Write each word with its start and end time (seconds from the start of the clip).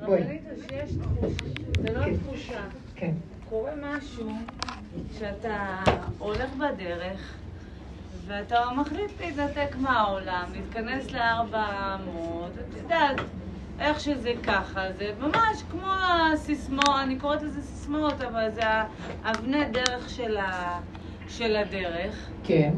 רבנית, 0.00 0.42
שיש 0.68 0.90
תחושה, 0.90 1.44
זה 1.82 1.92
לא 1.92 2.04
כן. 2.04 2.16
תחושה. 2.16 2.60
כן. 2.94 3.12
קורה 3.48 3.70
משהו 3.76 4.30
שאתה 5.18 5.82
הולך 6.18 6.50
בדרך 6.56 7.34
ואתה 8.26 8.60
מחליט 8.76 9.10
להתנתק 9.20 9.76
מהעולם, 9.80 10.44
להתכנס 10.52 11.10
לארבע 11.12 11.66
אמות, 11.94 12.50
את 12.58 12.76
יודעת, 12.76 13.20
איך 13.80 14.00
שזה 14.00 14.32
ככה, 14.42 14.80
זה 14.98 15.12
ממש 15.20 15.62
כמו 15.70 15.86
הסיסמאות, 16.32 16.96
אני 17.02 17.18
קוראת 17.18 17.42
לזה 17.42 17.62
סיסמאות, 17.62 18.20
אבל 18.20 18.50
זה 18.50 18.62
האבני 19.24 19.64
דרך 19.64 20.10
של, 20.10 20.36
ה, 20.36 20.78
של 21.28 21.56
הדרך. 21.56 22.28
כן. 22.44 22.72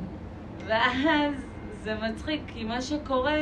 ואז 0.67 1.35
זה 1.83 1.95
מצחיק, 1.95 2.43
כי 2.47 2.65
מה 2.65 2.83
שקורה, 2.83 3.39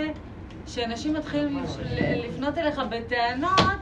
שאנשים 0.75 1.15
מתחילים 1.15 1.65
לפנות 1.99 2.59
אליך 2.59 2.81
בטענות 2.91 3.81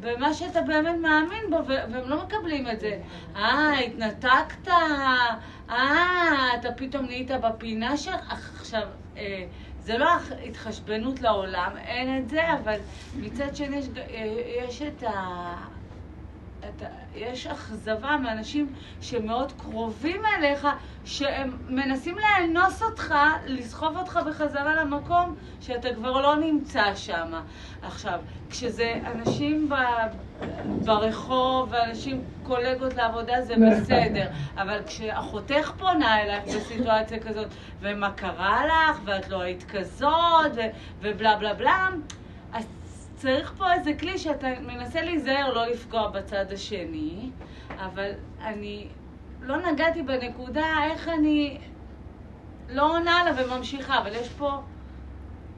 במה 0.00 0.34
שאתה 0.34 0.62
באמת 0.62 0.94
מאמין 1.00 1.50
בו, 1.50 1.56
והם 1.68 2.08
לא 2.08 2.24
מקבלים 2.24 2.70
את 2.70 2.80
זה. 2.80 2.98
אה, 3.36 3.78
התנתקת, 3.78 4.68
אה, 5.70 6.54
אתה 6.60 6.72
פתאום 6.76 7.06
נהיית 7.06 7.30
בפינה 7.30 7.96
שלך. 7.96 8.32
עכשיו, 8.60 8.82
אה, 9.16 9.44
זה 9.80 9.98
לא 9.98 10.08
התחשבנות 10.44 11.20
לעולם, 11.20 11.70
אין 11.76 12.18
את 12.18 12.28
זה, 12.28 12.52
אבל 12.52 12.78
מצד 13.16 13.56
שני 13.56 13.76
יש, 14.68 14.82
אה, 14.82 14.88
את 14.88 15.02
ה... 15.02 15.54
אתה, 16.68 16.86
יש 17.14 17.46
אכזבה 17.46 18.16
מאנשים 18.16 18.72
שמאוד 19.00 19.52
קרובים 19.52 20.22
אליך, 20.38 20.68
שהם 21.04 21.56
מנסים 21.68 22.16
לאנוס 22.18 22.82
אותך, 22.82 23.14
לסחוב 23.46 23.96
אותך 23.96 24.20
בחזרה 24.26 24.74
למקום 24.74 25.34
שאתה 25.60 25.94
כבר 25.94 26.20
לא 26.20 26.36
נמצא 26.36 26.94
שם. 26.94 27.32
עכשיו, 27.82 28.20
כשזה 28.50 28.94
אנשים 29.14 29.68
ב, 29.68 29.74
ברחוב 30.84 31.68
ואנשים, 31.72 32.24
קולגות 32.42 32.94
לעבודה, 32.94 33.42
זה 33.42 33.54
בסדר. 33.56 34.28
אבל 34.62 34.78
כשאחותך 34.86 35.72
פונה 35.78 36.22
אלייך 36.22 36.44
בסיטואציה 36.44 37.18
כזאת, 37.18 37.46
ומה 37.80 38.10
קרה 38.12 38.66
לך, 38.66 39.00
ואת 39.04 39.28
לא 39.28 39.40
היית 39.40 39.64
כזאת, 39.70 40.52
ובלה 41.00 41.36
בלה 41.36 41.54
בלה, 41.54 41.88
צריך 43.22 43.54
פה 43.56 43.72
איזה 43.72 43.94
כלי 43.94 44.18
שאתה 44.18 44.46
מנסה 44.60 45.02
להיזהר 45.02 45.52
לא 45.52 45.66
לפגוע 45.66 46.08
בצד 46.08 46.52
השני, 46.52 47.30
אבל 47.78 48.10
אני 48.40 48.86
לא 49.40 49.72
נגעתי 49.72 50.02
בנקודה 50.02 50.66
איך 50.90 51.08
אני 51.08 51.58
לא 52.68 52.96
עונה 52.96 53.24
לה 53.24 53.44
וממשיכה, 53.44 53.98
אבל 53.98 54.10
יש 54.14 54.28
פה 54.28 54.60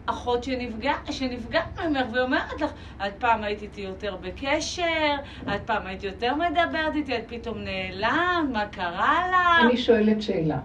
אחות 0.06 0.44
שנפגע, 0.44 0.92
שנפגעת 1.10 1.80
ממך 1.80 2.06
ואומרת 2.12 2.60
לך, 2.60 2.70
את 3.06 3.12
פעם 3.18 3.42
היית 3.42 3.62
איתי 3.62 3.80
יותר 3.80 4.16
בקשר, 4.16 5.14
את 5.54 5.60
פעם 5.66 5.86
היית 5.86 6.02
יותר 6.02 6.34
מדברת 6.34 6.94
איתי, 6.94 7.16
את 7.16 7.24
פתאום 7.28 7.58
נעלמת, 7.58 8.50
מה 8.52 8.66
קרה 8.66 9.28
לך? 9.30 9.64
אני 9.66 9.76
שואלת 9.76 10.22
שאלה. 10.22 10.58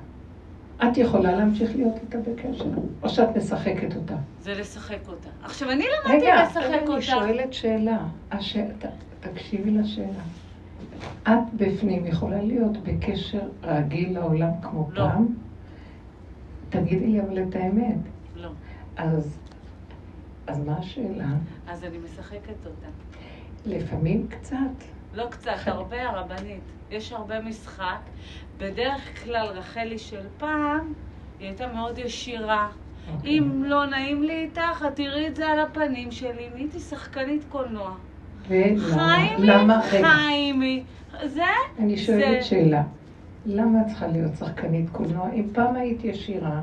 את 0.83 0.97
יכולה 0.97 1.31
להמשיך 1.35 1.75
להיות 1.75 1.95
איתה 2.01 2.17
בקשר? 2.17 2.65
או 3.03 3.09
שאת 3.09 3.37
משחקת 3.37 3.95
אותה? 3.95 4.15
זה 4.41 4.53
לשחק 4.53 4.99
אותה. 5.07 5.29
עכשיו, 5.43 5.71
אני 5.71 5.83
למדתי 5.83 6.23
רגע, 6.25 6.43
לשחק 6.43 6.61
רגע, 6.63 6.79
אותה. 6.81 6.93
אני 6.93 7.01
שואלת 7.01 7.53
שאלה. 7.53 7.99
הש... 8.31 8.57
ת... 8.57 8.85
תקשיבי 9.19 9.71
לשאלה. 9.71 10.23
את 11.23 11.53
בפנים 11.55 12.05
יכולה 12.05 12.41
להיות 12.41 12.77
בקשר 12.83 13.49
רגיל 13.63 14.13
לעולם 14.13 14.51
כמו 14.61 14.89
לא. 14.93 15.03
פעם? 15.09 15.25
תגידי 16.69 17.07
לי 17.07 17.21
אבל 17.21 17.43
את 17.43 17.55
האמת. 17.55 17.97
לא. 18.35 18.49
אז, 18.97 19.37
אז 20.47 20.59
מה 20.65 20.77
השאלה? 20.77 21.25
אז 21.67 21.83
אני 21.83 21.97
משחקת 21.97 22.65
אותה. 22.65 22.87
לפעמים 23.65 24.27
קצת. 24.27 24.55
לא 25.13 25.25
קצת. 25.29 25.51
הרבה 25.65 26.09
הרבנית. 26.09 26.61
יש 26.91 27.11
הרבה 27.13 27.41
משחק. 27.41 27.99
בדרך 28.57 29.23
כלל 29.23 29.47
רחלי 29.47 29.97
של 29.99 30.27
פעם, 30.37 30.93
היא 31.39 31.47
הייתה 31.47 31.67
מאוד 31.67 31.97
ישירה. 31.97 32.69
אוקיי. 33.13 33.29
אם 33.39 33.63
לא 33.63 33.85
נעים 33.85 34.23
לי 34.23 34.33
איתך, 34.41 34.85
את 34.87 34.95
תראי 34.95 35.27
את 35.27 35.35
זה 35.35 35.47
על 35.47 35.59
הפנים 35.59 36.11
שלי. 36.11 36.49
נהייתי 36.53 36.79
שחקנית 36.79 37.45
קולנוע. 37.49 37.95
ולמה? 38.47 39.81
חיימי, 39.81 40.03
חיימי. 40.07 40.83
זה, 41.25 41.43
אני 41.79 41.97
שואלת 41.97 42.19
זה- 42.41 42.47
שאלה. 42.47 42.83
למה 43.45 43.81
את 43.81 43.87
צריכה 43.87 44.07
להיות 44.07 44.31
שחקנית 44.39 44.89
קולנוע? 44.89 45.29
אם 45.33 45.47
פעם 45.53 45.75
היית 45.75 46.03
ישירה, 46.03 46.61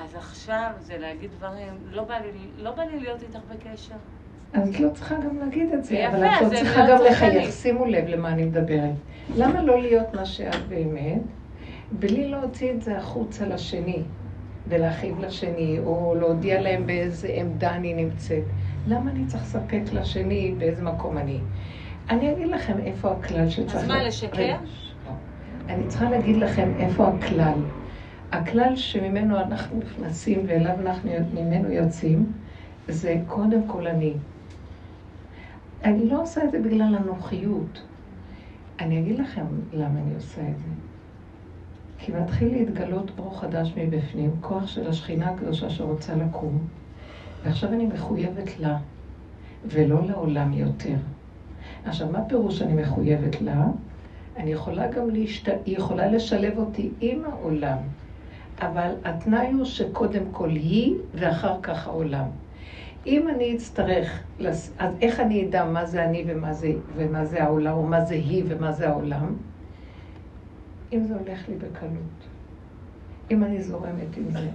אז 0.00 0.14
עכשיו 0.14 0.70
זה 0.80 0.98
להגיד 0.98 1.30
דברים, 1.38 1.72
לא 1.90 2.04
בא 2.04 2.14
לי, 2.18 2.30
לא 2.62 2.70
בא 2.70 2.82
לי 2.82 3.00
להיות 3.00 3.22
איתך 3.22 3.38
בקשר. 3.50 3.94
אז 4.52 4.68
את 4.68 4.80
לא 4.80 4.88
צריכה 4.94 5.14
גם 5.14 5.38
להגיד 5.38 5.72
את 5.72 5.84
זה, 5.84 6.08
אבל 6.08 6.24
את 6.24 6.42
לא 6.42 6.48
צריכה 6.48 6.86
גם. 6.88 6.98
לחייך. 7.10 7.52
שימו 7.52 7.84
לב 7.84 8.04
למה 8.08 8.28
אני 8.32 8.44
מדברת. 8.44 8.90
למה 9.36 9.62
לא 9.62 9.80
להיות 9.82 10.14
מה 10.14 10.24
שאת 10.24 10.68
באמת, 10.68 11.22
בלי 11.92 12.28
להוציא 12.28 12.72
את 12.72 12.82
זה 12.82 12.96
החוצה 12.98 13.46
לשני, 13.46 14.02
ולהכאיב 14.68 15.20
לשני, 15.20 15.78
או 15.84 16.14
להודיע 16.20 16.60
להם 16.60 16.86
באיזה 16.86 17.28
עמדה 17.28 17.76
אני 17.76 17.94
נמצאת? 17.94 18.42
למה 18.88 19.10
אני 19.10 19.26
צריך 19.26 19.42
לספק 19.42 19.80
לשני 19.92 20.54
באיזה 20.58 20.82
מקום 20.82 21.18
אני? 21.18 21.38
אני 22.10 22.32
אגיד 22.32 22.48
לכם 22.48 22.78
איפה 22.84 23.10
הכלל 23.10 23.48
שצריך... 23.48 23.74
אז 23.74 23.88
מה, 23.88 24.02
לשקר? 24.02 24.46
לא. 25.06 25.12
אני 25.68 25.86
צריכה 25.86 26.10
להגיד 26.10 26.36
לכם 26.36 26.72
איפה 26.78 27.08
הכלל. 27.08 27.58
הכלל 28.32 28.76
שממנו 28.76 29.36
אנחנו 29.38 29.78
נכנסים 29.78 30.42
ואליו 30.46 30.74
אנחנו 30.80 31.10
ממנו 31.34 31.72
יוצאים, 31.72 32.32
זה 32.88 33.16
קודם 33.26 33.60
כל 33.66 33.86
אני. 33.86 34.14
אני 35.84 36.08
לא 36.08 36.22
עושה 36.22 36.44
את 36.44 36.50
זה 36.50 36.60
בגלל 36.60 36.94
הנוחיות. 36.94 37.82
אני 38.80 39.00
אגיד 39.00 39.18
לכם 39.18 39.44
למה 39.72 40.00
אני 40.00 40.14
עושה 40.14 40.40
את 40.40 40.58
זה. 40.58 40.68
כי 41.98 42.12
מתחיל 42.12 42.52
להתגלות 42.52 43.10
ברוך 43.10 43.40
חדש 43.40 43.72
מבפנים, 43.76 44.30
כוח 44.40 44.66
של 44.66 44.88
השכינה 44.88 45.30
הקדושה 45.30 45.70
שרוצה 45.70 46.14
לקום, 46.14 46.58
ועכשיו 47.44 47.72
אני 47.72 47.86
מחויבת 47.86 48.58
לה, 48.58 48.78
ולא 49.66 50.06
לעולם 50.06 50.52
יותר. 50.52 50.96
עכשיו, 51.84 52.08
מה 52.12 52.24
פירוש 52.24 52.62
אני 52.62 52.82
מחויבת 52.82 53.40
לה? 53.40 53.66
אני 54.36 54.52
יכולה 54.52 54.88
גם 54.88 55.10
להשת... 55.10 55.48
היא 55.66 55.76
יכולה 55.76 56.06
לשלב 56.06 56.58
אותי 56.58 56.90
עם 57.00 57.22
העולם, 57.24 57.76
אבל 58.60 58.92
התנאי 59.04 59.52
הוא 59.52 59.64
שקודם 59.64 60.22
כל 60.32 60.48
היא 60.48 60.94
ואחר 61.14 61.60
כך 61.62 61.86
העולם. 61.86 62.26
אם 63.06 63.28
אני 63.28 63.56
אצטרך, 63.56 64.22
לס- 64.38 64.72
אז 64.78 64.92
איך 65.00 65.20
אני 65.20 65.46
אדע 65.48 65.64
מה 65.64 65.84
זה 65.86 66.04
אני 66.04 66.24
ומה 66.26 66.52
זה, 66.52 66.68
ומה 66.96 67.24
זה 67.24 67.42
העולם, 67.42 67.72
או 67.76 67.82
מה 67.82 68.00
זה 68.04 68.14
היא 68.14 68.44
ומה 68.48 68.72
זה 68.72 68.88
העולם? 68.88 69.36
אם 70.92 71.04
זה 71.04 71.14
הולך 71.14 71.48
לי 71.48 71.54
בקלות. 71.56 72.28
אם 73.30 73.44
אני 73.44 73.62
זורמת 73.62 74.16
עם 74.16 74.30
זה. 74.30 74.48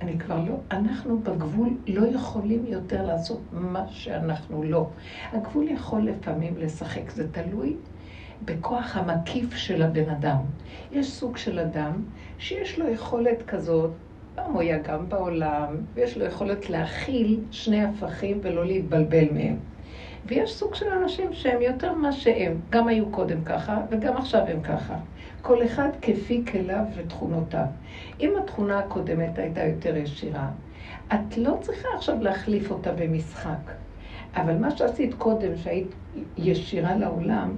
אני 0.00 0.18
כבר 0.18 0.44
לא, 0.48 0.54
אנחנו 0.70 1.18
בגבול 1.18 1.68
לא 1.86 2.06
יכולים 2.06 2.64
יותר 2.66 3.06
לעשות 3.06 3.40
מה 3.52 3.84
שאנחנו 3.88 4.62
לא. 4.62 4.88
הגבול 5.32 5.68
יכול 5.68 6.00
לפעמים 6.02 6.54
לשחק, 6.58 7.10
זה 7.10 7.32
תלוי 7.32 7.76
בכוח 8.44 8.96
המקיף 8.96 9.54
של 9.54 9.82
הבן 9.82 10.08
אדם. 10.10 10.36
יש 10.92 11.12
סוג 11.12 11.36
של 11.36 11.58
אדם 11.58 11.92
שיש 12.38 12.78
לו 12.78 12.88
יכולת 12.88 13.42
כזאת, 13.46 13.90
פעם 14.34 14.52
הוא 14.52 14.60
היה 14.60 14.78
גם 14.78 15.08
בעולם, 15.08 15.76
ויש 15.94 16.18
לו 16.18 16.24
יכולת 16.24 16.70
להכיל 16.70 17.40
שני 17.50 17.84
הפכים 17.84 18.40
ולא 18.42 18.66
להתבלבל 18.66 19.24
מהם. 19.32 19.56
ויש 20.26 20.54
סוג 20.54 20.74
של 20.74 20.86
אנשים 20.88 21.32
שהם 21.32 21.62
יותר 21.62 21.92
מה 21.92 22.12
שהם, 22.12 22.60
גם 22.70 22.88
היו 22.88 23.06
קודם 23.10 23.44
ככה 23.44 23.80
וגם 23.90 24.16
עכשיו 24.16 24.42
הם 24.46 24.62
ככה. 24.62 24.96
כל 25.42 25.64
אחד 25.64 25.88
כפי 26.02 26.44
כליו 26.52 26.84
ותכונותיו. 26.96 27.66
אם 28.20 28.32
התכונה 28.42 28.78
הקודמת 28.78 29.38
הייתה 29.38 29.64
יותר 29.64 29.96
ישירה, 29.96 30.48
את 31.14 31.36
לא 31.36 31.58
צריכה 31.60 31.88
עכשיו 31.96 32.22
להחליף 32.22 32.70
אותה 32.70 32.92
במשחק. 32.92 33.70
אבל 34.36 34.56
מה 34.56 34.70
שעשית 34.70 35.14
קודם, 35.14 35.56
שהיית 35.56 35.94
ישירה 36.36 36.96
לעולם, 36.96 37.50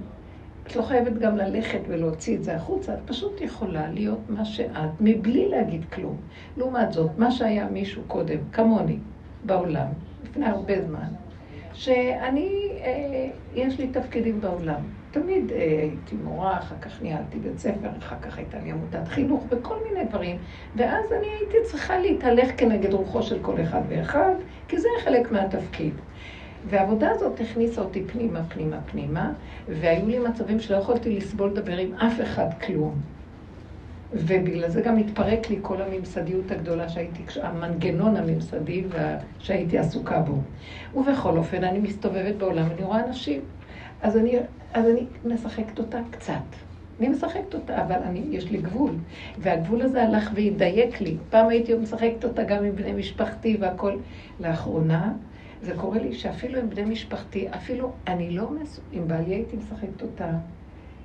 את 0.66 0.76
לא 0.76 0.82
חייבת 0.82 1.12
גם 1.12 1.36
ללכת 1.36 1.80
ולהוציא 1.88 2.36
את 2.36 2.44
זה 2.44 2.56
החוצה, 2.56 2.94
את 2.94 2.98
פשוט 3.04 3.40
יכולה 3.40 3.88
להיות 3.88 4.20
מה 4.28 4.44
שאת, 4.44 4.90
מבלי 5.00 5.48
להגיד 5.48 5.84
כלום. 5.92 6.16
לעומת 6.56 6.92
זאת, 6.92 7.10
מה 7.18 7.30
שהיה 7.30 7.66
מישהו 7.68 8.02
קודם, 8.06 8.38
כמוני, 8.52 8.98
בעולם, 9.44 9.86
לפני 10.24 10.46
הרבה 10.46 10.82
זמן, 10.82 11.08
שאני, 11.72 12.68
אה, 12.84 13.28
יש 13.54 13.78
לי 13.78 13.86
תפקידים 13.86 14.40
בעולם. 14.40 14.80
תמיד 15.10 15.52
אה, 15.52 15.56
הייתי 15.58 16.16
מורה, 16.24 16.58
אחר 16.58 16.74
כך 16.80 17.02
ניהלתי 17.02 17.38
בית 17.38 17.58
ספר, 17.58 17.88
אחר 17.98 18.16
כך 18.22 18.38
הייתה 18.38 18.58
לי 18.58 18.70
עמותת 18.70 19.08
חינוך 19.08 19.44
וכל 19.50 19.76
מיני 19.88 20.04
דברים, 20.04 20.36
ואז 20.76 21.12
אני 21.12 21.26
הייתי 21.26 21.56
צריכה 21.64 21.98
להתהלך 21.98 22.50
כנגד 22.56 22.92
רוחו 22.94 23.22
של 23.22 23.38
כל 23.42 23.60
אחד 23.62 23.80
ואחד, 23.88 24.34
כי 24.68 24.78
זה 24.78 24.88
חלק 25.04 25.32
מהתפקיד. 25.32 25.94
והעבודה 26.68 27.10
הזאת 27.10 27.40
הכניסה 27.40 27.80
אותי 27.80 28.04
פנימה, 28.04 28.44
פנימה, 28.44 28.76
פנימה, 28.86 29.32
והיו 29.68 30.08
לי 30.08 30.18
מצבים 30.18 30.60
שלא 30.60 30.76
יכולתי 30.76 31.16
לסבול 31.16 31.50
לדבר 31.50 31.76
עם 31.76 31.94
אף 31.94 32.20
אחד 32.20 32.46
כלום. 32.66 32.94
ובגלל 34.12 34.68
זה 34.68 34.80
גם 34.80 34.98
התפרק 34.98 35.50
לי 35.50 35.58
כל 35.62 35.82
הממסדיות 35.82 36.50
הגדולה 36.50 36.88
שהייתי, 36.88 37.22
המנגנון 37.42 38.16
הממסדי 38.16 38.84
שהייתי 39.38 39.78
עסוקה 39.78 40.20
בו. 40.20 40.40
ובכל 40.94 41.36
אופן, 41.36 41.64
אני 41.64 41.78
מסתובבת 41.78 42.34
בעולם, 42.34 42.66
אני 42.76 42.84
רואה 42.84 43.04
אנשים. 43.04 43.40
אז 44.02 44.16
אני, 44.16 44.38
אז 44.72 44.86
אני 44.86 45.06
משחקת 45.24 45.78
אותה 45.78 45.98
קצת. 46.10 46.32
אני 47.00 47.08
משחקת 47.08 47.54
אותה, 47.54 47.82
אבל 47.82 47.96
אני, 48.02 48.22
יש 48.30 48.50
לי 48.50 48.58
גבול. 48.58 48.92
והגבול 49.38 49.82
הזה 49.82 50.02
הלך 50.02 50.30
והתדייק 50.34 51.00
לי. 51.00 51.16
פעם 51.30 51.48
הייתי 51.48 51.74
משחקת 51.74 52.24
אותה 52.24 52.44
גם 52.44 52.64
עם 52.64 52.76
בני 52.76 52.92
משפחתי 52.92 53.56
והכול. 53.60 53.98
לאחרונה, 54.40 55.12
זה 55.66 55.74
קורה 55.76 55.98
לי 55.98 56.14
שאפילו 56.14 56.60
עם 56.60 56.70
בני 56.70 56.84
משפחתי, 56.84 57.48
אפילו 57.50 57.92
אני 58.06 58.30
לא 58.30 58.50
מס... 58.50 58.80
עם 58.92 59.08
בעלי 59.08 59.34
הייתי 59.34 59.56
משחקת 59.56 60.02
אותה. 60.02 60.30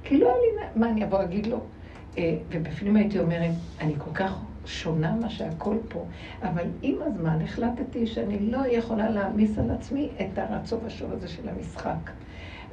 כי 0.04 0.18
לא 0.18 0.26
היה 0.26 0.36
לי... 0.36 0.80
מה 0.80 0.90
אני 0.90 1.04
אבוא 1.04 1.20
להגיד 1.20 1.48
לו? 1.48 1.60
אה, 2.18 2.38
ובפנים 2.50 2.96
הייתי 2.96 3.20
אומרת, 3.20 3.52
אני 3.82 3.94
כל 3.98 4.12
כך 4.14 4.40
שונה 4.66 5.16
מה 5.16 5.30
שהכל 5.30 5.78
פה, 5.90 6.06
אבל 6.44 6.64
עם 6.82 6.96
הזמן 7.02 7.42
החלטתי 7.44 8.08
שאני 8.08 8.40
לא 8.40 8.60
יכולה 8.68 9.10
להעמיס 9.10 9.58
על 9.58 9.72
עצמי 9.72 10.10
את 10.22 10.38
הרצון 10.38 10.80
השוב 10.86 11.14
הזה 11.14 11.28
של 11.28 11.50
המשחק. 11.50 12.12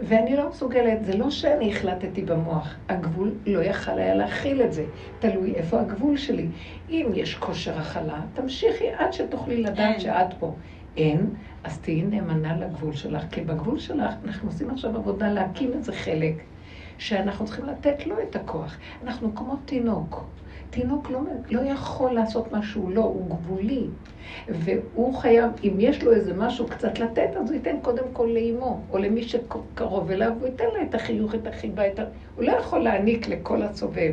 ואני 0.01 0.37
לא 0.37 0.49
מסוגלת, 0.49 1.05
זה 1.05 1.17
לא 1.17 1.31
שאני 1.31 1.73
החלטתי 1.73 2.23
במוח, 2.23 2.75
הגבול 2.89 3.35
לא 3.47 3.63
יכל 3.63 3.99
היה 3.99 4.15
להכיל 4.15 4.63
את 4.63 4.73
זה, 4.73 4.85
תלוי 5.19 5.55
איפה 5.55 5.81
הגבול 5.81 6.17
שלי. 6.17 6.47
אם 6.91 7.07
יש 7.15 7.35
כושר 7.35 7.79
הכלה, 7.79 8.21
תמשיכי 8.35 8.91
עד 8.91 9.13
שתוכלי 9.13 9.63
לדעת 9.63 10.01
שאת 10.01 10.35
פה. 10.39 10.55
אין, 10.97 11.31
אז 11.65 11.79
תהיי 11.79 12.03
נאמנה 12.03 12.57
לגבול 12.57 12.93
שלך, 12.93 13.23
כי 13.31 13.41
בגבול 13.41 13.79
שלך 13.79 14.15
אנחנו 14.25 14.49
עושים 14.49 14.71
עכשיו 14.71 14.97
עבודה 14.97 15.33
להקים 15.33 15.73
איזה 15.73 15.93
חלק 15.93 16.35
שאנחנו 16.99 17.47
צריכים 17.47 17.67
לתת 17.67 18.07
לו 18.07 18.17
את 18.23 18.37
הכוח. 18.37 18.77
אנחנו 19.05 19.35
כמו 19.35 19.57
תינוק. 19.65 20.25
תינוק 20.71 21.11
לא, 21.11 21.21
לא 21.51 21.61
יכול 21.61 22.13
לעשות 22.13 22.53
משהו 22.53 22.91
לא, 22.91 23.01
הוא 23.01 23.31
גבולי. 23.31 23.87
והוא 24.49 25.15
חייב, 25.15 25.51
אם 25.65 25.75
יש 25.79 26.03
לו 26.03 26.13
איזה 26.13 26.35
משהו 26.35 26.67
קצת 26.67 26.99
לתת, 26.99 27.31
אז 27.41 27.51
הוא 27.51 27.57
ייתן 27.57 27.77
קודם 27.83 28.05
כל 28.13 28.29
לאימו, 28.33 28.81
או 28.91 28.99
למי 28.99 29.23
שקרוב 29.23 30.11
אליו, 30.11 30.33
הוא 30.41 30.47
ייתן 30.47 30.65
לה 30.77 30.83
את 30.83 30.95
החיוך, 30.95 31.35
את 31.35 31.47
החיבה, 31.47 31.89
את 31.89 31.99
ה... 31.99 32.03
הוא 32.37 32.45
לא 32.45 32.53
יכול 32.53 32.79
להעניק 32.79 33.29
לכל 33.29 33.63
הסובב. 33.63 34.13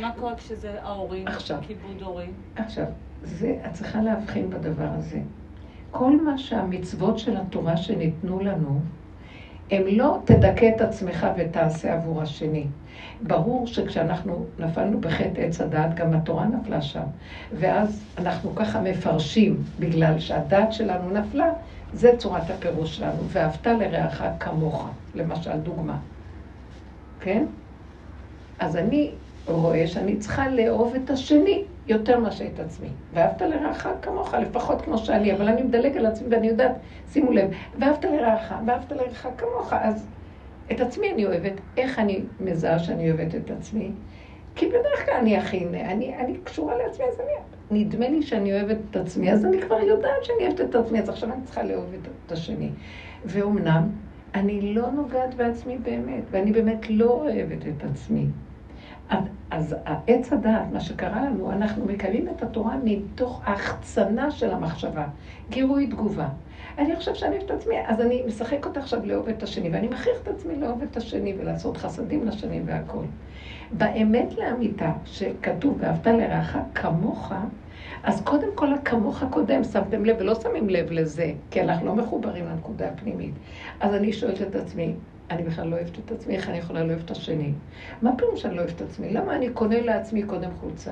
מה 0.00 0.12
קורה 0.18 0.36
כשזה 0.36 0.82
ההורים, 0.82 1.28
עכשיו, 1.28 1.58
כיבוד 1.66 2.02
הורים? 2.02 2.32
עכשיו, 2.56 2.84
זה, 3.22 3.56
את 3.66 3.72
צריכה 3.72 4.02
להבחין 4.02 4.50
בדבר 4.50 4.88
הזה. 4.98 5.18
כל 5.90 6.20
מה 6.24 6.38
שהמצוות 6.38 7.18
של 7.18 7.36
התורה 7.36 7.76
שניתנו 7.76 8.40
לנו, 8.40 8.80
הם 9.70 9.82
לא 9.86 10.18
תדכא 10.24 10.70
את 10.76 10.80
עצמך 10.80 11.26
ותעשה 11.36 11.94
עבור 11.94 12.22
השני. 12.22 12.66
ברור 13.22 13.66
שכשאנחנו 13.66 14.44
נפלנו 14.58 15.00
בחטא 15.00 15.40
עץ 15.40 15.60
הדעת, 15.60 15.94
גם 15.94 16.14
התורה 16.14 16.46
נפלה 16.46 16.82
שם. 16.82 17.04
ואז 17.52 18.04
אנחנו 18.18 18.54
ככה 18.54 18.80
מפרשים, 18.80 19.62
בגלל 19.78 20.18
שהדעת 20.18 20.72
שלנו 20.72 21.10
נפלה, 21.10 21.50
זה 21.92 22.16
צורת 22.18 22.50
הפירוש 22.50 22.96
שלנו. 22.96 23.22
ואהבת 23.28 23.66
לרעך 23.66 24.22
כמוך, 24.40 24.88
למשל, 25.14 25.56
דוגמה. 25.62 25.98
כן? 27.20 27.44
אז 28.58 28.76
אני 28.76 29.10
רואה 29.46 29.86
שאני 29.86 30.16
צריכה 30.16 30.48
לאהוב 30.48 30.94
את 30.94 31.10
השני 31.10 31.64
יותר 31.88 32.20
מאשר 32.20 32.44
את 32.54 32.60
עצמי. 32.60 32.88
ואהבת 33.14 33.42
לרעך 33.42 33.88
כמוך, 34.02 34.34
לפחות 34.34 34.82
כמו 34.82 34.98
שאני, 34.98 35.32
אבל 35.32 35.48
אני 35.48 35.62
מדלג 35.62 35.96
על 35.96 36.06
עצמי 36.06 36.28
ואני 36.30 36.46
יודעת, 36.46 36.72
שימו 37.12 37.32
לב, 37.32 37.50
ואהבת 37.78 38.04
לרעך, 38.04 38.54
ואהבת 38.66 38.92
לרעך 38.92 39.26
כמוך, 39.38 39.72
אז 39.72 40.08
את 40.72 40.80
עצמי 40.80 41.12
אני 41.12 41.26
אוהבת. 41.26 41.52
איך 41.76 41.98
אני 41.98 42.20
מזהה 42.40 42.78
שאני 42.78 43.10
אוהבת 43.10 43.34
את 43.34 43.50
עצמי? 43.50 43.90
כי 44.54 44.66
בדרך 44.66 45.04
כלל 45.04 45.14
אני 45.14 45.36
הכי, 45.36 45.66
אני, 45.66 46.16
אני 46.16 46.36
קשורה 46.44 46.76
לעצמי, 46.76 47.04
אז 47.04 47.20
אני... 47.20 47.32
נדמה 47.70 48.08
לי 48.08 48.22
שאני 48.22 48.52
אוהבת 48.52 48.76
את 48.90 48.96
עצמי, 48.96 49.32
אז 49.32 49.44
אני 49.44 49.62
כבר 49.62 49.80
יודעת 49.80 50.24
שאני 50.24 50.46
אוהבת 50.46 50.60
את 50.60 50.74
עצמי, 50.74 51.00
אז 51.00 51.08
עכשיו 51.08 51.32
אני 51.32 51.42
צריכה 51.44 51.62
לאהוב 51.62 51.94
את 52.26 52.32
השני. 52.32 52.70
ואומנם, 53.24 53.88
אני 54.34 54.74
לא 54.74 54.90
נוגעת 54.90 55.34
בעצמי 55.34 55.78
באמת, 55.78 56.22
ואני 56.30 56.52
באמת 56.52 56.90
לא 56.90 57.10
אוהבת 57.10 57.66
את 57.66 57.84
עצמי. 57.90 58.26
אז 59.50 59.76
העץ 59.84 60.32
הדעת, 60.32 60.72
מה 60.72 60.80
שקרה 60.80 61.24
לנו, 61.24 61.52
אנחנו 61.52 61.84
מקיימים 61.84 62.28
את 62.28 62.42
התורה 62.42 62.76
מתוך 62.84 63.42
ההחצנה 63.44 64.30
של 64.30 64.50
המחשבה, 64.50 65.06
גירוי 65.50 65.86
תגובה. 65.86 66.28
אני 66.78 66.96
חושב 66.96 67.14
שאני 67.14 67.36
אוהב 67.36 67.44
את 67.44 67.50
עצמי, 67.50 67.74
אז 67.86 68.00
אני 68.00 68.22
משחק 68.26 68.66
אותה 68.66 68.80
עכשיו 68.80 69.06
לאהוב 69.06 69.28
את 69.28 69.42
השני, 69.42 69.70
ואני 69.70 69.88
מכריח 69.88 70.16
את 70.22 70.28
עצמי 70.28 70.56
לאהוב 70.56 70.82
את 70.82 70.96
השני 70.96 71.34
ולעשות 71.38 71.76
חסדים 71.76 72.26
לשני 72.26 72.60
והכול. 72.64 73.04
באמת 73.72 74.34
לאמיתה, 74.38 74.92
שכתוב 75.04 75.76
ואהבת 75.80 76.06
לרעך 76.06 76.56
כמוך, 76.74 77.32
אז 78.02 78.20
קודם 78.20 78.48
כל 78.54 78.72
הכמוך 78.72 79.24
קודם, 79.30 79.64
שמתם 79.64 80.04
לב, 80.04 80.16
ולא 80.20 80.34
שמים 80.34 80.68
לב 80.68 80.92
לזה, 80.92 81.32
כי 81.50 81.62
אנחנו 81.62 81.86
לא 81.86 81.94
מחוברים 81.94 82.44
לנקודה 82.46 82.88
הפנימית. 82.88 83.34
אז 83.80 83.94
אני 83.94 84.12
שואלת 84.12 84.42
את 84.42 84.54
עצמי, 84.54 84.94
אני 85.30 85.42
בכלל 85.42 85.68
לא 85.68 85.76
אוהבת 85.76 85.98
את 86.04 86.12
עצמי, 86.12 86.36
איך 86.36 86.48
אני 86.48 86.58
יכולה 86.58 86.84
לאהוב 86.84 87.02
את 87.04 87.10
השני? 87.10 87.52
מה 88.02 88.16
פירוש 88.16 88.42
שאני 88.42 88.56
לא 88.56 88.60
אוהבת 88.60 88.76
את 88.76 88.80
עצמי? 88.80 89.10
למה 89.10 89.36
אני 89.36 89.48
קונה 89.48 89.80
לעצמי 89.80 90.22
קודם 90.22 90.50
חולצה? 90.60 90.90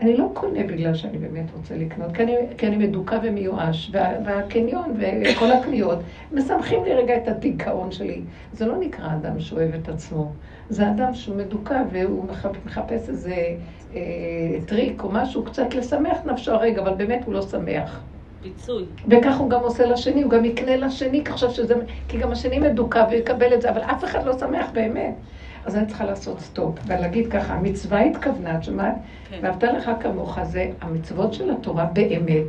אני 0.00 0.16
לא 0.16 0.30
קונה 0.34 0.62
בגלל 0.62 0.94
שאני 0.94 1.18
באמת 1.18 1.46
רוצה 1.56 1.76
לקנות, 1.76 2.12
כי 2.12 2.22
אני, 2.22 2.36
כי 2.58 2.66
אני 2.66 2.76
מדוכא 2.76 3.18
ומיואש, 3.22 3.90
וה, 3.92 4.12
והקניון 4.24 4.96
וכל 4.98 5.52
הקניות 5.52 5.98
משמחים 6.32 6.84
לי 6.84 6.94
רגע 6.94 7.16
את 7.16 7.28
הדיכאון 7.28 7.92
שלי. 7.92 8.22
זה 8.52 8.66
לא 8.66 8.76
נקרא 8.78 9.12
אדם 9.12 9.40
שאוהב 9.40 9.74
את 9.74 9.88
עצמו, 9.88 10.32
זה 10.68 10.90
אדם 10.90 11.14
שהוא 11.14 11.36
מדוכא 11.36 11.82
והוא 11.92 12.26
מחפש 12.64 13.08
איזה 13.08 13.34
אה, 13.94 14.00
טריק 14.66 15.02
או 15.02 15.08
משהו 15.12 15.44
קצת 15.44 15.74
לשמח 15.74 16.18
נפשו 16.24 16.52
הרגע, 16.52 16.82
אבל 16.82 16.94
באמת 16.94 17.24
הוא 17.24 17.34
לא 17.34 17.42
שמח. 17.42 18.04
פיצוי. 18.44 18.84
וכך 19.08 19.36
הוא 19.38 19.50
גם 19.50 19.60
עושה 19.60 19.86
לשני, 19.86 20.22
הוא 20.22 20.30
גם 20.30 20.44
יקנה 20.44 20.76
לשני, 20.76 21.24
כחשב 21.24 21.50
שזה... 21.50 21.74
כי 22.08 22.18
גם 22.18 22.32
השני 22.32 22.58
מדוכא 22.58 23.04
ויקבל 23.10 23.54
את 23.54 23.62
זה, 23.62 23.70
אבל 23.70 23.80
אף 23.80 24.04
אחד 24.04 24.26
לא 24.26 24.38
שמח 24.38 24.66
באמת. 24.72 25.14
אז 25.64 25.76
אני 25.76 25.86
צריכה 25.86 26.04
לעשות 26.04 26.40
סטופ, 26.40 26.78
ולהגיד 26.86 27.26
ככה, 27.26 27.54
המצווה 27.54 28.00
התכוונה, 28.00 28.56
את 28.56 28.64
שומעת? 28.64 28.94
כן. 29.30 29.38
ואהבת 29.42 29.62
לך 29.62 29.90
כמוך, 30.00 30.38
זה 30.42 30.70
המצוות 30.80 31.34
של 31.34 31.50
התורה 31.50 31.84
באמת, 31.84 32.46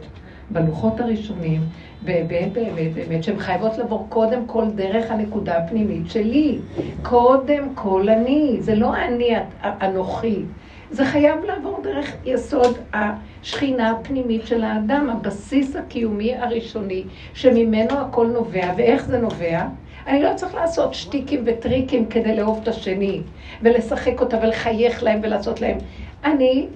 בלוחות 0.50 1.00
הראשונים, 1.00 1.62
באמת, 2.02 2.54
באמת, 2.54 2.94
באמת, 2.94 3.24
שהן 3.24 3.40
חייבות 3.40 3.78
לבוא 3.78 4.00
קודם 4.10 4.46
כל 4.46 4.66
דרך 4.76 5.12
הנקודה 5.12 5.58
הפנימית 5.58 6.10
שלי. 6.10 6.60
קודם 7.02 7.76
כל 7.76 8.10
אני, 8.10 8.58
זה 8.60 8.76
לא 8.76 8.96
אני 8.96 9.36
אנוכי. 9.64 10.44
זה 10.92 11.06
חייב 11.06 11.44
לעבור 11.44 11.80
דרך 11.84 12.12
יסוד 12.26 12.78
השכינה 12.94 13.92
הפנימית 13.92 14.48
של 14.48 14.64
האדם, 14.64 15.10
הבסיס 15.10 15.76
הקיומי 15.76 16.36
הראשוני, 16.36 17.04
שממנו 17.34 18.00
הכל 18.00 18.28
נובע. 18.28 18.72
ואיך 18.78 19.06
זה 19.06 19.18
נובע? 19.18 19.66
אני 20.08 20.24
לא 20.24 20.30
צריך 20.36 20.56
לעשות 20.56 20.94
שטיקים 20.94 21.44
וטריקים 21.46 22.06
כדי 22.06 22.36
לאהוב 22.36 22.60
את 22.64 22.68
השני, 22.68 23.22
ולשחק 23.62 24.22
אותה 24.22 24.38
ולחייך 24.42 25.04
להם 25.04 25.20
ולעשות 25.24 25.62
להם. 25.62 25.78
אני, 26.24 26.68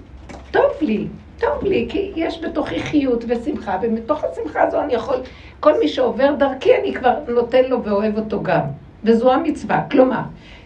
טוב 0.50 0.72
לי, 0.80 1.06
טוב 1.38 1.64
לי, 1.64 1.86
כי 1.88 2.12
יש 2.16 2.44
בתוכי 2.44 2.80
חיות 2.80 3.24
ושמחה, 3.28 3.78
ומתוך 3.82 4.24
השמחה 4.24 4.62
הזו 4.62 4.80
אני 4.80 4.94
יכול, 4.94 5.16
כל 5.60 5.78
מי 5.78 5.88
שעובר 5.88 6.34
דרכי 6.38 6.70
אני 6.80 6.94
כבר 6.94 7.14
נותן 7.28 7.64
לו 7.64 7.84
ואוהב 7.84 8.18
אותו 8.18 8.42
גם. 8.42 8.60
וזו 9.04 9.32
המצווה. 9.32 9.82
כלומר, 9.90 10.20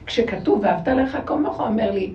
כשכתוב 0.06 0.60
ואהבת 0.62 0.88
לך 0.88 1.18
כמוך, 1.26 1.60
אומר 1.60 1.90
לי, 1.90 2.12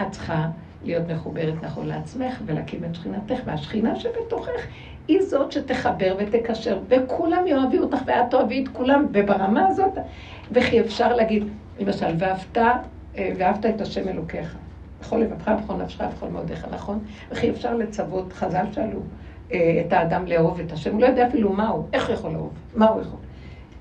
את 0.00 0.10
צריכה 0.10 0.48
להיות 0.84 1.08
מחוברת 1.08 1.54
נכון 1.62 1.86
לעצמך 1.86 2.40
ולהקים 2.46 2.84
את 2.84 2.94
שכינתך, 2.94 3.40
והשכינה 3.44 3.96
שבתוכך 3.96 4.66
היא 5.08 5.22
זאת 5.22 5.52
שתחבר 5.52 6.14
ותקשר, 6.18 6.78
וכולם 6.88 7.46
יאהבי 7.46 7.78
אותך 7.78 7.98
ואת 8.06 8.30
תאהבי 8.30 8.62
את 8.62 8.68
כולם, 8.68 9.06
וברמה 9.12 9.66
הזאת, 9.66 9.98
וכי 10.50 10.80
אפשר 10.80 11.14
להגיד, 11.14 11.44
למשל, 11.80 12.14
ואהבת, 12.18 12.58
אה, 13.16 13.32
ואהבת 13.38 13.66
את 13.66 13.80
השם 13.80 14.08
אלוקיך. 14.08 14.56
בכל 15.00 15.16
לבבך, 15.16 15.48
בכל 15.48 15.74
נפשך, 15.74 16.04
בכל 16.16 16.28
מאודיך, 16.28 16.66
נכון? 16.72 16.98
וכי 17.30 17.50
אפשר 17.50 17.74
לצוות, 17.74 18.32
חז"ל 18.32 18.64
שאלו, 18.72 19.00
אה, 19.52 19.82
את 19.86 19.92
האדם 19.92 20.26
לאהוב 20.26 20.60
את 20.60 20.72
השם, 20.72 20.92
הוא 20.92 21.00
לא 21.00 21.06
יודע 21.06 21.28
אפילו 21.28 21.52
מה 21.52 21.68
הוא, 21.68 21.84
איך 21.92 22.06
הוא 22.06 22.14
יכול 22.14 22.30
לאהוב, 22.32 22.52
מה 22.76 22.88
הוא 22.88 23.00
יכול. 23.00 23.18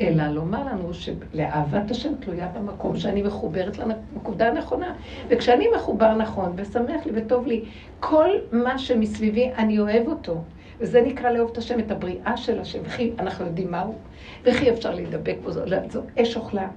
אלא 0.02 0.24
לומר 0.24 0.66
לנו 0.66 0.94
שלאהבת 0.94 1.92
השם 1.92 2.16
תלויה 2.20 2.48
במקום 2.48 2.98
שאני 2.98 3.22
מחוברת 3.22 3.78
לנקודה 3.78 4.48
הנכונה. 4.48 4.94
וכשאני 5.30 5.66
מחובר 5.76 6.16
נכון, 6.16 6.54
ושמח 6.56 7.06
לי 7.06 7.12
וטוב 7.16 7.48
לי, 7.48 7.66
כל 8.00 8.30
מה 8.52 8.78
שמסביבי, 8.78 9.52
אני 9.58 9.80
אוהב 9.80 10.08
אותו. 10.08 10.42
וזה 10.82 11.02
נקרא 11.02 11.30
לאהוב 11.30 11.50
את 11.52 11.58
השם, 11.58 11.80
את 11.80 11.92
הבריאה 11.92 12.38
של 12.38 12.60
השם. 12.60 12.80
וכי 12.84 13.12
אנחנו 13.20 13.46
יודעים 13.46 13.72
מהו, 13.72 13.96
וכי 14.44 14.70
אפשר 14.70 14.96
להידבק 14.96 15.36
בו, 15.44 15.52
זו 15.52 16.02
אש 16.22 16.38
אוכלה. 16.38 16.68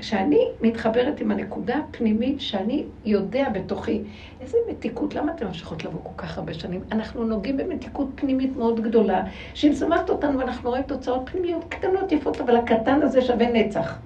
שאני 0.00 0.48
מתחברת 0.60 1.20
עם 1.20 1.30
הנקודה 1.30 1.76
הפנימית 1.76 2.40
שאני 2.40 2.84
יודע 3.04 3.48
בתוכי, 3.48 4.02
איזה 4.40 4.58
מתיקות, 4.70 5.14
למה 5.14 5.32
אתן 5.32 5.46
ממשיכות 5.46 5.84
לבוא 5.84 6.00
כל 6.02 6.10
כך 6.16 6.38
הרבה 6.38 6.54
שנים? 6.54 6.80
אנחנו 6.92 7.24
נוגעים 7.24 7.56
במתיקות 7.56 8.08
פנימית 8.14 8.56
מאוד 8.56 8.80
גדולה, 8.80 9.22
שהיא 9.54 9.70
משמחת 9.70 10.10
אותנו 10.10 10.38
ואנחנו 10.38 10.70
רואים 10.70 10.82
תוצאות 10.82 11.30
פנימיות 11.32 11.64
קטנות 11.68 12.12
יפות, 12.12 12.40
אבל 12.40 12.56
הקטן 12.56 13.02
הזה 13.02 13.22
שווה 13.22 13.52
נצח. 13.52 13.98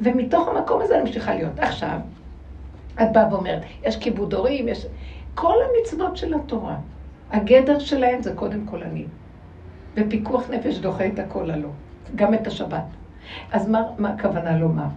ומתוך 0.00 0.48
המקום 0.48 0.82
הזה 0.82 0.94
אני 0.94 1.02
ממשיכה 1.02 1.34
להיות. 1.34 1.58
עכשיו, 1.58 1.98
את 3.02 3.12
באה 3.12 3.32
ואומרת, 3.32 3.62
יש 3.84 3.96
כיבוד 3.96 4.34
הורים, 4.34 4.68
יש... 4.68 4.86
כל 5.34 5.54
המצוות 5.64 6.16
של 6.16 6.34
התורה, 6.34 6.76
הגדר 7.32 7.78
שלהן 7.78 8.22
זה 8.22 8.34
קודם 8.34 8.66
כל 8.66 8.82
אני. 8.82 9.04
ופיקוח 9.96 10.50
נפש 10.50 10.78
דוחה 10.78 11.06
את 11.06 11.18
הכל 11.18 11.50
הלא, 11.50 11.68
גם 12.16 12.34
את 12.34 12.46
השבת. 12.46 12.84
אז 13.52 13.68
מה, 13.68 13.82
מה 13.98 14.10
הכוונה 14.10 14.58
לומר? 14.58 14.88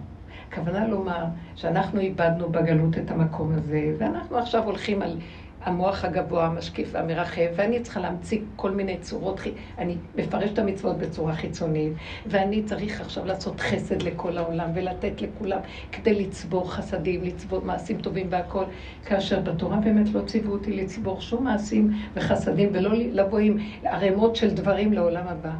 הכוונה 0.48 0.88
לומר 0.88 1.24
שאנחנו 1.54 2.00
איבדנו 2.00 2.48
בגלות 2.48 2.98
את 2.98 3.10
המקום 3.10 3.52
הזה, 3.52 3.94
ואנחנו 3.98 4.38
עכשיו 4.38 4.64
הולכים 4.64 5.02
על 5.02 5.18
המוח 5.66 6.04
הגבוה, 6.04 6.46
המשקיף 6.46 6.88
והמרחב, 6.92 7.42
ואני 7.56 7.80
צריכה 7.80 8.00
להמציא 8.00 8.40
כל 8.56 8.70
מיני 8.70 8.98
צורות, 8.98 9.40
אני 9.78 9.96
מפרש 10.16 10.50
את 10.50 10.58
המצוות 10.58 10.98
בצורה 10.98 11.34
חיצונית, 11.34 11.92
ואני 12.26 12.62
צריך 12.62 13.00
עכשיו 13.00 13.26
לעשות 13.26 13.60
חסד 13.60 14.02
לכל 14.02 14.38
העולם 14.38 14.70
ולתת 14.74 15.22
לכולם 15.22 15.58
כדי 15.92 16.14
לצבור 16.14 16.72
חסדים, 16.72 17.24
לצבור 17.24 17.60
מעשים 17.64 18.00
טובים 18.00 18.26
והכול, 18.30 18.64
כאשר 19.04 19.40
בתורה 19.40 19.76
באמת 19.76 20.14
לא 20.14 20.20
ציוו 20.20 20.52
אותי 20.52 20.72
לצבור 20.72 21.20
שום 21.20 21.44
מעשים 21.44 21.92
וחסדים 22.14 22.68
ולא 22.72 22.90
לבוא 22.94 23.38
עם 23.38 23.58
ערימות 23.84 24.36
של 24.36 24.50
דברים 24.54 24.92
לעולם 24.92 25.24
הבא. 25.28 25.52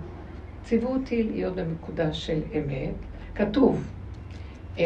ציוו 0.64 0.88
אותי 0.88 1.22
להיות 1.22 1.54
בנקודה 1.54 2.12
של 2.12 2.38
אמת. 2.54 2.94
כתוב, 3.34 3.84
אה, 4.78 4.84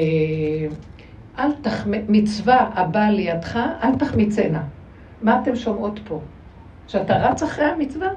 אל 1.39 1.53
תחמ... 1.63 1.91
מצווה 2.09 2.71
הבאה 2.75 3.11
לידך, 3.11 3.59
אל 3.83 3.95
תחמיצנה. 3.99 4.63
מה 5.23 5.41
אתם 5.43 5.57
שומעות 5.57 6.01
פה? 6.09 6.21
שאתה 6.87 7.17
רץ 7.17 7.43
אחרי 7.43 7.65
המצווה? 7.65 8.09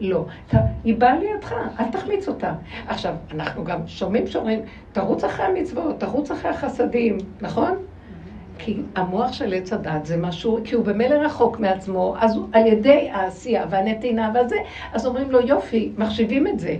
לא. 0.00 0.24
אתה, 0.48 0.58
היא 0.84 0.96
באה 0.98 1.18
לידך, 1.18 1.54
אל 1.80 1.84
תחמיץ 1.92 2.28
אותה. 2.28 2.52
עכשיו, 2.86 3.14
אנחנו 3.34 3.64
גם 3.64 3.78
שומעים 3.86 4.26
שאומרים, 4.26 4.60
תרוץ 4.92 5.24
אחרי 5.24 5.46
המצוות, 5.46 6.00
תרוץ 6.00 6.30
אחרי 6.30 6.50
החסדים, 6.50 7.18
נכון? 7.40 7.74
כי 8.58 8.80
המוח 8.96 9.32
של 9.32 9.54
עץ 9.54 9.72
הדת 9.72 10.06
זה 10.06 10.16
משהו, 10.16 10.58
כי 10.64 10.74
הוא 10.74 10.84
במילא 10.84 11.14
רחוק 11.14 11.58
מעצמו, 11.58 12.14
אז 12.18 12.36
הוא, 12.36 12.46
על 12.52 12.66
ידי 12.66 13.10
העשייה 13.12 13.64
והנתינה 13.70 14.30
והזה, 14.34 14.56
אז 14.92 15.06
אומרים 15.06 15.30
לו, 15.30 15.40
יופי, 15.40 15.92
מחשיבים 15.98 16.46
את 16.46 16.58
זה. 16.58 16.76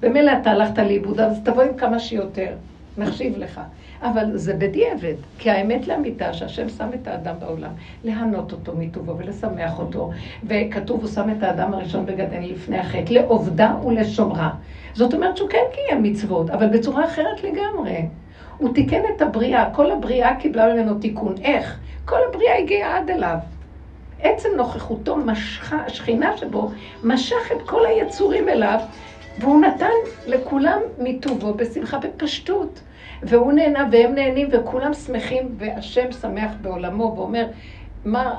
במילא 0.00 0.32
אתה 0.42 0.50
הלכת 0.50 0.78
לאיבוד, 0.78 1.20
אז 1.20 1.40
תבוא 1.44 1.62
עם 1.62 1.76
כמה 1.76 1.98
שיותר, 1.98 2.56
נחשיב 2.98 3.38
לך. 3.38 3.60
אבל 4.02 4.36
זה 4.36 4.54
בדיעבד, 4.54 5.14
כי 5.38 5.50
האמת 5.50 5.88
לאמיתה 5.88 6.32
שהשם 6.32 6.68
שם 6.68 6.88
את 6.94 7.08
האדם 7.08 7.34
בעולם, 7.38 7.70
להנות 8.04 8.52
אותו 8.52 8.72
מטובו 8.78 9.18
ולשמח 9.18 9.78
אותו, 9.78 10.10
וכתוב 10.46 11.00
הוא 11.00 11.08
שם 11.08 11.30
את 11.38 11.42
האדם 11.42 11.74
הראשון 11.74 12.06
בגדן 12.06 12.42
לפני 12.42 12.78
החטא, 12.78 13.12
לעובדה 13.12 13.74
ולשומרה. 13.86 14.50
זאת 14.94 15.14
אומרת 15.14 15.36
שהוא 15.36 15.48
כן 15.48 15.64
קיים 15.72 16.02
מצוות, 16.02 16.50
אבל 16.50 16.68
בצורה 16.68 17.04
אחרת 17.04 17.44
לגמרי. 17.44 18.06
הוא 18.58 18.74
תיקן 18.74 19.00
את 19.16 19.22
הבריאה, 19.22 19.70
כל 19.74 19.90
הבריאה 19.90 20.34
קיבלה 20.40 20.74
ממנו 20.74 20.98
תיקון. 20.98 21.34
איך? 21.42 21.78
כל 22.04 22.18
הבריאה 22.28 22.58
הגיעה 22.58 22.98
עד 22.98 23.10
אליו. 23.10 23.36
עצם 24.20 24.48
נוכחותו 24.56 25.16
משכה, 25.16 25.76
השכינה 25.86 26.36
שבו 26.36 26.70
משך 27.04 27.52
את 27.52 27.62
כל 27.68 27.86
היצורים 27.86 28.48
אליו, 28.48 28.78
והוא 29.38 29.60
נתן 29.60 29.86
לכולם 30.26 30.78
מטובו 30.98 31.54
בשמחה 31.54 31.98
בפשטות. 31.98 32.80
והוא 33.26 33.52
נהנה 33.52 33.88
והם 33.92 34.14
נהנים 34.14 34.48
וכולם 34.52 34.94
שמחים, 34.94 35.54
והשם 35.58 36.12
שמח 36.12 36.52
בעולמו 36.62 37.14
ואומר, 37.16 37.46
מה, 38.04 38.38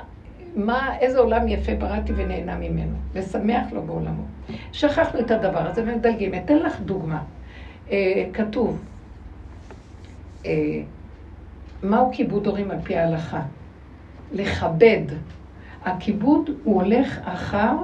מה, 0.56 0.98
איזה 1.00 1.20
עולם 1.20 1.48
יפה 1.48 1.76
בראתי 1.76 2.14
ונהנה 2.16 2.56
ממנו, 2.56 2.96
ושמח 3.14 3.72
לו 3.72 3.82
בעולמו. 3.82 4.24
שכחנו 4.72 5.20
את 5.20 5.32
הדבר 5.32 5.68
הזה 5.68 5.84
ומדלגים. 5.86 6.36
אתן 6.36 6.58
לך 6.58 6.80
דוגמה. 6.80 7.24
אה, 7.92 8.26
כתוב, 8.34 8.80
אה, 10.46 10.82
מהו 11.84 12.10
כיבוד 12.14 12.48
הורים 12.48 12.72
על 12.72 12.78
פי 12.84 12.98
ההלכה? 12.98 13.42
לכבד. 14.32 15.02
הכיבוד 15.86 16.50
הוא 16.64 16.82
הולך 16.82 17.20
אחר 17.24 17.76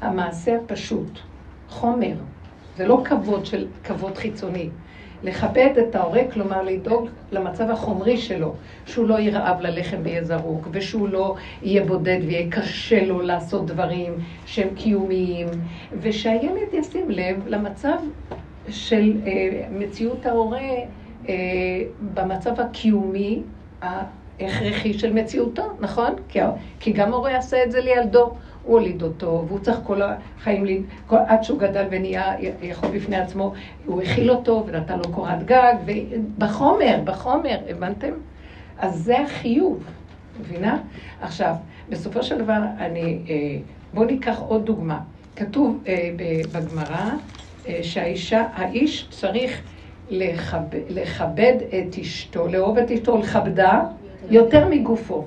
המעשה 0.00 0.56
הפשוט, 0.56 1.18
חומר. 1.68 2.14
זה 2.76 2.86
לא 2.86 3.02
כבוד 3.04 3.46
של 3.46 3.66
כבוד 3.84 4.18
חיצוני. 4.18 4.68
לכבד 5.22 5.70
את 5.78 5.94
ההורה, 5.94 6.20
כלומר 6.32 6.62
לדאוג 6.62 7.08
למצב 7.32 7.70
החומרי 7.70 8.16
שלו, 8.16 8.54
שהוא 8.86 9.08
לא 9.08 9.20
ירעב 9.20 9.60
ללחם 9.60 9.96
ויהיה 10.02 10.24
זרוק, 10.24 10.68
ושהוא 10.72 11.08
לא 11.08 11.34
יהיה 11.62 11.84
בודד 11.84 12.18
ויהיה 12.26 12.50
קשה 12.50 13.04
לו 13.04 13.22
לעשות 13.22 13.66
דברים 13.66 14.12
שהם 14.46 14.68
קיומיים, 14.74 15.48
ושהילד 16.00 16.74
ישים 16.74 17.10
לב 17.10 17.42
למצב 17.46 17.96
של 18.68 19.12
אה, 19.26 19.66
מציאות 19.70 20.26
ההורה 20.26 20.60
אה, 21.28 21.34
במצב 22.14 22.60
הקיומי 22.60 23.42
ההכרחי 23.82 24.98
של 24.98 25.12
מציאותו, 25.12 25.62
נכון? 25.80 26.14
כי, 26.28 26.38
כי 26.80 26.92
גם 26.92 27.12
הורה 27.12 27.30
יעשה 27.30 27.64
את 27.64 27.72
זה 27.72 27.80
לילדו. 27.80 28.34
הוא 28.62 28.78
הוליד 28.78 29.02
אותו, 29.02 29.44
והוא 29.48 29.58
צריך 29.58 29.78
כל 29.84 30.00
החיים, 30.02 30.86
כל, 31.06 31.16
עד 31.26 31.44
שהוא 31.44 31.58
גדל 31.58 31.86
ונהיה 31.90 32.34
יכול 32.62 32.88
בפני 32.90 33.16
עצמו, 33.16 33.52
הוא 33.86 34.02
הכיל 34.02 34.30
אותו 34.30 34.64
ונתן 34.66 34.98
לו 34.98 35.12
קורת 35.12 35.44
גג, 35.44 35.74
ובחומר, 35.86 37.00
בחומר, 37.04 37.58
הבנתם? 37.68 38.12
אז 38.78 38.94
זה 39.04 39.20
החיוב, 39.20 39.84
מבינה? 40.40 40.78
עכשיו, 41.20 41.54
בסופו 41.88 42.22
של 42.22 42.38
דבר, 42.38 42.58
אני, 42.78 43.18
אה, 43.28 43.58
בואו 43.94 44.06
ניקח 44.06 44.40
עוד 44.40 44.66
דוגמה. 44.66 45.00
כתוב 45.36 45.82
אה, 45.86 46.10
בגמרא 46.52 47.10
אה, 47.68 47.78
שהאישה, 47.82 48.46
האיש 48.54 49.08
צריך 49.10 49.62
לכבד, 50.10 50.80
לכבד 50.88 51.56
את 51.68 51.98
אשתו, 52.00 52.48
לאהוב 52.48 52.78
את 52.78 52.90
אשתו, 52.90 53.18
לכבדה 53.18 53.80
יותר 54.30 54.68
מגופו. 54.68 55.24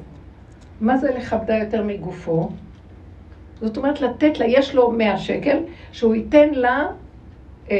מה 0.82 0.98
זה 0.98 1.12
לכבדה 1.18 1.58
יותר 1.58 1.84
מגופו? 1.84 2.50
זאת 3.64 3.78
אומרת, 3.78 4.02
לתת 4.02 4.40
לה, 4.40 4.46
יש 4.48 4.76
לו 4.76 4.92
100 4.92 5.18
שקל, 5.18 5.58
שהוא 5.92 6.16
ייתן 6.16 6.50
לה 6.54 6.88
אה, 7.72 7.76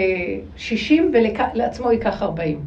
60 0.56 1.12
ולעצמו 1.14 1.92
ייקח 1.92 2.24
40. 2.24 2.60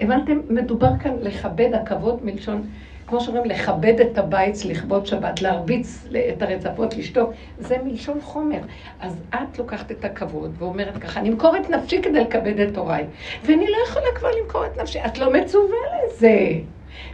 הבנתם? 0.00 0.40
מדובר 0.48 0.90
כאן 1.02 1.12
לכבד 1.20 1.74
הכבוד 1.74 2.24
מלשון, 2.24 2.62
כמו 3.06 3.20
שאומרים, 3.20 3.44
לכבד 3.44 4.00
את 4.00 4.18
הבית, 4.18 4.64
לכבוד 4.64 5.06
שבת, 5.06 5.42
להרביץ 5.42 6.06
את 6.36 6.42
הרצפות, 6.42 6.96
לשתוק, 6.96 7.30
זה 7.58 7.76
מלשון 7.84 8.20
חומר. 8.20 8.60
אז 9.00 9.22
את 9.34 9.58
לוקחת 9.58 9.90
את 9.90 10.04
הכבוד 10.04 10.54
ואומרת 10.58 10.98
ככה, 10.98 11.20
אני 11.20 11.28
אמכור 11.28 11.56
את 11.56 11.70
נפשי 11.70 12.02
כדי 12.02 12.20
לכבד 12.20 12.60
את 12.60 12.76
הוריי, 12.76 13.04
ואני 13.44 13.66
לא 13.66 13.76
יכולה 13.88 14.06
כבר 14.14 14.28
למכור 14.42 14.66
את 14.66 14.78
נפשי, 14.78 14.98
את 15.06 15.18
לא 15.18 15.32
מצווה 15.32 15.76
לזה. 16.06 16.36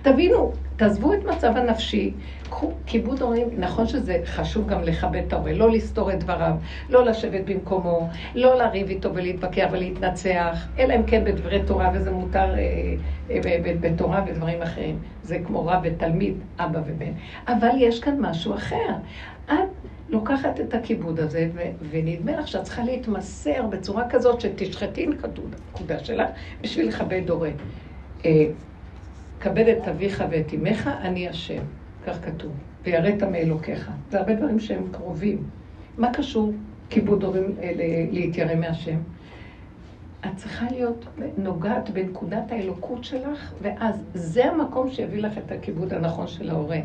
תבינו, 0.03 0.53
תעזבו 0.77 1.13
את 1.15 1.25
מצב 1.25 1.53
הנפשי, 1.57 2.13
קחו 2.43 2.73
כיבוד 2.87 3.23
הורים, 3.23 3.49
נכון 3.59 3.87
שזה 3.87 4.19
חשוב 4.25 4.69
גם 4.69 4.83
לכבד 4.83 5.23
את 5.27 5.33
ההורה, 5.33 5.53
לא 5.53 5.71
לסתור 5.71 6.13
את 6.13 6.19
דבריו, 6.19 6.55
לא 6.89 7.05
לשבת 7.05 7.45
במקומו, 7.45 8.09
לא 8.35 8.59
לריב 8.59 8.89
איתו 8.89 9.15
ולהתווכח 9.15 9.69
ולהתנצח, 9.73 10.67
אלא 10.79 10.95
אם 10.95 11.03
כן 11.03 11.25
בדברי 11.25 11.63
תורה, 11.63 11.91
וזה 11.95 12.11
מותר 12.11 12.55
אה, 12.55 12.95
אה, 13.31 13.59
בתורה 13.81 14.25
ודברים 14.27 14.63
אחרים. 14.63 14.99
זה 15.23 15.39
כמו 15.47 15.67
רב 15.67 15.81
ותלמיד, 15.83 16.35
אבא 16.59 16.81
ובן. 16.87 17.13
אבל 17.49 17.71
יש 17.79 18.01
כאן 18.01 18.17
משהו 18.21 18.55
אחר. 18.55 18.95
את 19.47 19.53
לוקחת 20.09 20.61
את 20.61 20.75
הכיבוד 20.75 21.21
הזה, 21.21 21.49
ו- 21.55 21.87
ונדמה 21.91 22.37
לך 22.37 22.49
שאת 22.49 22.63
צריכה 22.63 22.83
להתמסר 22.83 23.67
בצורה 23.67 24.11
כזאת 24.11 24.41
שתשחטי 24.41 25.07
נקודה 25.07 25.99
שלך 25.99 26.29
בשביל 26.61 26.89
לכבד 26.89 27.31
הורה. 27.31 27.51
אה, 28.25 28.47
כבד 29.47 29.69
את 29.69 29.89
אביך 29.89 30.25
ואת 30.31 30.55
אמך, 30.55 30.91
אני 31.01 31.29
השם. 31.29 31.63
כך 32.07 32.25
כתוב. 32.25 32.53
ויראת 32.85 33.23
מאלוקיך. 33.23 33.91
זה 34.11 34.19
הרבה 34.19 34.35
דברים 34.35 34.61
שהם 34.61 34.83
קרובים. 34.91 35.39
מה 35.99 36.13
קשור 36.13 36.53
כיבוד 36.91 37.25
הורים 37.25 37.55
אה, 37.63 37.73
להתיירא 38.13 38.55
מהשם? 38.55 38.97
את 40.21 40.31
צריכה 40.37 40.67
להיות 40.71 41.05
נוגעת 41.39 41.91
בנקודת 41.91 42.53
האלוקות 42.53 43.05
שלך, 43.05 43.53
ואז 43.63 44.03
זה 44.15 44.45
המקום 44.45 44.91
שיביא 44.91 45.23
לך 45.23 45.39
את 45.39 45.53
הכיבוד 45.53 45.93
הנכון 45.93 46.27
של 46.27 46.51
ההורה. 46.51 46.79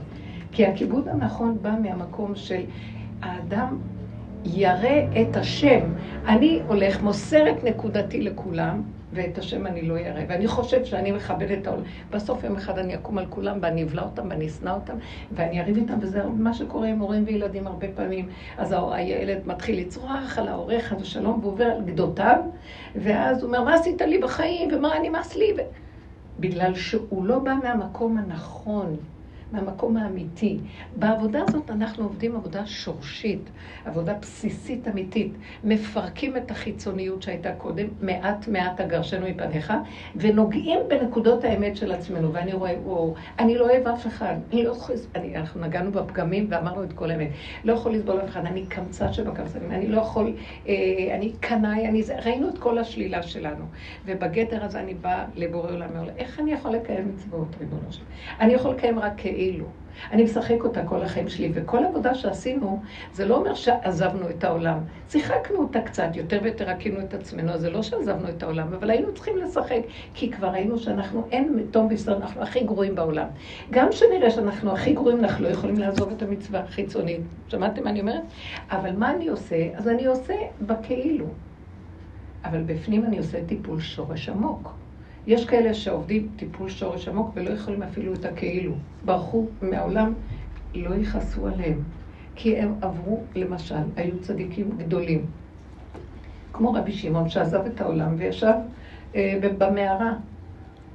כי 0.52 0.66
הכיבוד 0.66 1.08
הנכון 1.08 1.58
בא 1.62 1.74
מהמקום 1.82 2.36
של 2.36 2.62
האדם 3.22 3.78
ירא 4.46 5.22
את 5.22 5.38
השם. 5.38 5.80
אני 6.26 6.60
הולך, 6.68 7.02
מוסר 7.02 7.50
את 7.52 7.64
נקודתי 7.64 8.22
לכולם, 8.22 8.82
ואת 9.14 9.38
השם 9.38 9.68
אני 9.68 9.82
לא 9.82 9.98
אראה. 9.98 10.26
ואני 10.28 10.48
חושבת 10.48 10.86
שאני 10.86 11.12
מכבדת 11.12 11.58
את 11.62 11.68
העולם. 11.68 11.84
בסוף 12.12 12.44
יום 12.44 12.56
אחד 12.56 12.78
אני 12.78 12.96
אקום 12.96 13.18
על 13.18 13.26
כולם 13.30 13.58
ואני 13.62 13.84
אבלע 13.84 14.04
אותם 14.04 14.28
ואני 14.30 14.48
אשנא 14.48 14.70
אותם 14.70 14.94
ואני 15.32 15.62
אריב 15.62 15.78
איתם, 15.78 15.94
וזה 16.02 16.24
מה 16.26 16.54
שקורה 16.54 16.88
עם 16.88 17.00
הורים 17.00 17.24
וילדים 17.28 17.68
הרבה 17.68 17.88
פעמים. 17.96 18.30
אז 18.58 18.76
הילד 18.92 19.38
מתחיל 19.46 19.80
לצרוח 19.80 20.38
על 20.38 20.48
ההורה, 20.48 20.80
חד 20.82 21.02
ושלום, 21.02 21.40
והוא 21.40 21.52
עובר 21.52 21.66
על 21.66 21.82
גדותיו, 21.86 22.38
ואז 22.96 23.44
הוא 23.44 23.48
אומר, 23.48 23.64
מה 23.64 23.74
עשית 23.74 24.02
לי 24.02 24.18
בחיים, 24.18 24.70
ומה 24.74 24.90
נמאס 25.04 25.36
לי? 25.36 25.54
בגלל 26.40 26.76
שהוא 26.76 27.26
לא 27.26 27.40
בא 27.40 27.54
מהמקום 27.64 28.18
הנכון. 28.18 28.98
מהמקום 29.52 29.98
האמיתי. 29.98 30.58
בעבודה 30.96 31.42
הזאת 31.48 31.70
אנחנו 31.70 32.04
עובדים 32.04 32.36
עבודה 32.36 32.66
שורשית, 32.66 33.50
עבודה 33.86 34.14
בסיסית 34.14 34.88
אמיתית. 34.88 35.34
מפרקים 35.64 36.38
את 36.38 36.52
החיצוניות 36.52 37.22
שהייתה 37.22 37.54
קודם, 37.54 37.88
מעט 38.02 38.48
מעט 38.48 38.82
אגרשנו 38.82 39.30
מפניך, 39.30 39.74
ונוגעים 40.16 40.80
בנקודות 40.88 41.44
האמת 41.44 41.78
של 41.78 41.92
עצמנו. 41.92 42.34
ואני 42.34 42.54
רואה, 42.54 42.76
או, 42.86 43.14
אני 43.40 43.56
לא 43.58 43.70
אוהב 43.70 43.88
אף 43.88 44.08
אחד, 44.08 44.36
אני 44.54 44.64
לא 44.64 44.72
יכול, 44.72 44.96
אני, 45.16 45.38
אנחנו 45.38 45.62
נגענו 45.62 45.92
בפגמים 45.92 46.48
ואמרנו 46.50 46.84
את 46.84 46.94
כל 46.94 47.12
האמת. 47.12 47.30
לא 47.64 47.74
יכול 47.74 47.92
לסבול 47.92 48.20
אף 48.20 48.30
אחד, 48.30 48.46
אני 48.46 48.66
קמצא 48.66 49.12
שבקמצנים, 49.12 49.72
אני 49.72 49.88
לא 49.88 50.02
יכול, 50.02 50.34
אה, 50.68 50.74
אני 51.16 51.32
קנאי, 51.40 51.88
אני 51.88 52.04
ראינו 52.26 52.50
את 52.50 52.58
כל 52.58 52.78
השלילה 52.78 53.24
שלנו. 53.24 53.66
ובגדר 54.06 54.66
הזה 54.66 54.80
אני 54.80 54.94
באה 54.94 55.26
לבורא 55.36 55.72
עולם, 55.72 55.90
איך 56.18 56.40
אני 56.40 56.52
יכול 56.52 56.72
לקיים 56.72 57.12
מצוות, 57.14 57.48
ריבונו 57.60 57.92
שלנו? 57.92 58.06
אני 58.40 58.54
יכול 58.54 58.72
לקיים 58.72 59.00
רק 59.00 59.26
כאילו. 59.42 59.66
אני 60.12 60.24
משחק 60.24 60.64
אותה 60.64 60.86
כל 60.86 61.02
החיים 61.02 61.30
שלי, 61.30 61.52
וכל 61.54 61.84
עבודה 61.86 62.16
שעשינו, 62.16 62.82
זה 63.14 63.26
לא 63.26 63.36
אומר 63.36 63.54
שעזבנו 63.54 64.30
את 64.30 64.44
העולם. 64.44 64.78
שיחקנו 65.10 65.58
אותה 65.58 65.82
קצת, 65.82 66.08
יותר 66.16 66.40
ויותר 66.44 66.70
הקינו 66.70 67.00
את 67.00 67.14
עצמנו, 67.14 67.58
זה 67.58 67.70
לא 67.70 67.84
שעזבנו 67.84 68.30
את 68.30 68.44
העולם, 68.44 68.74
אבל 68.74 68.90
היינו 68.90 69.14
צריכים 69.14 69.38
לשחק, 69.38 69.82
כי 70.14 70.32
כבר 70.32 70.48
ראינו 70.48 70.78
שאנחנו, 70.78 71.28
אין 71.32 71.56
מתום 71.56 71.90
בישראל, 71.90 72.16
אנחנו 72.16 72.42
הכי 72.42 72.64
גרועים 72.64 72.96
בעולם. 72.96 73.28
גם 73.72 73.90
כשנראה 73.90 74.32
שאנחנו 74.32 74.72
הכי 74.72 74.94
גרועים, 74.94 75.20
אנחנו 75.20 75.44
לא 75.44 75.50
יכולים 75.50 75.78
לעזוב 75.78 76.12
את 76.12 76.22
המצווה 76.22 76.60
החיצונית. 76.60 77.22
שמעתם 77.48 77.84
מה 77.84 77.90
אני 77.90 78.02
אומרת? 78.02 78.24
אבל 78.72 78.92
מה 78.92 79.12
אני 79.12 79.28
עושה? 79.28 79.70
אז 79.76 79.88
אני 79.88 80.06
עושה 80.06 80.34
בכאילו. 80.62 81.26
אבל 82.46 82.64
בפנים 82.64 83.06
אני 83.06 83.18
עושה 83.18 83.46
טיפול 83.46 83.80
שורש 83.80 84.30
עמוק. 84.30 84.82
יש 85.28 85.46
כאלה 85.46 85.74
שעובדים 85.74 86.30
טיפול 86.36 86.70
שורש 86.70 87.08
עמוק 87.08 87.32
ולא 87.36 87.50
יכולים 87.50 87.84
אפילו 87.84 88.14
את 88.14 88.26
הכאילו. 88.26 88.74
ברחו 89.06 89.48
מהעולם, 89.62 90.14
לא 90.76 90.96
יכעסו 90.96 91.48
עליהם. 91.48 91.84
כי 92.36 92.58
הם 92.58 92.74
עברו, 92.82 93.24
למשל, 93.36 93.76
היו 93.96 94.20
צדיקים 94.22 94.70
גדולים. 94.78 95.26
כמו 96.54 96.74
רבי 96.74 96.92
שמעון 96.92 97.30
שעזב 97.30 97.66
את 97.66 97.82
העולם 97.82 98.16
וישב 98.18 98.54
אה, 99.16 99.40
במערה. 99.58 100.14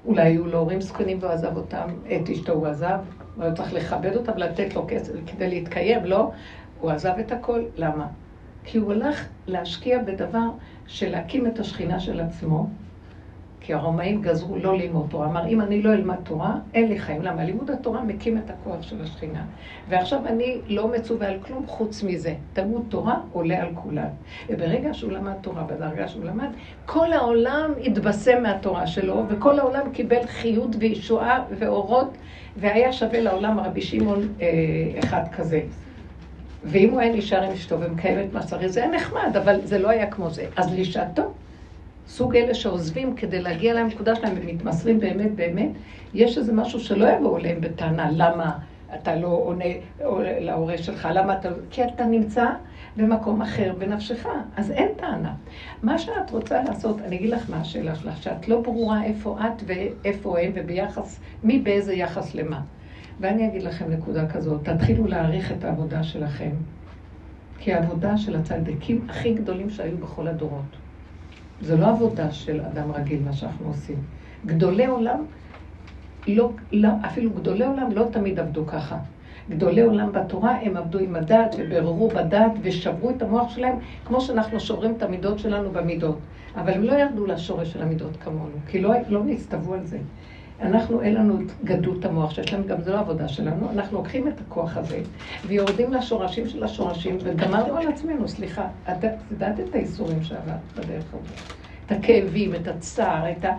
אולי 0.04 0.22
היו 0.22 0.46
לו 0.46 0.58
הורים 0.58 0.80
זקנים 0.80 1.18
והוא 1.20 1.32
עזב 1.32 1.56
אותם, 1.56 1.88
את 2.06 2.30
אשתו 2.30 2.52
הוא 2.52 2.66
עזב, 2.66 2.98
הוא 3.36 3.54
צריך 3.54 3.72
לכבד 3.72 4.16
אותה 4.16 4.32
ולתת 4.32 4.74
לו 4.74 4.84
כסף 4.88 5.12
כדי 5.26 5.48
להתקיים, 5.48 6.04
לא? 6.04 6.30
הוא 6.80 6.90
עזב 6.90 7.12
את 7.20 7.32
הכל, 7.32 7.62
למה? 7.76 8.06
כי 8.64 8.78
הוא 8.78 8.92
הלך 8.92 9.28
להשקיע 9.46 10.02
בדבר 10.02 10.48
של 10.86 11.10
להקים 11.10 11.46
את 11.46 11.58
השכינה 11.58 12.00
של 12.00 12.20
עצמו, 12.20 12.68
כי 13.66 13.74
הרומאים 13.74 14.22
גזרו 14.22 14.56
לא 14.56 14.78
ללמוד 14.78 15.06
תורה. 15.10 15.26
אמר, 15.26 15.46
אם 15.46 15.60
אני 15.60 15.82
לא 15.82 15.92
אלמד 15.92 16.16
תורה, 16.22 16.54
אין 16.74 16.88
לי 16.88 16.98
חיים. 16.98 17.22
למה? 17.22 17.44
לימוד 17.44 17.70
התורה 17.70 18.04
מקים 18.04 18.38
את 18.38 18.50
הכוח 18.50 18.82
של 18.82 19.02
השכינה. 19.02 19.44
ועכשיו 19.88 20.26
אני 20.26 20.58
לא 20.66 20.88
מצווה 20.88 21.28
על 21.28 21.38
כלום 21.46 21.66
חוץ 21.66 22.02
מזה. 22.02 22.34
תלמוד 22.52 22.84
תורה 22.88 23.20
עולה 23.32 23.62
על 23.62 23.68
כולם. 23.74 24.08
וברגע 24.48 24.94
שהוא 24.94 25.12
למד 25.12 25.32
תורה, 25.40 25.62
בדרגה 25.62 26.08
שהוא 26.08 26.24
למד, 26.24 26.48
כל 26.86 27.12
העולם 27.12 27.70
התבשם 27.84 28.42
מהתורה 28.42 28.86
שלו, 28.86 29.22
וכל 29.28 29.58
העולם 29.58 29.90
קיבל 29.92 30.26
חיות 30.26 30.76
וישועה 30.78 31.44
ואורות, 31.58 32.16
והיה 32.56 32.92
שווה 32.92 33.20
לעולם 33.20 33.60
רבי 33.60 33.82
שמעון 33.82 34.28
אה, 34.40 34.46
אחד 34.98 35.22
כזה. 35.36 35.60
ואם 36.64 36.90
הוא 36.90 37.00
היה 37.00 37.12
נשאר 37.12 37.42
עם 37.42 37.52
אשתו 37.52 37.80
ומקיים 37.80 38.18
את 38.18 38.32
מעצרי, 38.32 38.68
זה 38.68 38.80
היה 38.80 38.90
נחמד, 38.90 39.36
אבל 39.36 39.60
זה 39.64 39.78
לא 39.78 39.88
היה 39.88 40.10
כמו 40.10 40.30
זה. 40.30 40.46
אז 40.56 40.78
לשעתו, 40.78 41.32
סוג 42.08 42.36
אלה 42.36 42.54
שעוזבים 42.54 43.14
כדי 43.14 43.42
להגיע 43.42 43.74
לנקודה 43.74 44.14
שלהם 44.14 44.34
ומתמסרים 44.42 45.00
באמת 45.00 45.34
באמת, 45.34 45.70
יש 46.14 46.38
איזה 46.38 46.52
משהו 46.52 46.80
שלא 46.80 47.06
יבואו 47.08 47.38
אליהם 47.38 47.60
בטענה, 47.60 48.10
למה 48.12 48.58
אתה 48.94 49.16
לא 49.16 49.28
עונה 49.28 49.64
להורה 50.40 50.78
שלך, 50.78 51.08
למה 51.12 51.38
אתה... 51.38 51.50
לא- 51.50 51.56
כי 51.70 51.84
אתה 51.84 52.04
נמצא 52.04 52.46
במקום 52.96 53.42
אחר 53.42 53.74
בנפשך, 53.78 54.26
אז 54.56 54.70
אין 54.70 54.88
טענה. 54.96 55.34
מה 55.82 55.98
שאת 55.98 56.30
רוצה 56.30 56.62
לעשות, 56.62 57.00
אני 57.00 57.16
אגיד 57.16 57.30
לך 57.30 57.50
מה 57.50 57.60
השאלה 57.60 57.94
שלך, 57.94 58.22
שאת 58.22 58.48
לא 58.48 58.60
ברורה 58.60 59.04
איפה 59.04 59.38
את 59.40 59.62
ואיפה 59.66 60.38
הם 60.40 60.52
וביחס, 60.54 61.20
מי 61.42 61.58
באיזה 61.58 61.94
יחס 61.94 62.34
למה. 62.34 62.60
ואני 63.20 63.48
אגיד 63.48 63.62
לכם 63.62 63.90
נקודה 63.90 64.28
כזאת, 64.28 64.68
תתחילו 64.68 65.06
להעריך 65.06 65.52
את 65.52 65.64
העבודה 65.64 66.02
שלכם, 66.02 66.50
כי 67.58 67.72
העבודה 67.72 68.16
של 68.16 68.36
הצדיקים 68.36 69.06
הכי 69.08 69.34
גדולים 69.34 69.70
שהיו 69.70 69.98
בכל 69.98 70.28
הדורות. 70.28 70.85
זו 71.60 71.76
לא 71.76 71.86
עבודה 71.86 72.30
של 72.30 72.60
אדם 72.60 72.92
רגיל, 72.92 73.22
מה 73.24 73.32
שאנחנו 73.32 73.68
עושים. 73.68 73.96
גדולי 74.46 74.86
עולם, 74.86 75.24
לא, 76.28 76.50
לא, 76.72 76.88
אפילו 77.06 77.30
גדולי 77.30 77.64
עולם 77.64 77.92
לא 77.92 78.04
תמיד 78.12 78.40
עבדו 78.40 78.66
ככה. 78.66 78.98
גדולי 79.50 79.80
עולם 79.80 80.12
בתורה, 80.12 80.56
הם 80.62 80.76
עבדו 80.76 80.98
עם 80.98 81.16
הדת 81.16 81.56
ובררו 81.58 82.08
בדת 82.08 82.52
ושברו 82.62 83.10
את 83.10 83.22
המוח 83.22 83.50
שלהם, 83.50 83.76
כמו 84.04 84.20
שאנחנו 84.20 84.60
שוברים 84.60 84.94
את 84.96 85.02
המידות 85.02 85.38
שלנו 85.38 85.70
במידות. 85.70 86.18
אבל 86.56 86.72
הם 86.72 86.82
לא 86.82 86.92
ירדו 86.92 87.26
לשורש 87.26 87.72
של 87.72 87.82
המידות 87.82 88.16
כמונו, 88.24 88.56
כי 88.68 88.80
לא, 88.80 88.94
לא 89.08 89.24
נסתוו 89.24 89.74
על 89.74 89.86
זה. 89.86 89.98
אנחנו, 90.60 91.02
אין 91.02 91.14
לנו 91.14 91.40
את 91.40 91.64
גדות 91.64 92.04
המוח 92.04 92.30
שיש 92.30 92.52
להם, 92.52 92.66
גם 92.66 92.82
זו 92.82 92.92
לא 92.92 92.98
עבודה 92.98 93.28
שלנו, 93.28 93.70
אנחנו 93.70 93.98
לוקחים 93.98 94.28
את 94.28 94.40
הכוח 94.40 94.76
הזה 94.76 95.00
ויורדים 95.46 95.92
לשורשים 95.92 96.48
של 96.48 96.64
השורשים 96.64 97.18
וגמרנו 97.24 97.76
על 97.76 97.88
עצמנו, 97.88 98.28
סליחה, 98.28 98.68
את 98.90 99.04
יודעת 99.30 99.60
את 99.60 99.74
האיסורים 99.74 100.22
שעברת 100.22 100.72
בדרך 100.76 101.04
הזאת, 101.08 101.52
את 101.86 101.92
הכאבים, 101.92 102.54
את 102.54 102.68
הצער, 102.68 103.30
את 103.30 103.44
ה... 103.44 103.56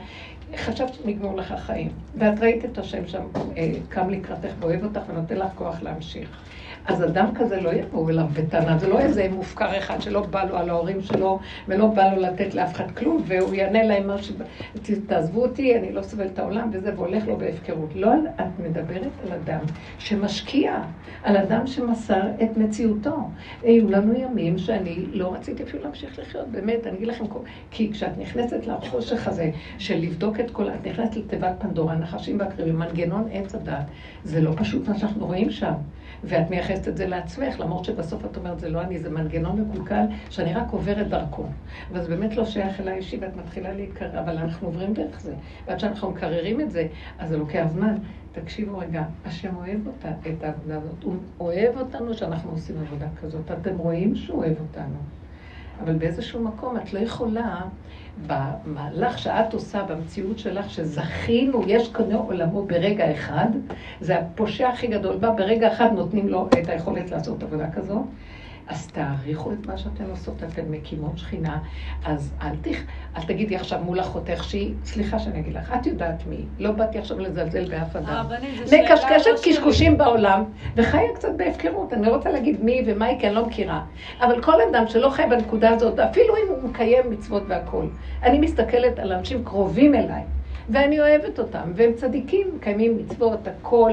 חשבת 0.55 0.93
שנגמור 0.93 1.37
לך 1.37 1.53
חיים, 1.57 1.89
ואת 2.17 2.39
ראית 2.39 2.65
את 2.65 2.77
השם 2.77 3.07
שם 3.07 3.21
אה, 3.57 3.71
קם 3.89 4.09
לקראתך 4.09 4.53
ואוהב 4.59 4.83
אותך 4.83 5.01
ונותן 5.09 5.35
לך 5.35 5.49
כוח 5.55 5.81
להמשיך. 5.81 6.29
אז 6.87 7.03
אדם 7.03 7.27
כזה 7.35 7.61
לא 7.61 7.73
יבואו 7.73 8.09
אליו 8.09 8.25
בטענה, 8.33 8.77
זה 8.77 8.87
לא 8.87 8.99
איזה 8.99 9.27
מופקר 9.31 9.77
אחד 9.77 10.01
שלא 10.01 10.21
בא 10.21 10.43
לו 10.43 10.57
על 10.57 10.69
ההורים 10.69 11.01
שלו 11.01 11.39
ולא 11.67 11.87
בא 11.87 12.13
לו 12.13 12.21
לתת 12.21 12.55
לאף 12.55 12.75
אחד 12.75 12.91
כלום, 12.91 13.23
והוא 13.27 13.53
יענה 13.53 13.83
להם 13.83 14.09
משהו, 14.09 14.35
תעזבו 15.07 15.41
אותי, 15.41 15.77
אני 15.77 15.93
לא 15.93 16.01
סובל 16.01 16.25
את 16.25 16.39
העולם 16.39 16.69
וזה, 16.73 16.91
והולך 16.95 17.27
לו 17.27 17.37
בהפקרות. 17.37 17.89
לא, 17.95 18.13
את 18.35 18.59
מדברת 18.59 19.11
על 19.25 19.33
אדם 19.33 19.59
שמשקיע, 19.99 20.81
על 21.23 21.37
אדם 21.37 21.67
שמסר 21.67 22.21
את 22.43 22.57
מציאותו. 22.57 23.15
היו 23.63 23.89
לנו 23.89 24.13
ימים 24.19 24.57
שאני 24.57 25.05
לא 25.11 25.33
רציתי 25.33 25.63
אפילו 25.63 25.83
להמשיך 25.83 26.19
לחיות, 26.19 26.47
באמת, 26.47 26.87
אני 26.87 26.97
אגיד 26.97 27.07
לכם, 27.07 27.25
כי 27.71 27.91
כשאת 27.91 28.17
נכנסת 28.17 28.67
לחושך 28.67 29.27
הזה 29.27 29.51
של 29.77 29.95
לבדוק 29.95 30.39
את 30.39 30.51
כל, 30.51 30.69
את 30.69 30.87
נכנסת 30.87 31.15
לתיבת 31.15 31.55
פנדורה, 31.59 31.95
נחשים 31.95 32.39
והקריבים, 32.39 32.79
מנגנון 32.79 33.27
עץ 33.31 33.55
הדת, 33.55 33.85
זה 34.23 34.41
לא 34.41 34.51
פשוט 34.55 34.87
מה 34.87 34.97
שאנחנו 34.97 35.25
רואים 35.25 35.51
שם. 35.51 35.73
ואת 36.23 36.49
מייחסת 36.49 36.87
את 36.87 36.97
זה 36.97 37.07
לעצמך, 37.07 37.59
למרות 37.59 37.85
שבסוף 37.85 38.25
את 38.25 38.37
אומרת, 38.37 38.59
זה 38.59 38.69
לא 38.69 38.81
אני, 38.81 38.99
זה 38.99 39.09
מנגנון 39.09 39.61
מקולקל, 39.61 40.03
שאני 40.29 40.53
רק 40.53 40.71
עוברת 40.71 41.07
דרכו. 41.07 41.45
אבל 41.91 42.01
זה 42.01 42.07
באמת 42.09 42.35
לא 42.35 42.45
שייך 42.45 42.79
אליי 42.79 42.97
אישי, 42.97 43.17
ואת 43.21 43.35
מתחילה 43.35 43.73
להתקרר, 43.73 44.19
אבל 44.19 44.37
אנחנו 44.37 44.67
עוברים 44.67 44.93
דרך 44.93 45.19
זה. 45.19 45.33
ועד 45.67 45.79
שאנחנו 45.79 46.11
מקררים 46.11 46.61
את 46.61 46.71
זה, 46.71 46.87
אז 47.19 47.29
זה 47.29 47.37
לוקח 47.37 47.65
זמן. 47.67 47.95
תקשיבו 48.31 48.77
רגע, 48.77 49.03
השם 49.25 49.55
אוהב 49.55 49.87
אותה, 49.87 50.09
את 50.09 50.43
העבודה 50.43 50.77
הזאת. 50.77 51.03
הוא 51.03 51.15
אוהב 51.39 51.77
אותנו 51.77 52.13
שאנחנו 52.13 52.51
עושים 52.51 52.75
עבודה 52.79 53.07
כזאת. 53.21 53.51
אתם 53.51 53.77
רואים 53.77 54.15
שהוא 54.15 54.37
אוהב 54.37 54.59
אותנו. 54.59 54.97
אבל 55.83 55.93
באיזשהו 55.93 56.43
מקום 56.43 56.77
את 56.77 56.93
לא 56.93 56.99
יכולה 56.99 57.61
במהלך 58.27 59.19
שאת 59.19 59.53
עושה 59.53 59.83
במציאות 59.83 60.39
שלך, 60.39 60.69
שזכינו, 60.69 61.63
יש 61.67 61.89
קונה 61.89 62.15
עולמו 62.15 62.65
ברגע 62.65 63.11
אחד, 63.11 63.47
זה 64.01 64.19
הפושע 64.19 64.69
הכי 64.69 64.87
גדול 64.87 65.17
בה, 65.17 65.31
ברגע 65.31 65.73
אחד 65.73 65.89
נותנים 65.93 66.27
לו 66.29 66.47
את 66.47 66.69
היכולת 66.69 67.11
לעשות 67.11 67.43
עבודה 67.43 67.71
כזו. 67.71 68.03
אז 68.67 68.87
תעריכו 68.87 69.51
את 69.51 69.67
מה 69.67 69.77
שאתן 69.77 70.03
עושות, 70.09 70.43
אתן 70.43 70.61
מקימות 70.69 71.17
שכינה, 71.17 71.59
אז 72.05 72.33
אל, 72.41 72.55
תח, 72.61 72.77
אל 73.17 73.21
תגידי 73.23 73.55
עכשיו 73.55 73.79
מול 73.83 73.99
אחותך 73.99 74.43
שהיא, 74.43 74.73
סליחה 74.85 75.19
שאני 75.19 75.39
אגיד 75.39 75.53
לך, 75.53 75.73
את 75.81 75.85
יודעת 75.85 76.27
מי, 76.27 76.45
לא 76.59 76.71
באתי 76.71 76.97
עכשיו 76.97 77.19
לזלזל 77.19 77.69
באף 77.69 77.95
אדם. 77.95 78.25
מקשקשת 78.63 79.27
לא 79.27 79.39
קשקושים 79.43 79.97
בעולם, 79.97 80.43
וחיה 80.75 81.13
קצת 81.15 81.29
בהפקרות, 81.37 81.93
אני 81.93 82.05
לא 82.05 82.15
רוצה 82.15 82.29
להגיד 82.31 82.63
מי 82.63 82.83
ומה 82.85 83.05
היא, 83.05 83.19
כי 83.19 83.27
אני 83.27 83.35
לא 83.35 83.45
מכירה. 83.45 83.83
אבל 84.21 84.41
כל 84.41 84.61
אדם 84.71 84.87
שלא 84.87 85.09
חי 85.09 85.23
בנקודה 85.29 85.69
הזאת, 85.69 85.99
אפילו 85.99 86.35
אם 86.35 86.49
הוא 86.49 86.69
מקיים 86.69 87.09
מצוות 87.09 87.43
והכול, 87.47 87.89
אני 88.23 88.39
מסתכלת 88.39 88.99
על 88.99 89.11
אנשים 89.11 89.43
קרובים 89.43 89.95
אליי, 89.95 90.23
ואני 90.69 90.99
אוהבת 90.99 91.39
אותם, 91.39 91.71
והם 91.75 91.91
צדיקים, 91.93 92.47
מקיימים 92.55 92.97
מצוות, 92.97 93.47
הכל, 93.47 93.91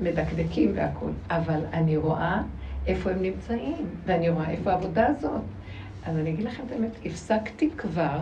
ומדקדקים 0.00 0.72
והכול. 0.74 1.10
אבל 1.30 1.60
אני 1.72 1.96
רואה 1.96 2.40
איפה 2.86 3.10
הם 3.10 3.22
נמצאים, 3.22 3.86
ואני 4.06 4.28
רואה 4.28 4.50
איפה 4.50 4.70
העבודה 4.70 5.06
הזאת. 5.06 5.40
אז 6.06 6.16
אני 6.16 6.30
אגיד 6.30 6.44
לכם 6.44 6.62
את 6.66 6.72
האמת, 6.72 6.90
הפסקתי 7.04 7.70
כבר, 7.76 8.18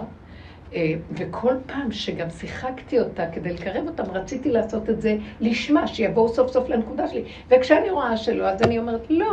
אה, 0.75 0.95
וכל 1.13 1.55
פעם 1.67 1.93
שגם 1.93 2.31
שיחקתי 2.31 3.01
אותה 3.01 3.27
כדי 3.33 3.53
לקרב 3.53 3.89
אותם, 3.89 4.11
רציתי 4.11 4.51
לעשות 4.51 4.91
את 4.91 5.01
זה 5.01 5.17
לשמה, 5.41 5.87
שיבואו 5.87 6.29
סוף 6.29 6.53
סוף 6.53 6.69
לנקודה 6.69 7.09
שלי. 7.09 7.25
וכשאני 7.49 7.91
רואה 7.91 8.17
שלא, 8.17 8.49
אז 8.49 8.63
אני 8.63 8.79
אומרת, 8.79 9.11
לא. 9.11 9.33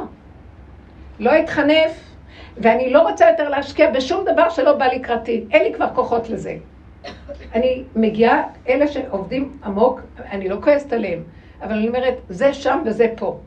לא 1.20 1.40
אתחנף, 1.40 2.16
ואני 2.58 2.90
לא 2.90 3.10
רוצה 3.10 3.30
יותר 3.30 3.50
להשקיע 3.50 3.92
בשום 3.92 4.26
דבר 4.34 4.50
שלא 4.50 4.74
בא 4.74 4.86
לקראתי. 4.86 5.46
אין 5.52 5.64
לי 5.64 5.74
כבר 5.74 5.88
כוחות 5.96 6.30
לזה. 6.30 6.58
אני 7.54 7.84
מגיעה, 7.96 8.44
אלה 8.70 8.88
שעובדים 8.88 9.58
עמוק, 9.64 10.02
אני 10.32 10.50
לא 10.50 10.58
כועסת 10.62 10.94
עליהם. 10.94 11.24
אבל 11.62 11.74
אני 11.74 11.88
אומרת, 11.88 12.14
זה 12.30 12.54
שם 12.54 12.82
וזה 12.86 13.08
פה. 13.18 13.40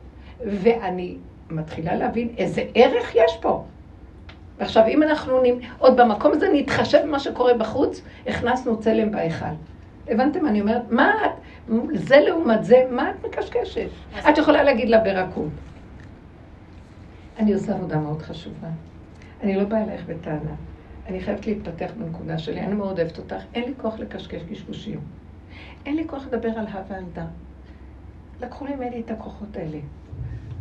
ואני 0.45 1.17
מתחילה 1.51 1.95
להבין 1.95 2.29
איזה 2.39 2.63
ערך 2.75 3.15
יש 3.15 3.37
פה. 3.41 3.65
ועכשיו, 4.59 4.87
אם 4.87 5.03
אנחנו 5.03 5.43
עוד 5.79 6.01
במקום 6.01 6.33
הזה 6.33 6.49
נתחשב 6.53 6.99
במה 7.03 7.19
שקורה 7.19 7.55
בחוץ, 7.55 8.03
הכנסנו 8.27 8.81
צלם 8.81 9.11
בהיכל. 9.11 9.47
הבנתם 10.09 10.43
מה 10.43 10.49
אני 10.51 10.61
אומרת? 10.61 10.83
מה 10.91 11.13
את, 11.25 11.31
זה 11.95 12.17
לעומת 12.17 12.65
זה, 12.65 12.87
מה 12.91 13.11
את 13.11 13.27
מקשקשת? 13.27 13.89
את 14.29 14.39
יכולה 14.39 14.63
להגיד 14.63 14.89
לה 14.89 14.99
ברכות. 14.99 15.49
אני 17.39 17.55
עושה 17.55 17.75
עבודה 17.75 17.99
מאוד 17.99 18.23
חשובה. 18.23 18.69
אני 19.43 19.57
לא 19.57 19.65
באה 19.65 19.85
אלייך 19.85 20.07
בטענה. 20.07 20.55
אני 21.07 21.21
חייבת 21.21 21.47
להתפתח 21.47 21.91
בנקודה 21.99 22.39
שלי, 22.39 22.61
אני 22.61 22.75
מאוד 22.75 23.01
אוהבת 23.01 23.19
אותך, 23.19 23.43
אין 23.55 23.65
לי 23.65 23.73
כוח 23.77 23.99
לקשקש 23.99 24.43
קשקושים. 24.51 25.01
אין 25.87 25.97
לי 25.97 26.09
כוח 26.09 26.27
לדבר 26.27 26.49
על 26.49 26.67
הא 26.67 26.83
ועל 26.89 27.05
דא. 27.13 27.25
לקחו 28.41 28.67
לי 28.67 28.77
ממני 28.77 29.01
את 29.01 29.11
הכוחות 29.11 29.57
האלה. 29.57 29.79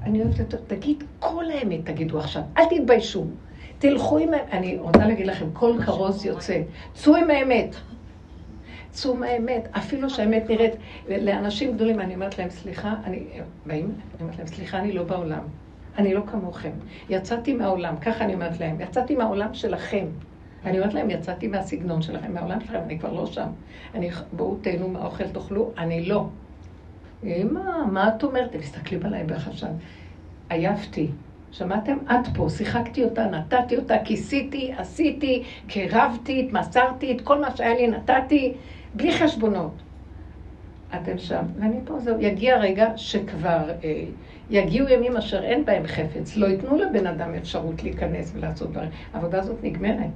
אני 0.08 0.22
אוהבת 0.22 0.40
אותו, 0.40 0.58
תגיד 0.68 1.04
כל 1.20 1.46
האמת, 1.52 1.86
תגידו 1.86 2.20
עכשיו, 2.20 2.42
אל 2.58 2.64
תתביישו. 2.66 3.26
תלכו 3.80 4.18
עם 4.18 4.34
האמת, 4.34 4.48
אני 4.52 4.78
רוצה 4.78 5.08
להגיד 5.08 5.28
לכם, 5.28 5.46
כל 5.54 5.74
כרוז 5.86 6.26
יוצא, 6.26 6.62
צאו 6.94 7.16
עם 7.16 7.32
האמת. 7.32 7.76
צאו 8.92 9.16
מהאמת, 9.16 9.68
אפילו 9.72 10.10
שהאמת 10.10 10.50
נראית, 10.50 10.74
לאנשים 11.10 11.74
גדולים, 11.74 12.00
אני 12.00 12.16
אומרת 12.16 12.38
להם, 12.38 12.50
סליחה, 12.50 12.96
אני, 13.04 13.24
באים, 13.66 13.86
אני 13.86 14.22
אומרת 14.22 14.38
להם, 14.38 14.48
סליחה, 14.48 14.80
אני 14.80 14.92
לא 14.92 15.04
בעולם. 15.04 15.44
אני 15.98 16.14
לא 16.14 16.22
כמוכם. 16.32 16.72
יצאתי 17.10 17.54
מהעולם, 17.54 17.98
ככה 17.98 18.24
אני 18.26 18.34
אומרת 18.34 18.60
להם, 18.60 18.82
יצאתי 18.82 19.16
מהעולם 19.16 19.54
שלכם. 19.54 20.06
אני 20.66 20.80
אומרת 20.80 20.94
להם, 20.94 21.10
יצאתי 21.10 21.48
מהסגנון 21.48 22.02
שלכם, 22.02 22.34
מהעולם 22.34 22.60
שלכם, 22.62 22.80
אני 22.86 23.00
כבר 23.00 23.14
לא 23.14 23.26
שם. 23.26 23.48
אני, 23.96 24.10
בואו 24.32 24.56
תהנו 24.62 24.88
מהאוכל, 24.88 25.28
תאכלו, 25.28 25.72
אני 25.78 26.06
לא. 26.06 26.28
אמא, 27.24 27.86
מה 27.92 28.10
את 28.10 28.24
אומרת? 28.24 28.56
הם 28.56 28.62
מסתכלים 28.62 29.06
עליי 29.06 29.24
בחשב. 29.24 29.68
עייפתי. 30.50 31.08
שמעתם? 31.52 31.98
את 32.06 32.28
פה, 32.36 32.50
שיחקתי 32.50 33.04
אותה, 33.04 33.26
נתתי 33.26 33.78
אותה, 33.78 33.96
כיסיתי, 34.06 34.74
עשיתי, 34.78 35.44
קרבתי, 35.68 36.46
התמסרתי, 36.46 37.12
את 37.12 37.22
כל 37.22 37.42
מה 37.42 37.56
שהיה 37.56 37.76
לי 37.76 37.88
נתתי, 37.88 38.54
בלי 38.94 39.14
חשבונות. 39.14 39.74
אתם 40.96 41.18
שם, 41.18 41.46
ואני 41.60 41.80
פה, 41.86 42.00
זהו. 42.00 42.22
יגיע 42.22 42.58
רגע 42.58 42.98
שכבר 42.98 43.70
אה, 43.84 44.04
יגיעו 44.50 44.90
ימים 44.90 45.18
אשר 45.18 45.44
אין 45.44 45.66
בהם 45.66 45.88
חפץ. 45.88 46.38
לא 46.38 46.46
ייתנו 46.46 46.78
לבן 46.78 47.08
אדם 47.08 47.34
אפשרות 47.34 47.84
להיכנס 47.84 48.32
ולעשות 48.36 48.72
דברים. 48.72 48.90
העבודה 49.14 49.40
הזאת 49.40 49.64
נגמרת. 49.64 50.10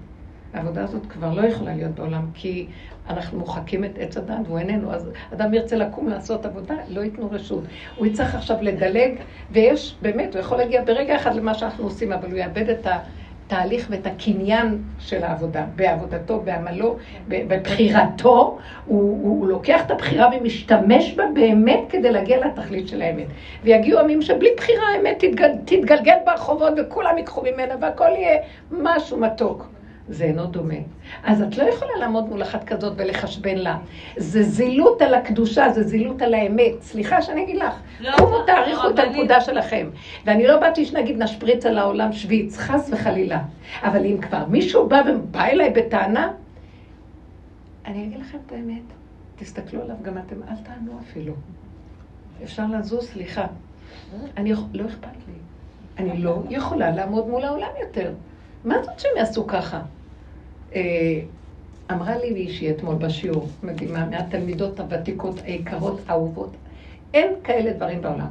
העבודה 0.53 0.83
הזאת 0.83 1.05
כבר 1.09 1.33
לא 1.33 1.41
יכולה 1.41 1.75
להיות 1.75 1.91
בעולם, 1.91 2.25
כי 2.33 2.67
אנחנו 3.09 3.39
מוחקים 3.39 3.83
את 3.85 3.91
עץ 3.99 4.17
הדת 4.17 4.35
והוא 4.45 4.59
איננו. 4.59 4.93
אז 4.93 5.09
אדם 5.33 5.53
ירצה 5.53 5.75
לקום 5.75 6.07
לעשות 6.07 6.45
עבודה, 6.45 6.75
לא 6.89 7.01
ייתנו 7.01 7.29
רשות. 7.31 7.63
הוא 7.97 8.07
יצטרך 8.07 8.35
עכשיו 8.35 8.57
לדלג, 8.61 9.11
ויש, 9.51 9.95
באמת, 10.01 10.35
הוא 10.35 10.39
יכול 10.39 10.57
להגיע 10.57 10.83
ברגע 10.83 11.15
אחד 11.15 11.35
למה 11.35 11.53
שאנחנו 11.53 11.83
עושים, 11.83 12.11
אבל 12.11 12.31
הוא 12.31 12.37
יאבד 12.37 12.69
את 12.69 12.87
התהליך 12.87 13.87
ואת 13.89 14.07
הקניין 14.07 14.81
של 14.99 15.23
העבודה, 15.23 15.65
בעבודתו, 15.75 16.39
בעמלו, 16.39 16.97
בבחירתו. 17.27 18.57
הוא, 18.85 19.01
הוא, 19.01 19.39
הוא 19.39 19.47
לוקח 19.47 19.81
את 19.85 19.91
הבחירה 19.91 20.29
ומשתמש 20.37 21.13
בה 21.13 21.23
באמת 21.33 21.79
כדי 21.89 22.11
להגיע 22.11 22.47
לתכלית 22.47 22.87
של 22.87 23.01
האמת. 23.01 23.27
ויגיעו 23.63 23.99
ימים 23.99 24.21
שבלי 24.21 24.49
בחירה 24.57 24.83
האמת 24.95 25.19
תתגל, 25.19 25.51
תתגלגל 25.65 26.17
ברחובות 26.25 26.73
וכולם 26.77 27.17
ייקחו 27.17 27.41
ממנה 27.41 27.73
והכל 27.81 28.09
יהיה 28.09 28.37
משהו 28.71 29.17
מתוק. 29.17 29.67
זה 30.09 30.23
אינו 30.23 30.45
דומה. 30.45 30.75
אז 31.23 31.41
את 31.41 31.57
לא 31.57 31.63
יכולה 31.63 31.91
לעמוד 31.99 32.29
מול 32.29 32.41
אחת 32.41 32.63
כזאת 32.63 32.93
ולחשבן 32.97 33.57
לה. 33.57 33.77
זה 34.17 34.43
זילות 34.43 35.01
על 35.01 35.13
הקדושה, 35.13 35.69
זה 35.69 35.83
זילות 35.83 36.21
על 36.21 36.33
האמת. 36.33 36.81
סליחה 36.81 37.21
שאני 37.21 37.43
אגיד 37.43 37.55
לך. 37.55 37.73
לא, 37.99 38.11
קומו 38.17 38.37
לא, 38.37 38.43
תעריכו 38.45 38.89
את 38.89 38.99
הנקודה 38.99 39.41
שלכם. 39.41 39.89
ואני 40.25 40.47
לא 40.47 40.59
באתי 40.59 40.85
שנגיד 40.85 41.17
נשפריץ 41.17 41.65
על 41.65 41.77
העולם 41.77 42.13
שוויץ, 42.13 42.57
חס 42.57 42.89
וחלילה. 42.93 43.41
אבל 43.83 44.05
אם 44.05 44.17
כבר 44.21 44.45
מישהו 44.45 44.87
בא 44.89 45.01
ובא 45.09 45.45
אליי 45.45 45.69
בטענה, 45.69 46.31
אני 47.85 48.03
אגיד 48.03 48.19
לכם 48.19 48.37
את 48.45 48.51
האמת. 48.51 48.81
תסתכלו 49.35 49.81
עליו 49.81 49.95
גם 50.01 50.17
אתם, 50.17 50.35
אל 50.49 50.55
תענו 50.63 50.99
אפילו. 51.03 51.33
אפשר 52.43 52.65
לזוז, 52.65 53.05
סליחה. 53.05 53.45
אני, 54.37 54.53
לא 54.73 54.85
אכפת 54.85 55.07
לי. 55.27 55.33
אני 55.97 56.17
לא 56.17 56.43
יכולה 56.49 56.91
לעמוד 56.91 57.27
מול 57.27 57.43
העולם 57.43 57.69
יותר. 57.81 58.13
מה 58.65 58.75
זאת 58.83 58.99
שהם 58.99 59.11
יעשו 59.17 59.47
ככה? 59.47 59.81
אה, 60.75 61.19
אמרה 61.91 62.17
לי 62.17 62.31
מישהי 62.31 62.71
אתמול 62.71 62.95
בשיעור, 62.95 63.47
מדהימה, 63.63 64.05
מהתלמידות 64.05 64.79
הוותיקות, 64.79 65.41
היקרות, 65.43 66.01
האהובות, 66.07 66.55
אין 67.13 67.33
כאלה 67.43 67.73
דברים 67.73 68.01
בעולם. 68.01 68.27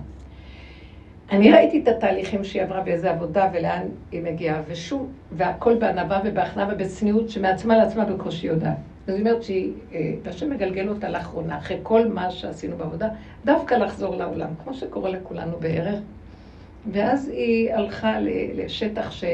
אני 1.31 1.53
ראיתי 1.53 1.81
את 1.83 1.89
התהליכים 1.89 2.45
שהיא 2.45 2.63
עברה 2.63 2.81
באיזה 2.81 3.11
עבודה 3.11 3.51
ולאן 3.53 3.83
היא 4.13 4.23
מגיעה, 4.23 4.63
ושוב, 4.69 5.13
והכל 5.33 5.75
בענווה 5.75 6.21
ובהכנעה 6.25 6.69
ובצניעות 6.73 7.31
שמעצמה 7.31 7.77
לעצמה 7.77 8.05
בקושי 8.05 8.47
יודעת. 8.47 8.77
זאת 9.07 9.21
אומרת 9.21 9.43
שהיא, 9.43 9.73
אה, 9.93 10.13
השם 10.27 10.51
מגלגל 10.51 10.89
אותה 10.89 11.09
לאחרונה, 11.09 11.59
אחרי 11.59 11.79
כל 11.83 12.09
מה 12.09 12.31
שעשינו 12.31 12.77
בעבודה, 12.77 13.09
דווקא 13.45 13.75
לחזור 13.75 14.17
לעולם, 14.17 14.49
כמו 14.65 14.75
שקורה 14.75 15.11
לכולנו 15.11 15.57
בערך. 15.61 15.99
ואז 16.93 17.29
היא 17.29 17.75
הלכה 17.75 18.17
לשטח 18.55 19.11
ש... 19.11 19.25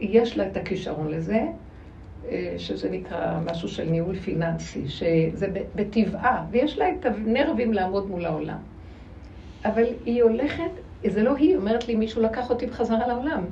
יש 0.00 0.36
לה 0.36 0.46
את 0.46 0.56
הכישרון 0.56 1.08
לזה, 1.08 1.42
אה, 2.28 2.54
שזה 2.58 2.90
נקרא 2.90 3.40
משהו 3.44 3.68
של 3.68 3.84
ניהול 3.84 4.16
פיננסי, 4.16 4.88
שזה 4.88 5.46
בטבעה, 5.74 6.44
ויש 6.50 6.78
לה 6.78 6.90
את 6.90 7.06
הנרבים 7.06 7.72
לעמוד 7.72 8.10
מול 8.10 8.24
העולם. 8.24 8.58
אבל 9.64 9.84
היא 10.04 10.22
הולכת, 10.22 10.70
זה 11.06 11.22
לא 11.22 11.36
היא, 11.36 11.56
אומרת 11.56 11.88
לי, 11.88 11.94
מישהו 11.94 12.22
לקח 12.22 12.50
אותי 12.50 12.66
בחזרה 12.66 13.06
לעולם. 13.06 13.44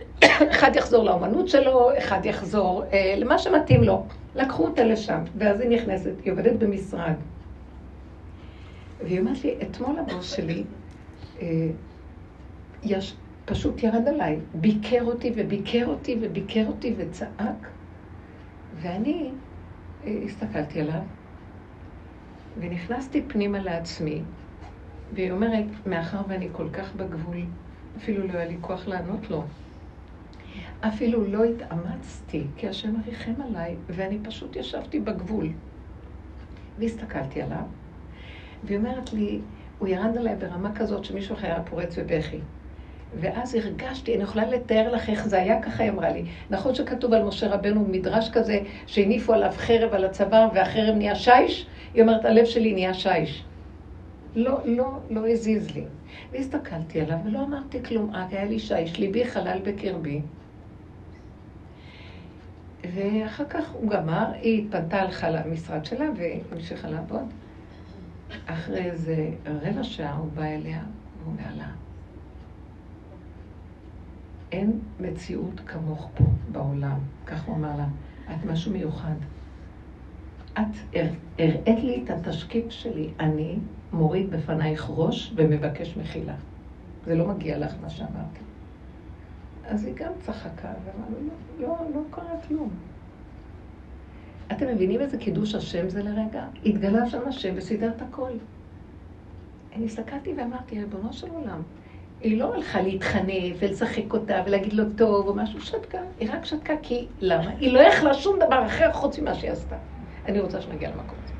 אחד 0.52 0.76
יחזור 0.76 1.04
לאומנות 1.04 1.48
שלו, 1.48 1.98
אחד 1.98 2.20
יחזור 2.24 2.84
אה, 2.92 3.14
למה 3.18 3.38
שמתאים 3.38 3.82
לו. 3.82 4.06
לקחו 4.36 4.64
אותה 4.64 4.84
לשם, 4.84 5.22
ואז 5.38 5.60
היא 5.60 5.70
נכנסת, 5.70 6.12
היא 6.24 6.32
עובדת 6.32 6.58
במשרד. 6.58 7.14
והיא 9.04 9.20
אומרת 9.20 9.44
לי, 9.44 9.54
אתמול 9.62 9.98
הבוס 9.98 10.32
שלי, 10.32 10.64
אה, 11.42 11.46
יש, 12.82 13.14
פשוט 13.50 13.82
ירד 13.82 14.08
עליי, 14.08 14.38
ביקר 14.54 15.04
אותי 15.04 15.32
וביקר 15.36 15.86
אותי 15.86 16.18
וביקר 16.20 16.66
אותי 16.66 16.94
וצעק. 16.96 17.68
ואני 18.74 19.30
אה, 20.04 20.20
הסתכלתי 20.24 20.80
עליו, 20.80 21.00
ונכנסתי 22.60 23.22
פנימה 23.28 23.58
לעצמי, 23.58 24.22
והיא 25.12 25.32
אומרת, 25.32 25.64
מאחר 25.86 26.20
ואני 26.28 26.48
כל 26.52 26.68
כך 26.72 26.94
בגבול, 26.94 27.36
אפילו 27.96 28.26
לא 28.26 28.32
היה 28.32 28.44
לי 28.44 28.56
כוח 28.60 28.88
לענות 28.88 29.30
לו. 29.30 29.44
אפילו 30.80 31.24
לא 31.24 31.44
התאמצתי, 31.44 32.44
כי 32.56 32.68
השם 32.68 32.94
ריחם 33.06 33.42
עליי, 33.48 33.76
ואני 33.88 34.18
פשוט 34.22 34.56
ישבתי 34.56 35.00
בגבול. 35.00 35.48
והסתכלתי 36.78 37.42
עליו, 37.42 37.64
והיא 38.64 38.78
אומרת 38.78 39.12
לי, 39.12 39.40
הוא 39.78 39.88
ירד 39.88 40.16
עליי 40.16 40.36
ברמה 40.36 40.74
כזאת 40.74 41.04
שמישהו 41.04 41.34
אחר 41.34 41.46
היה 41.46 41.62
פורץ 41.62 41.98
בבכי. 41.98 42.40
ואז 43.14 43.54
הרגשתי, 43.54 44.14
אני 44.14 44.22
יכולה 44.22 44.46
לתאר 44.46 44.92
לך 44.92 45.08
איך 45.10 45.28
זה 45.28 45.38
היה, 45.38 45.62
ככה 45.62 45.82
היא 45.82 45.90
אמרה 45.90 46.10
לי. 46.10 46.24
נכון 46.50 46.74
שכתוב 46.74 47.12
על 47.12 47.24
משה 47.24 47.48
רבנו 47.48 47.84
מדרש 47.88 48.30
כזה, 48.30 48.60
שהניפו 48.86 49.32
עליו 49.32 49.52
חרב 49.56 49.94
על 49.94 50.04
הצוואר 50.04 50.48
והחרב 50.54 50.94
נהיה 50.94 51.14
שיש? 51.14 51.66
היא 51.94 52.02
אומרת, 52.02 52.24
הלב 52.24 52.44
שלי 52.44 52.72
נהיה 52.72 52.94
שיש. 52.94 53.44
לא, 54.34 54.58
לא, 54.64 54.98
לא 55.10 55.28
הזיז 55.28 55.70
לי. 55.70 55.84
והסתכלתי 56.32 57.00
עליו 57.00 57.18
ולא 57.24 57.38
אמרתי 57.38 57.82
כלום, 57.82 58.10
רק 58.14 58.32
היה 58.32 58.44
לי 58.44 58.58
שיש, 58.58 58.98
ליבי 58.98 59.24
חלל 59.24 59.58
בקרבי. 59.64 60.20
ואחר 62.94 63.44
כך 63.44 63.70
הוא 63.70 63.90
גמר, 63.90 64.26
היא 64.42 64.64
התפנתה, 64.64 65.00
הלכה 65.00 65.30
למשרד 65.30 65.84
שלה 65.84 66.06
והמשיכה 66.16 66.90
לעבוד. 66.90 67.24
אחרי 68.46 68.84
איזה 68.84 69.30
רבע 69.46 69.84
שעה 69.84 70.16
הוא 70.16 70.28
בא 70.34 70.44
אליה, 70.44 70.80
והוא 71.18 71.32
אומר 71.32 71.56
לה, 71.58 71.68
אין 74.52 74.80
מציאות 75.00 75.60
כמוך 75.66 76.08
פה 76.14 76.24
בעולם. 76.52 76.98
כך 77.26 77.44
הוא 77.44 77.56
אמר 77.56 77.76
לה, 77.76 77.86
את 78.34 78.44
משהו 78.44 78.72
מיוחד. 78.72 79.14
את 80.52 80.96
הראית 81.38 81.84
לי 81.84 82.02
את 82.04 82.10
התשקיף 82.10 82.70
שלי, 82.70 83.10
אני 83.20 83.58
מוריד 83.92 84.30
בפנייך 84.30 84.90
ראש 84.90 85.32
ומבקש 85.36 85.96
מחילה. 85.96 86.34
זה 87.06 87.14
לא 87.14 87.28
מגיע 87.28 87.58
לך 87.58 87.74
מה 87.82 87.90
שאמרתי. 87.90 88.40
אז 89.64 89.84
היא 89.84 89.94
גם 89.94 90.12
צחקה 90.20 90.68
ואמרה 90.84 91.10
לא, 91.58 91.68
לא, 91.68 91.90
לא 91.94 92.00
קרה 92.10 92.40
כלום. 92.48 92.70
אתם 94.52 94.68
מבינים 94.68 95.00
איזה 95.00 95.18
קידוש 95.18 95.54
השם 95.54 95.88
זה 95.88 96.02
לרגע? 96.02 96.44
התגלה 96.66 97.10
שם 97.10 97.28
השם 97.28 97.54
וסידר 97.56 97.90
את 97.96 98.02
הכל. 98.02 98.30
אני 99.76 99.84
הסתכלתי 99.84 100.34
ואמרתי, 100.36 100.80
ריבונו 100.80 101.12
של 101.12 101.30
עולם, 101.30 101.62
היא 102.20 102.38
לא 102.38 102.54
הלכה 102.54 102.82
להתחנף 102.82 103.56
ולשחק 103.58 104.12
אותה 104.12 104.42
ולהגיד 104.46 104.72
לו 104.72 104.84
טוב 104.96 105.28
או 105.28 105.34
משהו, 105.34 105.60
שתקה. 105.60 105.98
היא 106.20 106.28
רק 106.32 106.44
שתקה 106.44 106.74
כי, 106.82 107.06
למה? 107.20 107.50
היא 107.58 107.72
לא 107.72 107.80
יכלה 107.80 108.14
שום 108.14 108.36
דבר 108.36 108.66
אחר 108.66 108.92
חוץ 108.92 109.18
ממה 109.18 109.34
שהיא 109.34 109.50
עשתה. 109.50 109.76
אני 110.26 110.40
רוצה 110.40 110.60
שנגיע 110.60 110.88
למקום 110.88 111.18
הזה. 111.24 111.34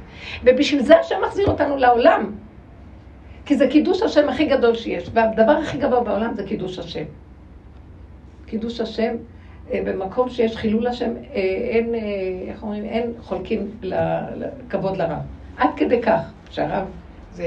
ובשביל 0.45 0.83
זה 0.83 0.99
השם 1.01 1.17
מחזיר 1.27 1.47
אותנו 1.47 1.77
לעולם. 1.77 2.33
כי 3.47 3.57
זה 3.57 3.69
קידוש 3.69 4.03
השם 4.03 4.29
הכי 4.29 4.45
גדול 4.45 4.75
שיש, 4.75 5.11
והדבר 5.13 5.53
הכי 5.53 5.79
גבוה 5.79 6.01
בעולם 6.01 6.35
זה 6.35 6.45
קידוש 6.45 6.79
השם. 6.79 7.05
קידוש 8.47 8.81
השם, 8.81 9.15
אה, 9.73 9.81
במקום 9.87 10.29
שיש 10.29 10.57
חילול 10.57 10.87
השם, 10.87 11.11
אה, 11.17 11.41
אין, 11.71 11.95
אה, 11.95 12.01
איך 12.49 12.63
אומרים, 12.63 12.85
אין 12.85 13.13
חולקים 13.21 13.71
לכבוד 13.83 14.97
לרב. 14.97 15.23
עד 15.57 15.71
כדי 15.77 16.03
כך 16.03 16.21
שהרב 16.51 16.85
זה, 17.33 17.47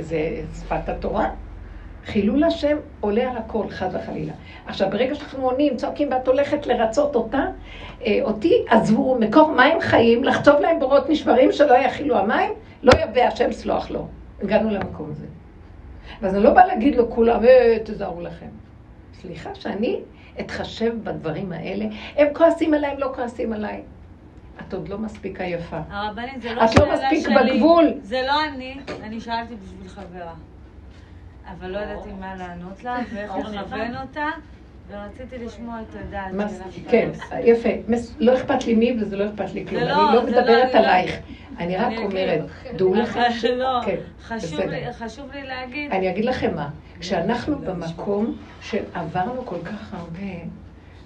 זה 0.00 0.40
שפת 0.60 0.88
התורה. 0.88 1.30
חילול 2.06 2.44
השם 2.44 2.76
עולה 3.00 3.30
על 3.30 3.36
הכל, 3.36 3.68
חד 3.70 3.88
וחלילה. 3.92 4.32
עכשיו, 4.66 4.90
ברגע 4.90 5.14
שאנחנו 5.14 5.50
עונים, 5.50 5.76
צועקים 5.76 6.08
ואת 6.12 6.28
הולכת 6.28 6.66
לרצות 6.66 7.14
אותה, 7.16 7.44
אותי 8.22 8.64
עזבו 8.68 9.18
מקור 9.20 9.52
מים 9.52 9.80
חיים, 9.80 10.24
לחצוב 10.24 10.60
להם 10.60 10.80
בורות 10.80 11.10
נשברים 11.10 11.52
שלא 11.52 11.74
יכילו 11.74 12.18
המים, 12.18 12.52
לא 12.82 12.92
יבא 13.02 13.20
השם 13.20 13.52
סלוח 13.52 13.90
לו. 13.90 14.06
הגענו 14.42 14.70
למקום 14.70 15.10
הזה. 15.10 15.26
ואז 16.20 16.34
אני 16.34 16.44
לא 16.44 16.50
באה 16.50 16.66
להגיד 16.66 16.96
לו 16.96 17.10
כולם, 17.10 17.44
אה, 17.44 17.76
תזהרו 17.84 18.20
לכם. 18.20 18.46
סליחה 19.12 19.54
שאני 19.54 20.00
אתחשב 20.40 20.92
בדברים 21.04 21.52
האלה. 21.52 21.84
הם 22.16 22.26
כועסים 22.34 22.74
עליי, 22.74 22.90
הם 22.90 22.98
לא 22.98 23.12
כועסים 23.14 23.52
עליי. 23.52 23.82
את 24.60 24.74
עוד 24.74 24.88
לא 24.88 24.98
מספיק 24.98 25.40
עייפה. 25.40 25.80
הרבנית, 25.90 26.42
זה 26.42 26.54
לא 26.54 26.66
שאלה 26.66 26.68
שלי. 26.68 26.82
את 26.82 26.88
לא 26.88 26.94
מספיק 26.94 27.28
בגבול. 27.36 27.92
זה 28.02 28.22
לא 28.26 28.44
אני, 28.44 28.76
אני 29.02 29.20
שאלתי 29.20 29.54
בשביל 29.54 29.88
חברה. 29.88 30.32
אבל 31.52 31.70
לא 31.70 31.78
ידעתי 31.78 32.08
מה 32.20 32.34
לענות 32.36 32.84
לה 32.84 32.98
ואיך 33.14 33.32
לכוון 33.36 33.96
אותה. 34.02 34.26
ורציתי 34.88 35.44
לשמוע 35.44 35.80
את 35.80 35.96
הדעת. 36.00 36.52
כן, 36.88 37.10
יפה. 37.44 37.68
לא 38.18 38.34
אכפת 38.34 38.66
לי 38.66 38.74
מי 38.74 38.96
וזה 39.00 39.16
לא 39.16 39.26
אכפת 39.26 39.54
לי 39.54 39.66
כלום. 39.66 39.82
אני 39.82 39.90
לא, 39.90 40.14
לא 40.14 40.26
מדברת 40.26 40.74
לא- 40.74 40.78
עלייך. 40.78 41.16
אני 41.58 41.76
רק 41.76 41.92
אומרת, 41.98 42.40
דעו 42.76 42.94
לכם 42.94 43.20
ש... 43.40 43.44
לא, 43.44 43.80
כן, 43.84 43.96
חשוב 44.92 45.30
לי 45.32 45.42
להגיד... 45.42 45.92
אני 45.92 46.10
אגיד 46.10 46.24
לכם 46.24 46.54
מה. 46.54 46.70
כשאנחנו 47.00 47.58
במקום 47.58 48.36
שעברנו 48.60 49.46
כל 49.46 49.58
כך 49.64 49.94
הרבה, 49.94 50.32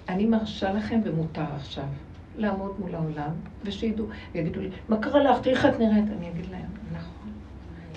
אני 0.09 0.25
מרשה 0.25 0.73
לכם 0.73 0.99
ומותר 1.03 1.45
עכשיו 1.55 1.83
לעמוד 2.37 2.75
מול 2.79 2.95
העולם, 2.95 3.31
ושידעו, 3.63 4.05
ויגידו 4.33 4.61
לי, 4.61 4.69
מה 4.89 4.97
קרה 4.97 5.23
לך? 5.23 5.41
תראי 5.41 5.55
איך 5.55 5.65
את 5.65 5.79
נראית. 5.79 6.05
אני 6.17 6.29
אגיד 6.29 6.45
להם. 6.51 6.80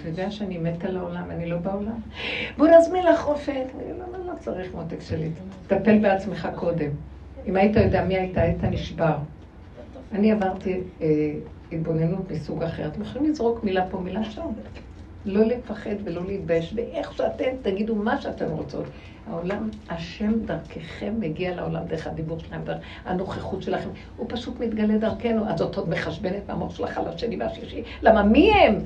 אתה 0.04 0.12
יודע 0.12 0.30
שאני 0.30 0.58
מתה 0.58 0.90
לעולם, 0.90 1.30
אני 1.30 1.46
לא 1.46 1.56
בעולם? 1.56 2.00
בוא 2.56 2.68
נזמין 2.68 3.06
לך 3.06 3.20
רופא. 3.20 3.50
אני 3.50 3.98
לא, 3.98 4.18
לא, 4.18 4.26
לא 4.26 4.32
צריך 4.40 4.74
מותק 4.74 5.00
שלי. 5.00 5.30
תטפל 5.66 5.98
בעצמך 5.98 6.48
קודם. 6.54 6.90
אם 7.46 7.56
היית 7.56 7.76
יודע 7.76 8.04
מי 8.04 8.16
הייתה, 8.16 8.42
היית 8.42 8.64
נשבר. 8.64 9.16
אני 10.12 10.32
עברתי 10.32 10.80
אה, 11.02 11.32
התבוננות 11.72 12.30
מסוג 12.30 12.62
אחר. 12.62 12.86
אתם 12.86 13.02
יכולים 13.02 13.30
לזרוק 13.30 13.64
מילה 13.64 13.86
פה, 13.90 13.98
מילה 13.98 14.24
שם. 14.24 14.46
לא 15.24 15.44
לפחד 15.44 15.94
ולא 16.04 16.22
להתבייש, 16.26 16.74
ואיך 16.76 17.12
שאתם 17.12 17.50
תגידו 17.62 17.94
מה 17.94 18.20
שאתם 18.20 18.50
רוצות. 18.50 18.84
העולם, 19.30 19.70
השם 19.90 20.32
דרככם 20.44 21.14
מגיע 21.18 21.54
לעולם 21.54 21.84
דרך 21.86 22.06
הדיבור 22.06 22.38
שלכם, 22.38 22.60
דרך 22.64 22.78
הנוכחות 23.04 23.62
שלכם. 23.62 23.88
הוא 24.16 24.26
פשוט 24.30 24.60
מתגלה 24.60 24.98
דרכנו. 24.98 25.48
אז 25.48 25.58
זאת 25.58 25.76
עוד 25.76 25.88
מחשבנת 25.88 26.48
מהמוח 26.48 26.76
שלך 26.76 26.98
על 26.98 27.08
השני 27.08 27.36
והשישי. 27.36 27.82
למה 28.02 28.22
מי 28.22 28.52
הם? 28.52 28.78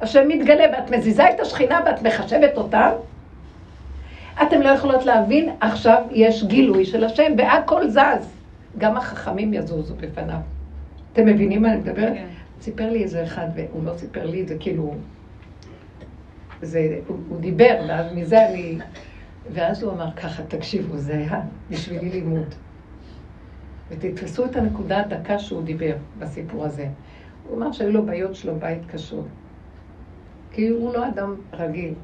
השם 0.00 0.28
מתגלה 0.28 0.64
ואת 0.72 0.90
מזיזה 0.90 1.30
את 1.30 1.40
השכינה 1.40 1.80
ואת 1.86 2.02
מחשבת 2.02 2.56
אותם? 2.56 2.90
אתם 4.42 4.60
לא 4.60 4.68
יכולות 4.68 5.04
להבין, 5.04 5.50
עכשיו 5.60 6.02
יש 6.10 6.44
גילוי 6.44 6.84
של 6.84 7.04
השם, 7.04 7.32
והכל 7.38 7.88
זז. 7.88 8.36
גם 8.78 8.96
החכמים 8.96 9.54
יזוזו 9.54 9.94
בפניו. 9.94 10.38
אתם 11.12 11.26
מבינים 11.26 11.62
מה 11.62 11.72
אני 11.72 11.80
מדברת? 11.80 12.12
כן. 12.14 12.26
סיפר 12.60 12.90
לי 12.90 13.02
איזה 13.02 13.24
אחד, 13.24 13.46
והוא 13.54 13.84
לא 13.84 13.92
סיפר 13.96 14.26
לי, 14.26 14.46
זה 14.46 14.56
כאילו... 14.60 14.94
זה, 16.62 16.98
הוא, 17.06 17.16
הוא 17.28 17.40
דיבר, 17.40 17.84
ואז 17.88 18.12
מזה 18.14 18.48
אני... 18.48 18.78
ואז 19.52 19.82
הוא 19.82 19.92
אמר 19.92 20.10
ככה, 20.12 20.42
תקשיבו, 20.42 20.96
זה 20.96 21.12
היה 21.12 21.40
בשבילי 21.70 22.10
לימוד. 22.10 22.54
ותתפסו 23.90 24.44
את 24.44 24.56
הנקודה 24.56 25.00
הדקה 25.00 25.38
שהוא 25.38 25.62
דיבר 25.62 25.96
בסיפור 26.18 26.64
הזה. 26.64 26.88
הוא 27.48 27.56
אמר 27.58 27.72
שהיו 27.72 27.92
לו 27.92 28.06
בעיות 28.06 28.34
שלו 28.34 28.54
בית 28.58 28.86
קשות. 28.86 29.26
כי 30.56 30.68
הוא 30.68 30.94
לא 30.94 31.08
אדם 31.08 31.34
רגיל. 31.52 31.94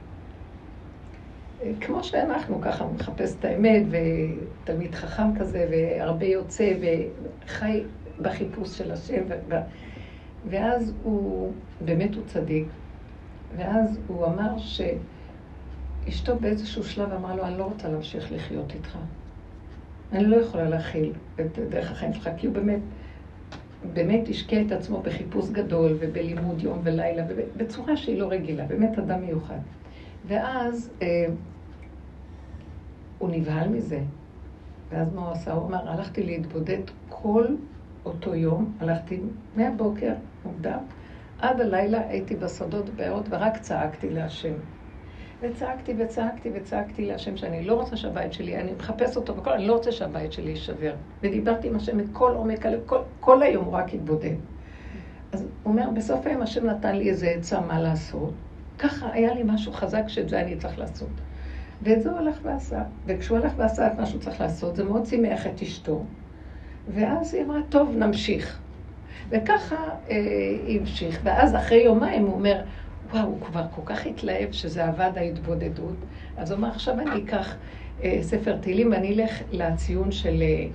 כמו 1.81 2.05
שאנחנו 2.05 2.61
ככה 2.61 2.87
מחפש 2.87 3.37
את 3.39 3.45
האמת, 3.45 3.83
ותלמיד 3.91 4.95
חכם 4.95 5.39
כזה, 5.39 5.67
והרבה 5.71 6.27
יוצא, 6.27 6.73
וחי 6.81 7.83
בחיפוש 8.21 8.79
של 8.79 8.93
השם. 8.93 9.23
ואז 10.51 10.95
הוא, 11.03 11.53
באמת 11.85 12.15
הוא 12.15 12.23
צדיק, 12.27 12.67
ואז 13.57 13.99
הוא 14.07 14.27
אמר 14.27 14.59
שאשתו 14.59 16.37
באיזשהו 16.37 16.85
שלב 16.85 17.13
אמרה 17.13 17.37
לו, 17.37 17.45
אני 17.45 17.59
לא 17.59 17.65
רוצה 17.65 17.89
להמשיך 17.89 18.33
לחיות 18.33 18.75
איתך. 18.75 18.99
אני 20.13 20.25
לא 20.25 20.37
יכולה 20.37 20.69
להכיל 20.69 21.13
את 21.41 21.59
דרך 21.69 21.93
החיים 21.93 22.15
שלך, 22.15 22.31
כי 22.37 22.47
הוא 22.47 22.55
באמת, 22.55 22.81
באמת 23.93 24.29
השקיע 24.29 24.63
את 24.63 24.73
עצמו 24.73 25.01
בחיפוש 25.03 25.51
גדול 25.51 25.97
ובלימוד 26.01 26.63
יום 26.63 26.81
ולילה, 26.83 27.25
בצורה 27.57 27.97
שהיא 27.97 28.19
לא 28.19 28.27
רגילה, 28.27 28.65
באמת 28.65 28.99
אדם 28.99 29.21
מיוחד. 29.21 29.59
ואז 30.27 30.91
אה, 31.03 31.27
הוא 33.19 33.31
נבהל 33.33 33.69
מזה. 33.69 34.01
ואז 34.91 35.15
מה 35.15 35.21
הוא 35.21 35.33
עשה? 35.33 35.53
הוא 35.53 35.69
אמר, 35.69 35.89
הלכתי 35.91 36.23
להתבודד 36.23 36.81
כל 37.09 37.47
אותו 38.05 38.35
יום, 38.35 38.73
הלכתי 38.81 39.21
מהבוקר, 39.57 40.13
מוקדם, 40.45 40.79
עד 41.39 41.61
הלילה 41.61 42.09
הייתי 42.09 42.37
בשדות 42.37 42.89
בעוד 42.89 43.29
ורק 43.31 43.59
צעקתי 43.59 44.11
להשם. 44.11 44.55
וצעקתי 45.43 45.95
וצעקתי 45.99 46.51
וצעקתי 46.55 47.07
להשם 47.07 47.37
שאני 47.37 47.65
לא 47.65 47.75
רוצה 47.75 47.97
שהבית 47.97 48.33
שלי, 48.33 48.57
אני 48.57 48.73
מחפש 48.79 49.17
אותו 49.17 49.37
וכל, 49.37 49.53
אני 49.53 49.67
לא 49.67 49.73
רוצה 49.73 49.93
שהבית 49.93 50.33
שלי 50.33 50.51
יישבר. 50.51 50.95
ודיברתי 51.23 51.69
עם 51.69 51.77
השם 51.77 52.01
את 52.01 52.05
כל 52.13 52.33
עומק 52.35 52.67
הלב, 52.67 52.81
כל, 52.87 52.99
כל 53.21 53.43
היום 53.43 53.69
רק 53.69 53.95
התבודד. 53.95 54.35
אז 55.33 55.43
הוא 55.43 55.73
אומר, 55.73 55.91
בסוף 55.91 56.27
היום 56.27 56.43
השם 56.43 56.67
נתן 56.67 56.97
לי 56.97 57.11
איזה 57.11 57.27
עצה 57.27 57.61
מה 57.61 57.81
לעשות. 57.81 58.33
ככה 58.79 59.13
היה 59.13 59.35
לי 59.35 59.43
משהו 59.45 59.73
חזק 59.73 60.03
שאת 60.09 60.29
זה 60.29 60.41
אני 60.41 60.57
צריך 60.57 60.79
לעשות. 60.79 61.09
ואת 61.83 62.03
זה 62.03 62.11
הוא 62.11 62.19
הלך 62.19 62.39
ועשה. 62.43 62.83
וכשהוא 63.07 63.39
הלך 63.39 63.53
ועשה 63.57 63.87
את 63.87 63.99
מה 63.99 64.07
שהוא 64.07 64.21
צריך 64.21 64.41
לעשות, 64.41 64.77
זה 64.77 64.85
מאוד 64.85 65.07
שימח 65.07 65.47
את 65.47 65.63
אשתו. 65.63 66.05
ואז 66.89 67.35
היא 67.35 67.45
אמרה, 67.45 67.61
טוב, 67.69 67.97
נמשיך. 67.97 68.59
וככה 69.31 69.77
אה, 70.11 70.17
המשיך. 70.81 71.21
ואז 71.25 71.55
אחרי 71.55 71.83
יומיים 71.83 72.27
הוא 72.27 72.35
אומר, 72.35 72.63
וואו, 73.13 73.25
הוא 73.27 73.41
כבר 73.41 73.65
כל 73.75 73.83
כך 73.85 74.07
התלהב 74.07 74.53
שזה 74.53 74.85
עבד 74.85 75.11
ההתבודדות. 75.17 75.97
אז 76.37 76.51
הוא 76.51 76.59
אמר, 76.59 76.69
עכשיו 76.69 77.01
אני 77.01 77.25
אקח 77.25 77.57
אה, 78.03 78.19
ספר 78.23 78.57
תהילים 78.57 78.93
ואני 78.93 79.15
אלך 79.15 79.43
לציון 79.53 80.13
של 80.13 80.43
אה, 80.43 80.67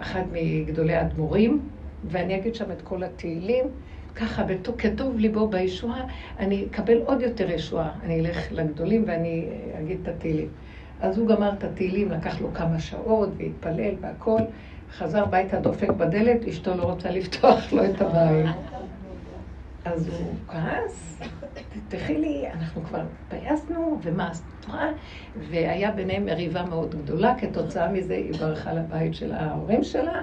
אחד 0.00 0.22
מגדולי 0.32 0.94
האדמו"רים, 0.94 1.68
ואני 2.04 2.36
אגיד 2.36 2.54
שם 2.54 2.72
את 2.72 2.82
כל 2.82 3.02
התהילים. 3.02 3.64
ככה, 4.14 4.44
כטוב 4.78 5.18
ליבו 5.18 5.48
בישועה, 5.48 6.04
אני 6.38 6.66
אקבל 6.70 6.98
עוד 6.98 7.22
יותר 7.22 7.50
ישועה. 7.50 7.90
אני 8.02 8.20
אלך 8.20 8.52
לגדולים 8.52 9.04
ואני 9.06 9.48
אה, 9.50 9.80
אגיד 9.80 9.98
את 10.02 10.08
התהילים. 10.08 10.48
אז 11.00 11.18
הוא 11.18 11.28
גמר 11.28 11.52
את 11.52 11.64
התהילים, 11.64 12.10
לקח 12.10 12.40
לו 12.40 12.54
כמה 12.54 12.80
שעות 12.80 13.28
והתפלל 13.36 13.94
והכל. 14.00 14.40
חזר 14.90 15.22
הביתה, 15.22 15.60
דופק 15.60 15.90
בדלת, 15.90 16.48
אשתו 16.48 16.74
לא 16.74 16.82
רוצה 16.82 17.10
לפתוח 17.10 17.72
לו 17.72 17.84
את 17.84 18.00
הבית. 18.00 18.75
אז 19.86 20.08
הוא 20.08 20.34
כעס, 20.48 21.20
תתחי 21.88 22.18
לי, 22.18 22.50
אנחנו 22.52 22.84
כבר 22.84 23.00
התפייסנו, 23.00 23.98
ומה 24.02 24.30
עשתה? 24.30 24.78
והיה 25.50 25.90
ביניהם 25.90 26.24
מריבה 26.24 26.64
מאוד 26.64 26.94
גדולה, 26.94 27.34
כתוצאה 27.40 27.92
מזה 27.92 28.14
היא 28.14 28.32
ברחה 28.32 28.72
לבית 28.72 29.14
של 29.14 29.32
ההורים 29.32 29.84
שלה, 29.84 30.22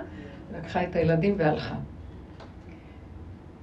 לקחה 0.57 0.83
את 0.83 0.95
הילדים 0.95 1.35
והלכה. 1.37 1.75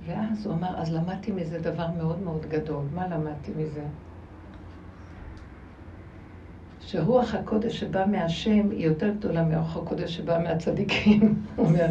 ואז 0.07 0.47
הוא 0.47 0.55
אמר, 0.55 0.81
אז 0.81 0.95
למדתי 0.95 1.33
מזה 1.33 1.59
דבר 1.59 1.87
מאוד 1.99 2.23
מאוד 2.23 2.47
גדול. 2.47 2.85
מה 2.95 3.09
למדתי 3.09 3.53
מזה? 3.57 3.83
שרוח 6.81 7.35
הקודש 7.35 7.81
שבא 7.81 8.05
מהשם 8.07 8.71
היא 8.71 8.87
יותר 8.87 9.11
גדולה 9.11 9.45
מרוח 9.45 9.77
הקודש 9.77 10.17
שבא 10.17 10.39
מהצדיקים. 10.43 11.21
הוא 11.57 11.67
אומר, 11.67 11.87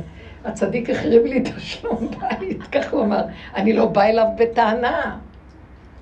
הצדיק 0.46 0.90
החריב 0.90 1.26
לי 1.26 1.42
את 1.42 1.48
השלום 1.58 2.08
בית, 2.40 2.64
כך 2.72 2.94
הוא 2.94 3.04
אמר. 3.04 3.22
אני 3.56 3.74
לא 3.74 3.86
בא 3.86 4.04
אליו 4.04 4.26
בטענה, 4.38 5.18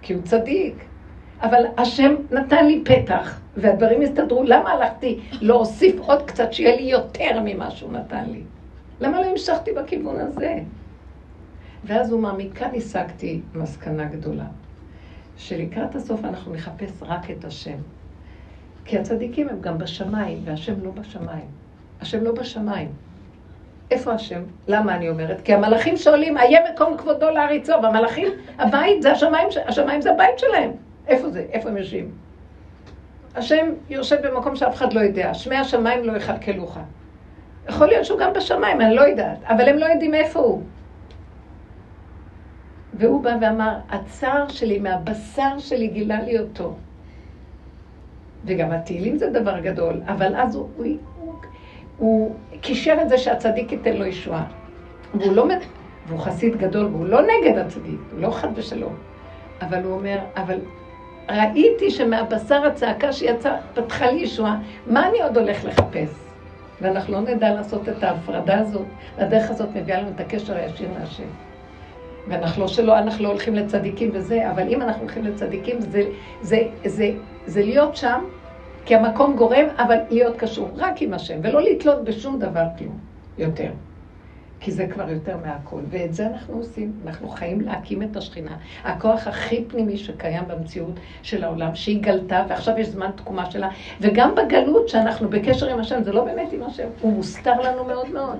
כי 0.01 0.13
הוא 0.13 0.21
צדיק. 0.23 0.85
אבל 1.41 1.63
השם 1.77 2.15
נתן 2.31 2.65
לי 2.65 2.83
פתח, 2.85 3.39
והדברים 3.57 4.01
הסתדרו. 4.01 4.43
למה 4.43 4.71
הלכתי 4.71 5.19
להוסיף 5.31 5.99
עוד 5.99 6.21
קצת, 6.21 6.53
שיהיה 6.53 6.75
לי 6.75 6.81
יותר 6.81 7.39
ממה 7.45 7.71
שהוא 7.71 7.91
נתן 7.91 8.29
לי? 8.29 8.41
למה 9.01 9.21
לא 9.21 9.25
המשכתי 9.25 9.71
בכיוון 9.71 10.19
הזה? 10.19 10.59
ואז 11.83 12.11
הוא 12.11 12.19
אמר, 12.19 12.33
מכאן 12.37 12.69
השגתי 12.75 13.41
מסקנה 13.55 14.05
גדולה, 14.05 14.45
שלקראת 15.37 15.95
הסוף 15.95 16.25
אנחנו 16.25 16.53
נחפש 16.53 16.91
רק 17.01 17.31
את 17.31 17.45
השם. 17.45 17.77
כי 18.85 18.99
הצדיקים 18.99 19.49
הם 19.49 19.61
גם 19.61 19.77
בשמיים, 19.77 20.41
והשם 20.45 20.73
לא 20.83 20.91
בשמיים. 20.91 21.45
השם 22.01 22.23
לא 22.23 22.31
בשמיים. 22.31 22.89
איפה 23.91 24.11
השם? 24.11 24.41
למה 24.67 24.95
אני 24.95 25.09
אומרת? 25.09 25.41
כי 25.41 25.53
המלאכים 25.53 25.97
שואלים, 25.97 26.37
איה 26.37 26.59
מקום 26.73 26.97
כבודו 26.97 27.29
להריצו, 27.29 27.73
והמלאכים, 27.83 28.27
הבית 28.59 29.01
זה 29.01 29.11
השמיים, 29.11 29.47
השמיים 29.65 30.01
זה 30.01 30.11
הבית 30.11 30.39
שלהם. 30.39 30.71
איפה 31.07 31.29
זה? 31.29 31.45
איפה 31.51 31.69
הם 31.69 31.77
יושבים? 31.77 32.11
השם 33.35 33.67
יושב 33.89 34.27
במקום 34.27 34.55
שאף 34.55 34.75
אחד 34.75 34.93
לא 34.93 34.99
יודע, 34.99 35.33
שמי 35.33 35.55
השמיים 35.55 36.03
לא 36.03 36.11
יכלכלוך. 36.11 36.77
יכול 37.69 37.87
להיות 37.87 38.05
שהוא 38.05 38.19
גם 38.19 38.33
בשמיים, 38.33 38.81
אני 38.81 38.95
לא 38.95 39.01
יודעת, 39.01 39.37
אבל 39.43 39.69
הם 39.69 39.77
לא 39.77 39.85
יודעים 39.85 40.13
איפה 40.13 40.39
הוא. 40.39 40.61
והוא 42.93 43.23
בא 43.23 43.35
ואמר, 43.41 43.77
הצער 43.89 44.47
שלי, 44.47 44.79
מהבשר 44.79 45.59
שלי 45.59 45.87
גילה 45.87 46.21
לי 46.21 46.39
אותו. 46.39 46.73
וגם 48.45 48.71
התהילים 48.71 49.17
זה 49.17 49.29
דבר 49.29 49.59
גדול, 49.59 50.01
אבל 50.07 50.35
אז 50.35 50.55
הוא, 50.55 50.69
הוא, 50.77 50.85
הוא, 51.97 52.35
קישר 52.61 52.97
את 53.01 53.09
זה 53.09 53.17
שהצדיק 53.17 53.71
ייתן 53.71 53.93
לו 53.93 54.05
ישועה. 54.05 54.43
והוא 55.13 55.33
לא, 55.33 55.45
והוא 56.07 56.19
חסיד 56.19 56.55
גדול, 56.55 56.85
והוא 56.85 57.05
לא 57.05 57.19
נגד 57.21 57.57
הצדיק, 57.57 57.99
הוא 58.11 58.21
לא 58.21 58.31
חד 58.31 58.47
ושלום. 58.55 58.93
אבל 59.61 59.83
הוא 59.83 59.93
אומר, 59.93 60.17
אבל 60.35 60.59
ראיתי 61.29 61.91
שמהבשר 61.91 62.65
הצעקה 62.65 63.11
שיצאה, 63.11 63.57
פתחה 63.73 64.11
לי 64.11 64.19
ישועה, 64.19 64.57
מה 64.87 65.09
אני 65.09 65.21
עוד 65.21 65.37
הולך 65.37 65.65
לחפש? 65.65 66.27
ואנחנו 66.81 67.13
לא 67.13 67.19
נדע 67.19 67.53
לעשות 67.53 67.89
את 67.89 68.03
ההפרדה 68.03 68.59
הזאת, 68.59 68.85
והדרך 69.17 69.49
הזאת 69.49 69.69
מביאה 69.75 70.01
לנו 70.01 70.09
את 70.15 70.19
הקשר 70.19 70.55
הישיר 70.55 70.89
להשם. 70.99 71.23
ואנחנו 72.27 72.61
לא 72.61 72.67
שלא, 72.67 72.97
אנחנו 72.97 73.23
לא 73.23 73.29
הולכים 73.29 73.55
לצדיקים 73.55 74.09
וזה, 74.13 74.51
אבל 74.51 74.67
אם 74.67 74.81
אנחנו 74.81 75.01
הולכים 75.01 75.23
לצדיקים, 75.23 75.81
זה, 75.81 76.03
זה, 76.41 76.57
זה, 76.85 77.11
זה 77.45 77.61
להיות 77.61 77.95
שם, 77.95 78.23
כי 78.87 78.95
המקום 78.95 79.35
גורם, 79.35 79.65
אבל 79.77 79.97
להיות 80.09 80.37
קשור 80.37 80.69
רק 80.75 81.01
עם 81.01 81.13
השם, 81.13 81.39
ולא 81.43 81.61
לתלות 81.61 82.03
בשום 82.03 82.39
דבר 82.39 82.65
כלום 82.77 82.99
יותר. 83.37 83.71
כי 84.59 84.71
זה 84.71 84.87
כבר 84.87 85.09
יותר 85.09 85.37
מהכל. 85.45 85.81
ואת 85.89 86.13
זה 86.13 86.27
אנחנו 86.27 86.57
עושים. 86.57 86.91
אנחנו 87.05 87.29
חיים 87.29 87.61
להקים 87.61 88.03
את 88.03 88.17
השכינה. 88.17 88.57
הכוח 88.83 89.27
הכי 89.27 89.65
פנימי 89.67 89.97
שקיים 89.97 90.43
במציאות 90.47 90.99
של 91.21 91.43
העולם, 91.43 91.75
שהיא 91.75 92.01
גלתה, 92.01 92.43
ועכשיו 92.49 92.79
יש 92.79 92.87
זמן 92.87 93.09
תקומה 93.15 93.51
שלה, 93.51 93.69
וגם 94.01 94.35
בגלות 94.35 94.89
שאנחנו 94.89 95.29
בקשר 95.29 95.69
עם 95.69 95.79
השם, 95.79 96.03
זה 96.03 96.11
לא 96.11 96.25
באמת 96.25 96.53
עם 96.53 96.63
השם, 96.63 96.87
הוא 97.01 97.13
מוסתר 97.13 97.61
לנו 97.61 97.83
מאוד 97.83 98.09
מאוד. 98.09 98.37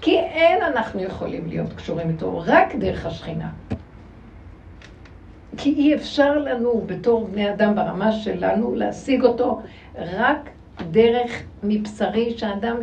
כי 0.00 0.18
אין 0.18 0.62
אנחנו 0.62 1.02
יכולים 1.02 1.46
להיות 1.48 1.72
קשורים 1.72 2.08
איתו, 2.08 2.42
רק 2.46 2.74
דרך 2.74 3.06
השכינה. 3.06 3.48
כי 5.58 5.74
אי 5.74 5.94
אפשר 5.94 6.38
לנו, 6.38 6.82
בתור 6.86 7.28
בני 7.28 7.50
אדם 7.50 7.74
ברמה 7.74 8.12
שלנו, 8.12 8.74
להשיג 8.74 9.22
אותו 9.22 9.60
רק 9.98 10.50
דרך 10.90 11.42
מבשרי, 11.62 12.38
שהאדם 12.38 12.76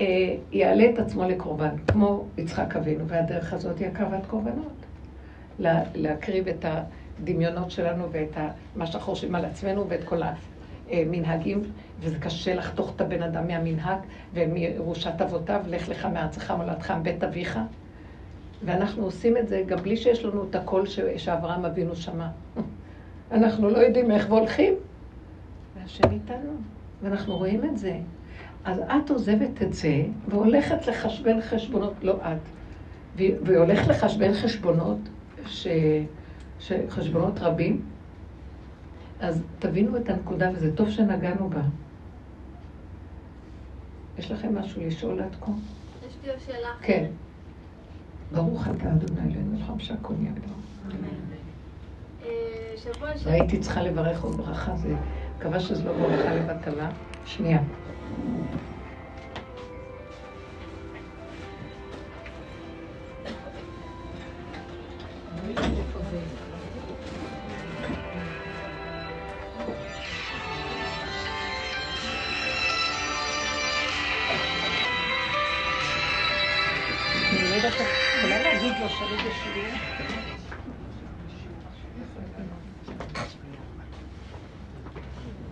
אה, 0.00 0.34
יעלה 0.52 0.90
את 0.90 0.98
עצמו 0.98 1.24
לקורבן, 1.24 1.76
כמו 1.88 2.24
יצחק 2.38 2.76
אבינו, 2.76 3.08
והדרך 3.08 3.52
הזאת 3.52 3.78
היא 3.78 3.86
הקרבת 3.86 4.26
קורבנות. 4.26 4.72
להקריב 5.94 6.48
את 6.48 6.64
הדמיונות 6.64 7.70
שלנו 7.70 8.04
ואת 8.12 8.36
מה 8.76 8.86
שאנחנו 8.86 9.12
חושבים 9.12 9.34
על 9.34 9.44
עצמנו 9.44 9.88
ואת 9.88 10.04
כל 10.04 10.20
המנהגים, 10.90 11.62
וזה 12.00 12.18
קשה 12.18 12.54
לחתוך 12.54 12.92
את 12.96 13.00
הבן 13.00 13.22
אדם 13.22 13.46
מהמנהג 13.46 13.98
ומירושת 14.34 15.20
אבותיו, 15.20 15.60
לך 15.68 15.88
לך 15.88 16.04
מארצך 16.04 16.50
מולדך 16.50 16.90
מבית 16.90 17.24
אביך. 17.24 17.58
ואנחנו 18.64 19.04
עושים 19.04 19.36
את 19.36 19.48
זה 19.48 19.62
גם 19.66 19.78
בלי 19.78 19.96
שיש 19.96 20.24
לנו 20.24 20.44
את 20.50 20.54
הקול 20.54 20.86
שאברהם 21.16 21.64
אבינו 21.64 21.96
שמע. 21.96 22.28
אנחנו 23.32 23.70
לא 23.70 23.78
יודעים 23.78 24.10
איך 24.10 24.26
והולכים, 24.30 24.74
והשם 25.74 26.10
איתנו, 26.10 26.52
ואנחנו 27.02 27.36
רואים 27.36 27.64
את 27.64 27.78
זה. 27.78 27.98
אז 28.64 28.78
את 28.78 29.10
עוזבת 29.10 29.62
את 29.62 29.72
זה 29.72 30.02
והולכת 30.28 30.86
לחשבן 30.86 31.40
חשבונות, 31.40 31.92
לא 32.02 32.16
את, 32.16 32.48
והיא 33.16 33.58
הולכת 33.58 33.88
לחשבן 33.88 34.34
חשבונות, 34.34 34.98
ש... 35.46 35.66
חשבונות 36.88 37.38
רבים, 37.38 37.82
אז 39.20 39.42
תבינו 39.58 39.96
את 39.96 40.08
הנקודה, 40.08 40.50
וזה 40.54 40.76
טוב 40.76 40.90
שנגענו 40.90 41.50
בה. 41.50 41.62
יש 44.18 44.30
לכם 44.30 44.58
משהו 44.58 44.82
לשאול 44.86 45.20
עד 45.20 45.36
כה? 45.40 45.52
יש 46.06 46.14
לי 46.24 46.30
שאלה. 46.46 46.68
כן. 46.82 47.06
ברוך 48.32 48.68
אתה 48.68 48.92
אדוני 48.92 49.20
אלינו, 49.20 49.58
לך 49.58 49.72
שהכל 49.78 50.14
יהיה 50.20 50.32
אה, 53.26 53.32
הייתי 53.32 53.58
צריכה 53.58 53.82
לברך 53.82 54.22
עוד 54.22 54.36
ברכה, 54.36 54.76
זה 54.76 54.94
מקווה 55.38 55.60
שזה 55.60 55.84
לא 55.84 55.92
ברכה 55.92 56.34
לבטלה. 56.34 56.90
שנייה. 57.26 57.62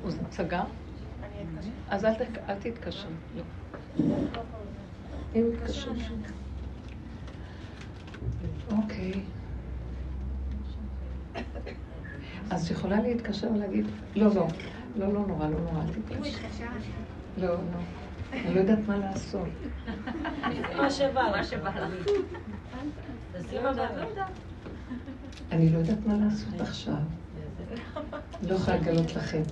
הוא 0.02 0.10
סגר? 0.30 0.62
אז 1.88 2.04
אל 2.04 2.14
תתקשר. 2.60 3.08
לא. 3.36 3.42
אם 5.34 5.44
יתקשר 5.54 5.90
אוקיי. 8.72 9.12
אז 12.50 12.70
יכולה 12.70 13.00
להתקשר 13.00 13.48
ולהגיד, 13.52 13.86
לא, 14.16 14.34
לא, 14.34 14.46
לא, 14.96 15.12
לא 15.12 15.26
נורא, 15.26 15.48
לא 15.48 15.60
נורא, 15.60 15.82
אל 15.82 15.92
תתקשר. 15.92 16.64
לא, 17.38 17.48
לא. 17.48 17.58
אני 18.32 18.54
לא 18.54 18.60
יודעת 18.60 18.78
מה 18.86 18.96
לעשות. 18.96 19.48
מה 20.76 20.90
שבא, 20.90 21.22
מה 21.36 21.44
שבא 21.44 21.70
לך. 21.70 22.06
אני 25.52 25.72
לא 25.72 25.78
יודעת 25.78 26.06
מה 26.06 26.14
לעשות 26.24 26.60
עכשיו. 26.60 26.94
לא 28.42 28.54
יכולה 28.54 28.76
לגלות 28.76 29.14
לכם. 29.14 29.42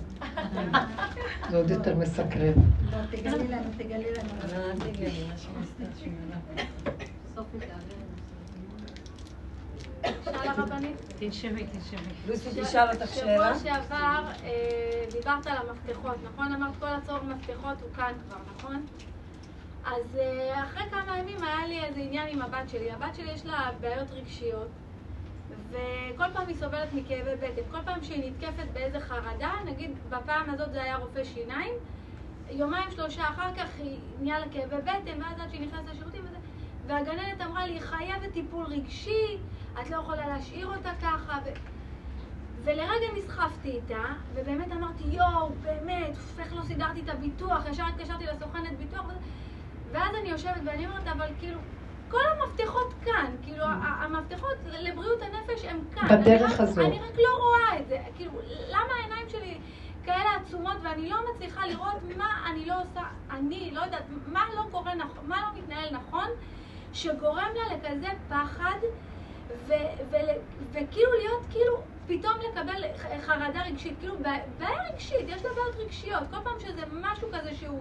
זה 1.49 1.57
עוד 1.57 1.69
יותר 1.69 1.95
מסקרן. 1.95 2.53
לא, 2.91 3.05
תגלי 3.11 3.47
לנו, 3.47 3.69
תגלי 3.77 4.11
לנו. 4.11 4.29
שבוע 13.07 13.59
שעבר 13.59 14.23
אה, 14.43 15.05
דיברת 15.11 15.47
על 15.47 15.57
המפתחות, 15.57 16.15
נכון? 16.23 16.53
אמרת 16.53 16.73
כל 16.79 16.87
הצורך 16.87 17.23
מפתחות 17.23 17.81
הוא 17.81 17.89
כאן 17.95 18.13
כבר, 18.27 18.37
נכון? 18.55 18.85
אז 19.85 20.17
אה, 20.19 20.63
אחרי 20.63 20.89
כמה 20.89 21.17
ימים 21.17 21.43
היה 21.43 21.67
לי 21.67 21.83
איזה 21.83 21.99
עניין 21.99 22.27
עם 22.29 22.41
הבת 22.41 22.69
שלי. 22.69 22.91
הבת 22.91 23.15
שלי 23.15 23.31
יש 23.31 23.45
לה 23.45 23.69
בעיות 23.81 24.11
רגשיות. 24.11 24.67
וכל 25.69 26.25
פעם 26.33 26.47
היא 26.47 26.55
סובלת 26.55 26.93
מכאבי 26.93 27.35
בטן. 27.35 27.61
כל 27.71 27.81
פעם 27.85 28.03
שהיא 28.03 28.31
נתקפת 28.31 28.67
באיזה 28.73 28.99
חרדה, 28.99 29.51
נגיד 29.65 29.91
בפעם 30.09 30.49
הזאת 30.49 30.71
זה 30.71 30.83
היה 30.83 30.97
רופא 30.97 31.23
שיניים, 31.23 31.73
יומיים 32.49 32.91
שלושה 32.91 33.23
אחר 33.23 33.55
כך 33.55 33.69
היא 33.77 33.99
נהיה 34.19 34.39
לה 34.39 34.45
כאבי 34.51 34.75
בטן, 34.75 35.21
ואז 35.21 35.39
עד 35.39 35.49
שהיא 35.49 35.67
נכנסת 35.67 35.89
לשירותים 35.91 36.21
וזה, 36.25 36.37
והגננת 36.87 37.41
אמרה 37.41 37.65
לי, 37.65 37.73
היא 37.73 37.81
חייבת 37.81 38.33
טיפול 38.33 38.65
רגשי, 38.65 39.37
את 39.81 39.89
לא 39.89 39.95
יכולה 39.95 40.27
להשאיר 40.27 40.67
אותה 40.67 40.91
ככה. 41.01 41.39
ו... 41.45 41.49
ולרגע 42.63 43.05
נסחפתי 43.17 43.71
איתה, 43.71 44.03
ובאמת 44.33 44.71
אמרתי, 44.71 45.03
יואו, 45.03 45.49
באמת, 45.61 46.15
איך 46.39 46.53
לא 46.53 46.61
סידרתי 46.61 47.01
את 47.01 47.09
הביטוח, 47.09 47.65
ישר 47.71 47.83
התקשרתי 47.85 48.25
לסוכנת 48.25 48.77
ביטוח, 48.77 49.05
ואז 49.91 50.15
אני 50.21 50.29
יושבת 50.29 50.61
ואני 50.65 50.85
אומרת, 50.87 51.07
אבל 51.07 51.27
כאילו, 51.39 51.59
כל 52.07 52.21
המפתחות 52.31 52.93
כאן, 53.05 53.35
כאילו, 53.43 53.65
המפתחות 53.81 54.55
לבריאות 54.65 55.21
הנפש 55.21 55.65
הם 55.65 55.79
כאן. 55.91 56.21
בדרך 56.21 56.59
הזו. 56.59 56.81
אני 56.81 56.99
רק 56.99 57.15
לא 57.17 57.37
רואה 57.37 57.79
את 57.79 57.87
זה. 57.87 57.97
כאילו, 58.15 58.31
למה 58.69 58.93
העיניים 58.99 59.29
שלי 59.29 59.57
כאלה 60.03 60.35
עצומות 60.35 60.77
ואני 60.83 61.09
לא 61.09 61.17
מצליחה 61.33 61.67
לראות 61.67 62.17
מה 62.17 62.49
אני 62.51 62.65
לא 62.65 62.81
עושה, 62.81 63.01
אני 63.31 63.71
לא 63.71 63.81
יודעת, 63.81 64.03
מה 64.27 64.43
לא 64.55 64.61
קורה 64.71 64.95
נכון, 64.95 65.23
מה 65.27 65.41
לא 65.41 65.59
מתנהל 65.59 65.89
נכון, 65.91 66.27
שגורם 66.93 67.49
לה 67.55 67.75
לכזה 67.75 68.07
פחד, 68.29 68.77
וכאילו 70.71 71.11
להיות, 71.21 71.45
כאילו, 71.49 71.81
פתאום 72.07 72.33
לקבל 72.51 72.83
חרדה 73.21 73.61
רגשית, 73.65 73.99
כאילו 73.99 74.15
בעיה 74.59 74.93
רגשית, 74.93 75.27
יש 75.27 75.45
לה 75.45 75.49
בעיות 75.53 75.75
רגשיות, 75.85 76.23
כל 76.31 76.37
פעם 76.43 76.59
שזה 76.59 76.81
משהו 76.91 77.27
כזה 77.33 77.55
שהוא 77.55 77.79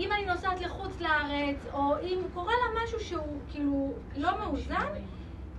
אם 0.00 0.12
אני 0.12 0.26
נוסעת 0.26 0.60
לחוץ 0.60 1.00
לארץ, 1.00 1.66
או 1.72 1.98
אם 2.02 2.18
קורה 2.34 2.52
לה 2.52 2.84
משהו 2.84 3.00
שהוא 3.00 3.40
כאילו 3.50 3.94
לא 4.16 4.38
מאוזן, 4.38 4.92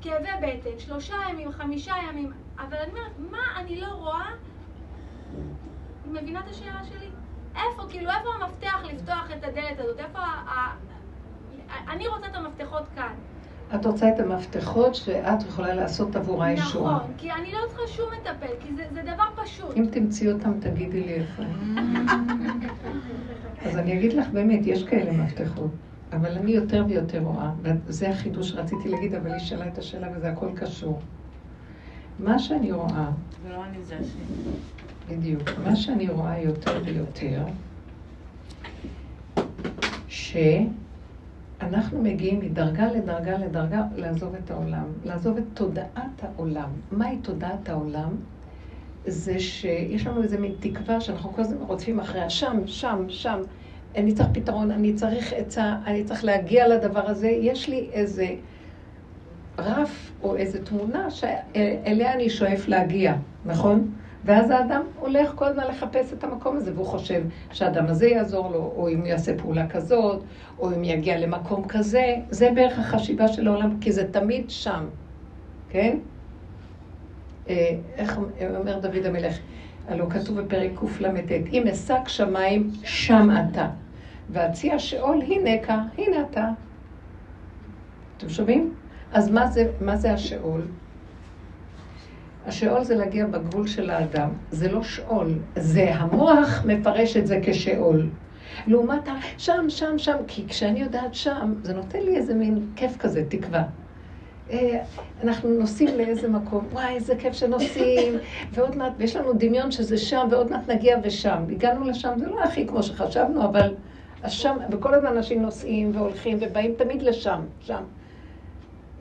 כאבי 0.02 0.30
בטן, 0.42 0.80
שלושה 0.80 1.16
ימים, 1.30 1.52
חמישה 1.52 1.94
ימים, 2.10 2.32
אבל 2.58 2.78
אני 2.78 2.92
אומרת, 2.92 3.20
מה 3.32 3.60
אני 3.60 3.82
לא 3.82 3.88
רואה? 3.88 4.30
מבינה 6.06 6.40
את 6.40 6.48
השאלה 6.48 6.84
שלי? 6.84 7.10
איפה, 7.56 7.84
כאילו, 7.90 8.12
איפה 8.12 8.30
המפתח 8.42 8.82
לפתוח 8.84 9.32
את 9.32 9.44
הדלת 9.44 9.80
הזאת? 9.80 10.00
איפה 10.00 10.20
ה... 10.20 10.76
אני 11.88 12.08
רוצה 12.08 12.28
את 12.28 12.36
המפתחות 12.36 12.84
כאן. 12.96 13.14
את 13.76 13.86
רוצה 13.86 14.10
את 14.10 14.20
המפתחות 14.20 14.96
שאת 14.96 15.44
יכולה 15.48 15.76
לעשות 15.76 16.16
עבורה 16.16 16.52
ישועה. 16.52 16.96
נכון, 16.96 17.12
כי 17.18 17.32
אני 17.32 17.52
לא 17.52 17.60
צריכה 17.68 17.88
שום 17.88 18.06
מטפל, 18.22 18.54
כי 18.60 18.76
זה, 18.76 18.84
זה 18.94 19.02
דבר 19.02 19.44
פשוט. 19.44 19.78
אם 19.78 19.86
תמצאי 19.92 20.32
אותם, 20.32 20.52
תגידי 20.60 21.04
לי 21.04 21.14
איפה. 21.14 21.44
אז 23.66 23.78
אני 23.78 23.98
אגיד 23.98 24.14
לך, 24.14 24.28
באמת, 24.30 24.60
יש 24.64 24.84
כאלה 24.84 25.12
מפתחות. 25.12 25.72
אבל 26.14 26.38
אני 26.38 26.52
יותר 26.52 26.86
ויותר 26.88 27.20
רואה, 27.20 27.52
וזה 27.62 28.10
החידוש 28.10 28.50
שרציתי 28.50 28.90
להגיד, 28.90 29.16
אבל 29.16 29.32
היא 29.32 29.40
שאלה 29.40 29.68
את 29.68 29.78
השאלה 29.78 30.08
וזה 30.16 30.32
הכל 30.32 30.50
קשור. 30.56 31.02
מה 32.20 32.40
שאני 32.40 32.72
רואה... 32.72 33.10
זה 33.44 33.50
לא 33.50 33.66
אני, 33.66 33.84
זה 33.84 33.96
השם. 34.00 34.20
בדיוק. 35.10 35.50
מה 35.64 35.76
שאני 35.76 36.10
רואה 36.10 36.40
יותר 36.40 36.82
ויותר, 36.86 37.44
שאנחנו 41.62 42.02
מגיעים 42.02 42.40
מדרגה 42.40 42.92
לדרגה 42.92 43.38
לדרגה 43.38 43.84
לעזוב 43.96 44.36
את 44.36 44.52
העולם, 44.52 44.86
לעזוב 45.06 45.38
את 45.38 45.44
תודעת 45.54 46.24
העולם. 46.24 46.70
מהי 46.92 47.18
תודעת 47.18 47.70
העולם? 47.70 48.10
זה 49.06 49.40
שיש 49.40 50.08
לנו 50.08 50.24
איזה 50.24 50.38
מין 50.38 50.52
תקווה 50.60 51.02
שאנחנו 51.02 51.34
כל 51.34 51.42
הזמן 51.42 51.58
רודפים 51.58 52.00
אחריה, 52.00 52.30
שם, 52.30 52.58
שם, 52.66 53.06
שם. 53.08 53.42
אני 53.96 54.14
צריך 54.14 54.30
פתרון, 54.34 54.72
אני 54.72 54.94
צריך 54.94 55.34
עצה, 55.34 55.76
אני 55.86 56.04
צריך 56.04 56.24
להגיע 56.24 56.68
לדבר 56.68 57.08
הזה. 57.10 57.30
יש 57.30 57.70
לי 57.70 57.90
איזה 57.94 58.28
רף 59.60 60.12
או 60.24 60.36
איזה 60.36 60.66
תמונה 60.66 61.12
שאליה 61.12 62.14
אני 62.14 62.30
שואף 62.30 62.68
להגיע, 62.68 63.16
נכון? 63.46 63.92
ואז 64.26 64.50
האדם 64.50 64.82
הולך 64.96 65.32
כל 65.36 65.46
הזמן 65.46 65.64
לחפש 65.68 66.14
את 66.14 66.24
המקום 66.24 66.58
הזה, 66.58 66.74
והוא 66.76 66.86
חושב 66.86 67.24
שהאדם 67.52 67.88
הזה 67.88 68.08
יעזור 68.08 68.52
לו, 68.52 68.74
או 68.76 68.90
אם 68.90 69.00
הוא 69.00 69.08
יעשה 69.08 69.38
פעולה 69.38 69.68
כזאת, 69.68 70.24
או 70.60 70.72
אם 70.72 70.84
יגיע 70.84 71.18
למקום 71.18 71.68
כזה. 71.68 72.16
זה 72.30 72.50
בערך 72.56 72.80
החשיבה 72.80 73.28
של 73.28 73.48
העולם, 73.48 73.80
כי 73.80 73.92
זה 73.92 74.12
תמיד 74.12 74.50
שם, 74.50 74.86
כן? 75.70 76.00
אה, 77.50 77.80
איך 77.98 78.20
אומר 78.56 78.80
דוד 78.80 79.06
המלך? 79.06 79.38
הלוא 79.88 80.10
כתוב 80.10 80.42
בפרק 80.42 80.72
קלט, 80.98 81.32
אם 81.52 81.68
אשק 81.68 82.08
שמיים, 82.08 82.70
שם 82.84 83.30
אתה. 83.52 83.70
והציע 84.30 84.80
שאול, 84.80 85.22
הנה 85.22 85.64
כאן, 85.64 85.88
הנה 85.98 86.22
אתה. 86.22 86.50
אתם 88.18 88.30
שומעים? 88.30 88.76
אז 89.12 89.32
מה 89.32 89.48
זה, 89.48 89.72
מה 89.80 89.96
זה 89.96 90.14
השאול? 90.14 90.81
השאול 92.46 92.84
זה 92.84 92.96
להגיע 92.96 93.26
בגבול 93.26 93.68
של 93.68 93.90
האדם, 93.90 94.30
זה 94.52 94.72
לא 94.72 94.84
שאול, 94.84 95.34
זה 95.56 95.96
המוח 95.96 96.66
מפרש 96.66 97.18
את 97.18 97.28
זה 97.28 97.40
כשאול. 97.44 98.10
לעומת 98.68 99.08
ה... 99.08 99.12
שם, 99.38 99.66
שם, 99.70 99.98
שם, 99.98 100.18
כי 100.28 100.48
כשאני 100.48 100.80
יודעת 100.80 101.14
שם, 101.16 101.54
זה 101.64 101.74
נותן 101.74 102.00
לי 102.00 102.16
איזה 102.16 102.34
מין 102.34 102.66
כיף 102.76 102.98
כזה, 102.98 103.24
תקווה. 103.30 103.64
אה, 104.52 104.84
אנחנו 105.24 105.50
נוסעים 105.50 105.98
לאיזה 105.98 106.28
מקום, 106.28 106.68
וואי, 106.72 106.96
איזה 106.96 107.16
כיף 107.16 107.34
שנוסעים, 107.34 108.14
ועוד 108.54 108.76
מעט, 108.76 108.94
ויש 108.98 109.16
לנו 109.16 109.34
דמיון 109.34 109.72
שזה 109.72 109.98
שם, 109.98 110.28
ועוד 110.32 110.52
מעט 110.52 110.70
נגיע 110.70 110.98
ושם. 111.04 111.44
הגענו 111.52 111.86
לשם, 111.86 112.14
זה 112.18 112.28
לא 112.28 112.44
הכי 112.44 112.68
כמו 112.68 112.84
שחשבנו, 112.84 113.44
אבל 113.46 113.74
שם, 114.28 114.58
וכל 114.72 114.94
הזמן 114.94 115.18
אנשים 115.18 115.42
נוסעים 115.42 115.92
והולכים 115.96 116.38
ובאים 116.42 116.74
תמיד 116.78 117.02
לשם, 117.02 117.42
שם. 117.60 117.84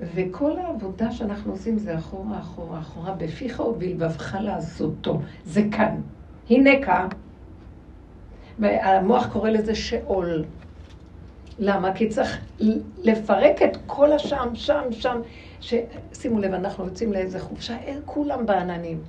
וכל 0.01 0.59
העבודה 0.59 1.13
שאנחנו 1.13 1.53
עושים 1.53 1.79
זה 1.79 1.99
אחורה, 1.99 2.39
אחורה, 2.39 2.81
אחורה, 2.81 3.13
בפיך 3.13 3.61
ובלבבך 3.61 4.37
לעשותו. 4.41 5.21
זה 5.45 5.63
כאן. 5.73 6.01
הנה 6.51 6.71
כאן. 6.83 7.09
והמוח 8.59 9.27
קורא 9.33 9.51
לזה 9.51 9.75
שאול. 9.75 10.45
למה? 11.59 11.95
כי 11.95 12.09
צריך 12.09 12.39
לפרק 12.99 13.63
את 13.63 13.77
כל 13.87 14.13
השם, 14.13 14.49
שם, 14.55 14.83
שם. 14.91 15.21
שימו 16.13 16.39
לב, 16.39 16.55
אנחנו 16.55 16.85
יוצאים 16.85 17.13
לאיזה 17.13 17.41
חופשה, 17.41 17.77
אין 17.79 18.01
כולם 18.05 18.47
בעננים. 18.47 19.03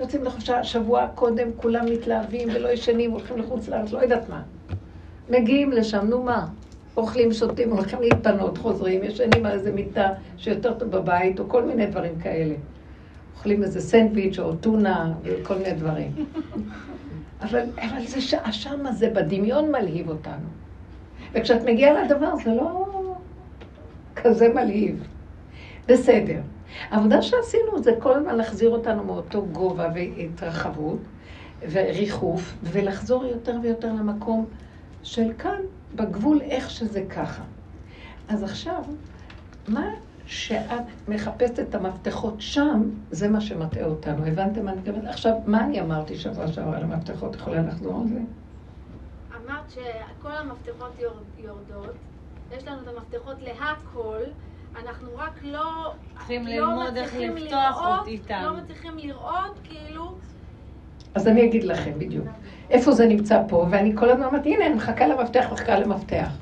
יוצאים 0.00 0.24
לחופשה 0.24 0.64
שבוע 0.64 1.06
קודם, 1.14 1.48
כולם 1.56 1.86
מתלהבים 1.92 2.48
ולא 2.54 2.68
ישנים, 2.68 3.10
הולכים 3.10 3.38
לחוץ 3.38 3.68
לארץ, 3.68 3.92
לא 3.92 3.98
יודעת 3.98 4.28
מה. 4.28 4.42
מגיעים 5.30 5.72
לשם, 5.72 6.06
נו 6.06 6.22
מה? 6.22 6.46
אוכלים, 7.00 7.32
שותים, 7.32 7.70
הולכים 7.70 8.02
להתפנות, 8.02 8.58
חוזרים, 8.58 9.04
ישנים 9.04 9.46
על 9.46 9.52
איזה 9.52 9.72
מיטה 9.72 10.08
שיותר 10.36 10.74
טוב 10.74 10.90
בבית, 10.90 11.40
או 11.40 11.48
כל 11.48 11.62
מיני 11.64 11.86
דברים 11.86 12.18
כאלה. 12.20 12.54
אוכלים 13.36 13.62
איזה 13.62 13.80
סנדוויץ' 13.80 14.38
או 14.38 14.56
טונה 14.56 15.12
וכל 15.22 15.54
מיני 15.54 15.72
דברים. 15.72 16.12
אבל, 17.42 17.62
אבל 17.76 18.06
זה 18.06 18.20
שהשם 18.20 18.86
הזה 18.86 19.10
בדמיון 19.10 19.72
מלהיב 19.72 20.08
אותנו. 20.08 20.46
וכשאת 21.32 21.62
מגיעה 21.62 22.04
לדבר 22.04 22.36
זה 22.44 22.50
לא 22.54 22.86
כזה 24.16 24.48
מלהיב. 24.54 25.06
בסדר. 25.88 26.40
העבודה 26.90 27.22
שעשינו 27.22 27.82
זה 27.82 27.92
כל 27.98 28.14
הזמן 28.14 28.36
להחזיר 28.36 28.70
אותנו 28.70 29.04
מאותו 29.04 29.46
גובה 29.52 29.88
והתרחבות 29.94 30.98
וריחוף, 31.70 32.54
ולחזור 32.62 33.24
יותר 33.24 33.56
ויותר 33.62 33.88
למקום 33.88 34.46
של 35.02 35.32
כאן, 35.38 35.60
בגבול 35.94 36.40
איך 36.40 36.70
שזה 36.70 37.04
ככה. 37.10 37.42
אז 38.28 38.42
עכשיו, 38.42 38.82
מה 39.68 39.86
שאת 40.26 41.08
מחפשת 41.08 41.60
את 41.60 41.74
המפתחות 41.74 42.34
שם, 42.38 42.82
זה 43.10 43.28
מה 43.28 43.40
שמטעה 43.40 43.84
אותנו. 43.84 44.26
הבנתם 44.26 44.64
מה 44.64 44.72
אני 44.72 44.80
מתכוונת? 44.80 45.04
עכשיו, 45.04 45.32
מה 45.46 45.64
אני 45.64 45.80
אמרתי 45.80 46.18
שבוע 46.18 46.48
שעבר 46.48 46.76
על 46.76 46.82
המפתחות? 46.82 47.34
יכולה 47.34 47.62
לחזור 47.62 48.00
על 48.00 48.08
זה? 48.08 48.20
אמרת 49.36 49.70
שכל 49.70 50.32
המפתחות 50.32 50.92
יורדות, 51.38 51.94
יש 52.56 52.68
לנו 52.68 52.82
את 52.82 52.88
המפתחות 52.96 53.36
להכל, 53.40 54.22
אנחנו 54.76 55.16
רק 55.16 55.40
לא... 55.42 55.94
צריכים 56.18 56.46
לא 56.46 56.52
ללמוד 56.52 56.96
איך 56.96 57.14
לפתוח 57.14 57.80
אותם. 57.80 58.42
לא 58.42 58.56
מצליחים 58.56 58.98
לראות, 58.98 59.60
כאילו... 59.64 60.18
אז 61.14 61.28
אני 61.28 61.44
אגיד 61.44 61.64
לכם 61.64 61.90
בדיוק. 61.98 62.26
איפה 62.70 62.92
זה 62.92 63.06
נמצא 63.06 63.42
פה, 63.48 63.66
ואני 63.70 63.92
כל 63.96 64.10
הזמן 64.10 64.24
אומרת, 64.24 64.46
הנה, 64.46 64.66
אני 64.66 64.74
מחכה 64.74 65.06
למפתח, 65.06 65.48
מחכה 65.52 65.78
למפתח. 65.78 66.36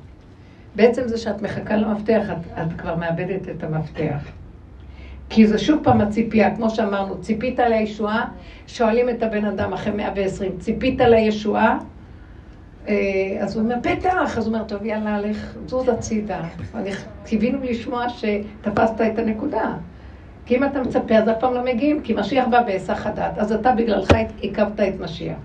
בעצם 0.76 1.08
זה 1.08 1.18
שאת 1.18 1.42
מחכה 1.42 1.76
למפתח, 1.76 2.30
את, 2.30 2.58
את 2.58 2.80
כבר 2.80 2.96
מאבדת 2.96 3.48
את 3.48 3.62
המפתח. 3.62 4.24
כי 5.30 5.46
זה 5.46 5.58
שוב 5.58 5.80
פעם 5.84 6.00
הציפייה, 6.00 6.56
כמו 6.56 6.70
שאמרנו, 6.70 7.20
ציפית 7.20 7.58
לישועה, 7.58 8.28
שואלים 8.66 9.10
את 9.10 9.22
הבן 9.22 9.44
אדם 9.44 9.72
אחרי 9.72 9.92
120, 9.92 10.58
ציפית 10.58 11.00
לישועה? 11.00 11.78
אה, 12.88 12.94
אז 13.40 13.56
הוא 13.56 13.64
אומר, 13.64 13.76
בטח, 13.82 14.38
אז 14.38 14.46
הוא 14.46 14.54
אומר, 14.54 14.64
טוב, 14.64 14.84
יאללה, 14.84 15.20
לך, 15.20 15.54
זוז 15.66 15.88
הצידה. 15.88 16.40
קיווינו 17.24 17.58
לשמוע 17.62 18.06
שתפסת 18.08 19.00
את 19.12 19.18
הנקודה. 19.18 19.74
כי 20.48 20.56
אם 20.56 20.64
אתה 20.64 20.80
מצפה, 20.80 21.14
אז 21.14 21.28
אף 21.28 21.36
פעם 21.40 21.54
לא 21.54 21.64
מגיעים, 21.64 22.02
כי 22.02 22.14
משיח 22.14 22.48
בא 22.50 22.62
בהיסח 22.62 23.06
הדעת. 23.06 23.38
אז 23.38 23.52
אתה 23.52 23.72
בגללך 23.72 24.10
עיכבת 24.40 24.80
את 24.80 25.00
משיח. 25.00 25.36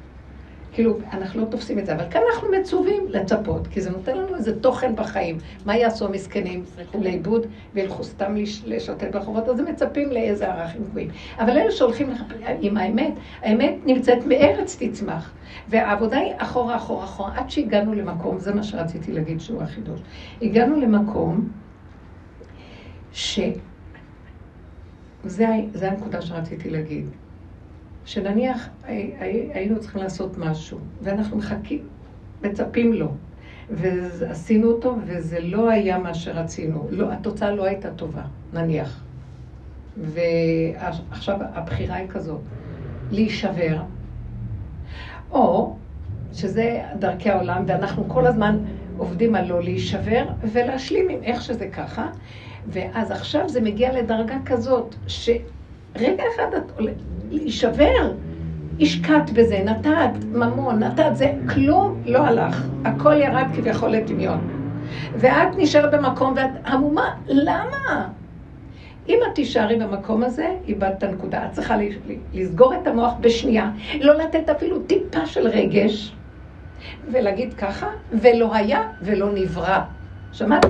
כאילו, 0.73 0.97
אנחנו 1.13 1.41
לא 1.41 1.45
תופסים 1.45 1.79
את 1.79 1.85
זה, 1.85 1.95
אבל 1.95 2.03
כאן 2.09 2.21
אנחנו 2.33 2.47
מצווים 2.51 3.05
לצפות, 3.09 3.67
כי 3.67 3.81
זה 3.81 3.89
נותן 3.89 4.17
לנו 4.17 4.35
איזה 4.35 4.59
תוכן 4.59 4.95
בחיים. 4.95 5.37
מה 5.65 5.77
יעשו 5.77 6.05
המסכנים? 6.05 6.63
ילכו 6.79 6.97
לאיבוד 7.01 7.45
וילכו 7.73 8.03
סתם 8.03 8.35
לשוטט 8.65 9.03
ברחובות, 9.03 9.49
אז 9.49 9.59
הם 9.59 9.65
מצפים 9.65 10.11
לאיזה 10.11 10.47
ערכים 10.47 10.83
גבוהים. 10.83 11.09
אבל 11.39 11.57
אלה 11.57 11.71
שהולכים 11.71 12.09
לחפש 12.09 12.35
עם 12.61 12.77
האמת, 12.77 13.13
האמת 13.41 13.75
נמצאת 13.85 14.25
מארץ 14.25 14.77
תצמח. 14.79 15.31
והעבודה 15.69 16.17
היא 16.17 16.33
אחורה, 16.37 16.75
אחורה, 16.75 17.03
אחורה, 17.03 17.31
עד 17.35 17.49
שהגענו 17.49 17.93
למקום, 17.93 18.39
זה 18.39 18.53
מה 18.53 18.63
שרציתי 18.63 19.11
להגיד 19.11 19.39
שהוא 19.39 19.61
החידוש. 19.61 19.99
הגענו 20.41 20.81
למקום 20.81 21.49
ש... 23.11 23.39
זה, 25.23 25.47
זה 25.73 25.91
הנקודה 25.91 26.21
שרציתי 26.21 26.69
להגיד. 26.69 27.05
שנניח 28.05 28.69
היינו 29.53 29.79
צריכים 29.79 30.01
לעשות 30.01 30.37
משהו, 30.37 30.79
ואנחנו 31.01 31.37
מחכים, 31.37 31.87
מצפים 32.43 32.93
לו, 32.93 33.11
ועשינו 33.69 34.67
אותו, 34.67 34.95
וזה 35.05 35.39
לא 35.39 35.69
היה 35.69 35.97
מה 35.97 36.13
שרצינו. 36.13 36.87
לא, 36.91 37.11
התוצאה 37.11 37.51
לא 37.51 37.65
הייתה 37.65 37.91
טובה, 37.91 38.23
נניח. 38.53 39.03
ועכשיו 39.97 41.37
הבחירה 41.41 41.95
היא 41.95 42.07
כזאת, 42.07 42.41
להישבר, 43.11 43.81
או 45.31 45.75
שזה 46.33 46.81
דרכי 46.99 47.29
העולם, 47.29 47.63
ואנחנו 47.67 48.09
כל 48.09 48.25
הזמן 48.27 48.57
עובדים 48.97 49.35
על 49.35 49.45
לא 49.45 49.63
להישבר, 49.63 50.25
ולהשלים 50.43 51.09
עם 51.09 51.23
איך 51.23 51.41
שזה 51.41 51.67
ככה, 51.67 52.07
ואז 52.67 53.11
עכשיו 53.11 53.49
זה 53.49 53.61
מגיע 53.61 53.93
לדרגה 53.93 54.37
כזאת, 54.45 54.95
שרגע 55.07 56.23
אחד 56.35 56.53
את 56.57 56.71
להישבר. 57.31 58.13
השקעת 58.81 59.29
בזה, 59.29 59.63
נתת 59.65 60.25
ממון, 60.31 60.79
נתת 60.79 61.15
זה, 61.15 61.31
כלום 61.53 62.01
לא 62.05 62.19
הלך. 62.19 62.67
הכל 62.85 63.13
ירד 63.13 63.45
כביכול 63.55 63.89
לטמיון. 63.89 64.63
ואת 65.15 65.47
נשארת 65.57 65.93
במקום 65.93 66.33
ואת 66.35 66.49
המומה, 66.65 67.15
למה? 67.27 68.09
אם 69.09 69.19
את 69.27 69.35
תישארי 69.35 69.75
במקום 69.75 70.23
הזה, 70.23 70.55
איבדת 70.67 70.97
את 70.97 71.03
הנקודה. 71.03 71.45
את 71.45 71.51
צריכה 71.51 71.75
לסגור 72.33 72.73
את 72.75 72.87
המוח 72.87 73.13
בשנייה, 73.21 73.71
לא 73.99 74.13
לתת 74.13 74.49
אפילו 74.49 74.79
טיפה 74.79 75.25
של 75.25 75.47
רגש, 75.47 76.15
ולהגיד 77.11 77.53
ככה, 77.53 77.87
ולא 78.11 78.55
היה 78.55 78.91
ולא 79.01 79.33
נברא. 79.33 79.79
שמעתם? 80.31 80.69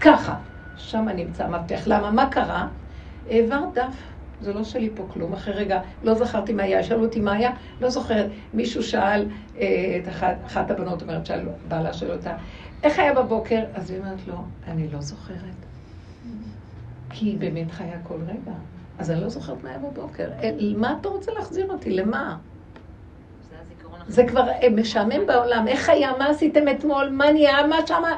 ככה. 0.00 0.34
שם 0.76 1.08
נמצא 1.16 1.44
המפתח. 1.44 1.80
למה? 1.86 2.10
מה 2.10 2.30
קרה? 2.30 2.68
העברת 3.30 3.74
דף. 3.74 3.96
זה 4.40 4.52
לא 4.52 4.64
שלי 4.64 4.90
פה 4.94 5.06
כלום. 5.12 5.32
אחרי 5.32 5.54
רגע, 5.54 5.80
לא 6.02 6.14
זכרתי 6.14 6.52
מה 6.52 6.62
היה, 6.62 6.82
שאלו 6.82 7.04
אותי 7.04 7.20
מה 7.20 7.32
היה, 7.32 7.50
לא 7.80 7.90
זוכרת. 7.90 8.26
מישהו 8.54 8.82
שאל 8.82 9.26
אה, 9.58 9.98
את 10.02 10.08
אחת, 10.08 10.36
אחת 10.46 10.70
הבנות, 10.70 11.02
אומרת, 11.02 11.26
שאל, 11.26 11.48
בעלה 11.68 11.92
של 11.92 12.10
אותה, 12.10 12.36
איך 12.82 12.98
היה 12.98 13.14
בבוקר? 13.14 13.64
אז 13.74 13.90
היא 13.90 13.98
אומרת 13.98 14.26
לו, 14.26 14.34
אני 14.66 14.88
לא 14.88 15.00
זוכרת. 15.00 15.36
כי 17.10 17.26
היא 17.26 17.38
באמת 17.38 17.70
חיה 17.70 17.98
כל 18.02 18.18
רגע. 18.26 18.56
אז 18.98 19.10
אני 19.10 19.20
לא 19.20 19.28
זוכרת 19.28 19.64
מה 19.64 19.70
היה 19.70 19.78
בבוקר. 19.78 20.28
אה, 20.42 20.50
מה 20.76 20.96
אתה 21.00 21.08
רוצה 21.08 21.32
להחזיר 21.32 21.70
אותי? 21.70 21.90
למה? 21.90 22.36
זה 24.08 24.24
כבר 24.24 24.48
אה, 24.48 24.70
משעמם 24.70 25.26
בעולם. 25.26 25.68
איך 25.68 25.88
היה? 25.88 26.10
מה 26.18 26.28
עשיתם 26.28 26.68
אתמול? 26.68 27.08
מה 27.08 27.32
נהיה? 27.32 27.66
מה 27.66 27.76
שמה? 27.86 28.14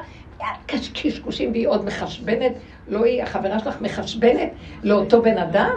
קשקושים 0.93 1.51
והיא 1.51 1.67
עוד 1.67 1.85
מחשבנת. 1.85 2.51
לא 2.87 3.05
היא, 3.05 3.23
החברה 3.23 3.59
שלך 3.59 3.81
מחשבנת 3.81 4.49
לאותו 4.83 5.21
בן 5.21 5.37
אדם? 5.37 5.75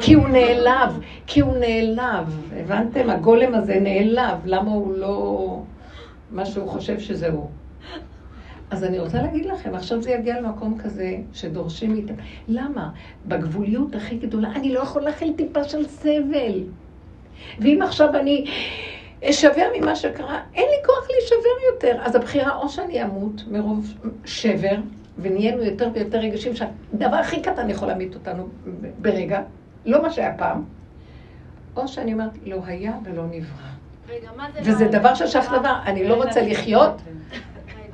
כי 0.00 0.14
הוא 0.14 0.28
נעלב, 0.28 1.00
כי 1.26 1.40
הוא 1.40 1.56
נעלב. 1.56 2.50
הבנתם? 2.56 3.10
הגולם 3.10 3.54
הזה 3.54 3.80
נעלב. 3.80 4.38
למה 4.44 4.70
הוא 4.70 4.94
לא... 4.94 5.62
מה 6.30 6.46
שהוא 6.46 6.68
חושב 6.68 7.00
שזה 7.00 7.28
הוא. 7.28 7.48
אז 8.70 8.84
אני 8.84 8.98
רוצה 8.98 9.22
להגיד 9.22 9.46
לכם, 9.46 9.74
עכשיו 9.74 10.02
זה 10.02 10.10
יגיע 10.10 10.40
למקום 10.40 10.78
כזה 10.78 11.16
שדורשים 11.32 11.96
איתם. 11.96 12.14
למה? 12.48 12.90
בגבוליות 13.26 13.94
הכי 13.94 14.16
גדולה, 14.16 14.52
אני 14.52 14.72
לא 14.72 14.80
יכול 14.80 15.02
להכיל 15.02 15.32
טיפה 15.36 15.64
של 15.64 15.86
סבל. 15.86 16.62
ואם 17.58 17.82
עכשיו 17.82 18.16
אני 18.16 18.44
אשבר 19.30 19.66
ממה 19.76 19.96
שקרה, 19.96 20.40
אין 20.54 20.64
לי 20.64 20.86
כוח 20.86 21.10
להישבר 21.10 21.72
יותר. 21.72 22.02
אז 22.02 22.14
הבחירה, 22.14 22.56
או 22.56 22.68
שאני 22.68 23.02
אמות 23.02 23.42
מרוב 23.50 23.94
שבר, 24.24 24.76
ונהיינו 25.18 25.62
יותר 25.62 25.88
ויותר 25.94 26.18
רגישים, 26.18 26.52
שהדבר 26.56 27.16
הכי 27.16 27.42
קטן 27.42 27.70
יכול 27.70 27.88
להמית 27.88 28.14
אותנו 28.14 28.48
ברגע, 28.98 29.42
לא 29.86 30.02
מה 30.02 30.10
שהיה 30.10 30.34
פעם, 30.38 30.64
או 31.76 31.88
שאני 31.88 32.12
אומרת, 32.12 32.30
לא 32.46 32.60
היה 32.66 32.92
ולא 33.04 33.22
נברא. 33.26 33.68
רגע, 34.08 34.28
מה 34.36 34.46
זה 34.52 34.60
וזה 34.62 34.84
לא 34.84 34.90
דבר 34.90 35.14
ששייך 35.14 35.52
דבר, 35.52 35.74
אני 35.86 36.08
לא 36.08 36.14
רוצה 36.14 36.42
לחיות, 36.42 37.02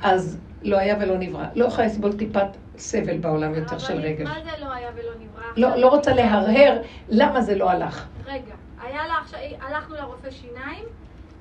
אז 0.03 0.37
לא 0.61 0.77
היה 0.77 0.95
ולא 0.99 1.17
נברא. 1.17 1.45
לא 1.55 1.65
יכולה 1.65 1.87
לסבול 1.87 2.13
טיפת 2.13 2.47
סבל 2.77 3.17
בעולם 3.17 3.55
יותר 3.55 3.77
של 3.77 3.99
רגש. 3.99 4.27
מה 4.27 4.35
זה 4.43 4.65
לא 4.65 4.73
היה 4.73 4.89
ולא 4.95 5.11
נברא? 5.19 5.43
לא, 5.57 5.75
לא 5.75 5.87
רוצה 5.87 6.13
להרהר 6.13 6.81
למה 7.09 7.41
זה 7.41 7.55
לא 7.55 7.69
הלך. 7.69 8.07
רגע, 8.25 8.53
היה 8.83 9.01
לך, 9.07 9.35
הלכנו 9.61 9.95
לרופא 9.95 10.29
שיניים, 10.31 10.83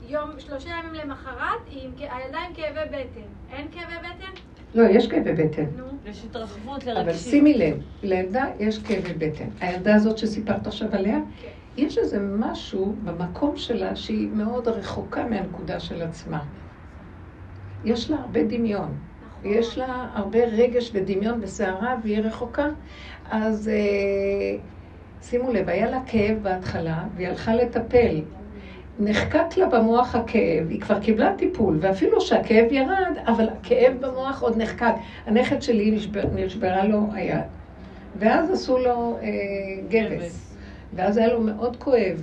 יום, 0.06 0.30
שלושה 0.38 0.70
ימים 0.70 0.94
למחרת, 0.94 1.60
הילדה 1.98 2.38
עם 2.48 2.54
כאבי 2.54 2.88
בטן. 2.90 3.20
אין 3.52 3.66
כאבי 3.72 3.94
בטן? 3.98 4.32
לא, 4.74 4.88
יש 4.88 5.08
כאבי 5.08 5.32
בטן. 5.32 5.64
יש 6.06 6.24
התרחבות 6.24 6.84
לרגשים. 6.84 7.02
אבל 7.08 7.14
שימי 7.14 7.54
לב, 7.54 7.76
לילדה 8.02 8.44
יש 8.58 8.78
כאבי 8.78 9.12
בטן. 9.12 9.48
הילדה 9.60 9.94
הזאת 9.94 10.18
שסיפרת 10.18 10.66
עכשיו 10.66 10.88
עליה, 10.92 11.18
כן. 11.42 11.48
יש 11.76 11.98
איזה 11.98 12.18
משהו 12.20 12.94
במקום 13.04 13.56
שלה 13.56 13.96
שהיא 13.96 14.28
מאוד 14.28 14.68
רחוקה 14.68 15.24
מהנקודה 15.24 15.80
של 15.80 16.02
עצמה. 16.02 16.42
יש 17.84 18.10
לה 18.10 18.16
הרבה 18.16 18.42
דמיון. 18.44 18.98
נכון. 19.26 19.52
יש 19.52 19.78
לה 19.78 20.08
הרבה 20.14 20.38
רגש 20.44 20.90
ודמיון 20.94 21.38
וסערה 21.42 21.96
והיא 22.02 22.18
רחוקה. 22.18 22.68
אז 23.30 23.68
אה, 23.68 24.58
שימו 25.22 25.52
לב, 25.52 25.68
היה 25.68 25.90
לה 25.90 26.00
כאב 26.06 26.38
בהתחלה 26.42 27.04
והיא 27.16 27.28
הלכה 27.28 27.54
לטפל. 27.54 28.20
נחקק 29.00 29.56
לה 29.56 29.66
במוח 29.66 30.14
הכאב, 30.14 30.68
היא 30.70 30.80
כבר 30.80 31.00
קיבלה 31.00 31.34
טיפול, 31.38 31.78
ואפילו 31.80 32.20
שהכאב 32.20 32.72
ירד, 32.72 33.16
אבל 33.26 33.48
הכאב 33.48 33.92
במוח 34.00 34.42
עוד 34.42 34.56
נחקק. 34.56 34.94
הנכד 35.26 35.62
שלי 35.62 35.90
נשבר, 35.90 36.22
נשברה 36.34 36.84
לו 36.84 37.00
היד, 37.12 37.44
ואז 38.18 38.50
עשו 38.50 38.78
לו 38.78 39.18
אה, 39.22 39.28
גבס, 39.88 40.56
ואז 40.92 41.16
היה 41.16 41.28
לו 41.32 41.40
מאוד 41.40 41.76
כואב. 41.76 42.22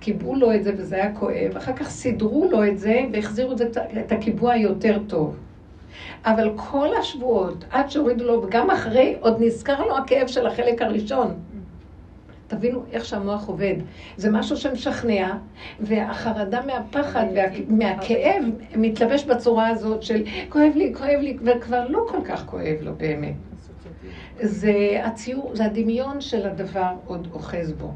קיבעו 0.00 0.34
לו 0.34 0.54
את 0.54 0.64
זה 0.64 0.72
וזה 0.76 0.96
היה 0.96 1.14
כואב, 1.14 1.56
אחר 1.56 1.72
כך 1.72 1.88
סידרו 1.88 2.48
לו 2.50 2.64
את 2.64 2.78
זה 2.78 3.00
והחזירו 3.12 3.52
את, 3.52 3.58
זה, 3.58 3.64
את 4.00 4.12
הקיבוע 4.12 4.52
היותר 4.52 4.98
טוב. 5.06 5.36
אבל 6.24 6.50
כל 6.56 6.88
השבועות, 7.00 7.64
עד 7.70 7.90
שהורידו 7.90 8.24
לו, 8.24 8.42
וגם 8.42 8.70
אחרי, 8.70 9.16
עוד 9.20 9.36
נזכר 9.40 9.86
לו 9.86 9.98
הכאב 9.98 10.26
של 10.26 10.46
החלק 10.46 10.82
הראשון. 10.82 11.34
תבינו 12.48 12.82
איך 12.92 13.04
שהמוח 13.04 13.48
עובד. 13.48 13.74
זה 14.16 14.30
משהו 14.30 14.56
שמשכנע, 14.56 15.34
והחרדה 15.80 16.60
מהפחד 16.66 17.24
ומהכאב 17.68 18.44
מתלבש 18.76 19.24
בצורה 19.24 19.68
הזאת 19.68 20.02
של 20.02 20.24
כואב 20.48 20.72
לי, 20.74 20.94
כואב 20.94 21.20
לי, 21.20 21.36
וכבר 21.44 21.88
לא 21.88 22.06
כל 22.08 22.18
כך 22.24 22.46
כואב 22.46 22.76
לו 22.80 22.92
באמת. 22.96 23.34
זה 24.40 25.00
הציור, 25.04 25.50
זה 25.54 25.64
הדמיון 25.64 26.20
של 26.20 26.46
הדבר 26.46 26.92
עוד 27.06 27.28
אוחז 27.32 27.72
בו. 27.72 27.92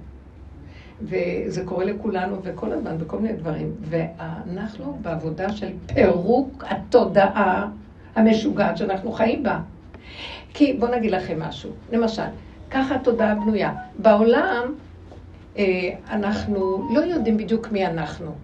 וזה 1.02 1.64
קורה 1.64 1.84
לכולנו 1.84 2.36
וכל 2.42 2.72
הזמן, 2.72 2.98
בכל 2.98 3.18
מיני 3.18 3.34
דברים. 3.36 3.72
ואנחנו 3.80 4.98
בעבודה 5.02 5.52
של 5.52 5.72
פירוק 5.94 6.64
התודעה 6.68 7.68
המשוגעת 8.14 8.76
שאנחנו 8.76 9.12
חיים 9.12 9.42
בה. 9.42 9.60
כי 10.54 10.72
בואו 10.72 10.94
נגיד 10.94 11.10
לכם 11.10 11.40
משהו. 11.40 11.70
למשל, 11.92 12.22
ככה 12.72 12.94
התודעה 12.94 13.34
בנויה. 13.34 13.72
בעולם 13.98 14.74
אה, 15.58 15.64
אנחנו 16.10 16.88
לא 16.90 17.00
יודעים 17.00 17.36
בדיוק 17.36 17.72
מי 17.72 17.86
אנחנו. 17.86 18.34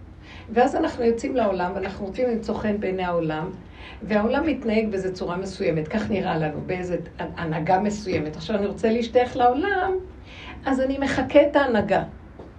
ואז 0.50 0.76
אנחנו 0.76 1.04
יוצאים 1.04 1.36
לעולם 1.36 1.72
ואנחנו 1.74 2.06
רוצים 2.06 2.30
למצוא 2.30 2.54
חן 2.54 2.80
בעיני 2.80 3.04
העולם, 3.04 3.50
והעולם 4.02 4.46
מתנהג 4.46 4.90
באיזו 4.90 5.12
צורה 5.12 5.36
מסוימת, 5.36 5.88
כך 5.88 6.10
נראה 6.10 6.38
לנו, 6.38 6.60
באיזו 6.66 6.94
הנהגה 7.18 7.80
מסוימת. 7.80 8.36
עכשיו 8.36 8.56
אני 8.56 8.66
רוצה 8.66 8.90
להשתייך 8.90 9.36
לעולם, 9.36 9.92
אז 10.66 10.80
אני 10.80 10.98
מחקה 10.98 11.42
את 11.42 11.56
ההנהגה 11.56 12.02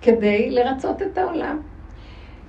כדי 0.02 0.50
לרצות 0.50 1.02
את 1.02 1.18
העולם. 1.18 1.60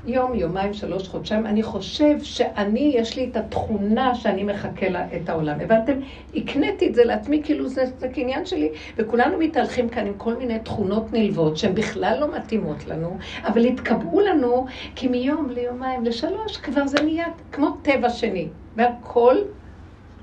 יום, 0.06 0.34
יומיים, 0.34 0.74
שלוש, 0.74 1.08
חודשיים, 1.08 1.46
אני 1.46 1.62
חושב 1.62 2.22
שאני, 2.22 2.92
יש 2.94 3.16
לי 3.16 3.28
את 3.30 3.36
התכונה 3.36 4.14
שאני 4.14 4.44
מחכה 4.44 4.88
לה 4.88 5.06
את 5.16 5.28
העולם. 5.28 5.60
הבנתם? 5.60 5.92
הקניתי 6.34 6.88
את 6.88 6.94
זה 6.94 7.04
לעצמי, 7.04 7.42
כאילו 7.44 7.68
זה, 7.68 7.84
זה 7.98 8.08
קניין 8.08 8.46
שלי, 8.46 8.68
וכולנו 8.96 9.38
מתהלכים 9.38 9.88
כאן 9.88 10.06
עם 10.06 10.14
כל 10.16 10.36
מיני 10.36 10.58
תכונות 10.58 11.12
נלוות 11.12 11.56
שהן 11.56 11.74
בכלל 11.74 12.16
לא 12.20 12.36
מתאימות 12.36 12.86
לנו, 12.86 13.18
אבל 13.44 13.64
התקבעו 13.64 14.20
לנו 14.20 14.66
כי 14.94 15.08
מיום 15.08 15.50
ליומיים 15.50 16.04
לשלוש 16.04 16.56
כבר 16.56 16.86
זה 16.86 17.02
נהיה 17.02 17.26
כמו 17.52 17.70
טבע 17.82 18.10
שני, 18.10 18.48
והכל 18.76 19.36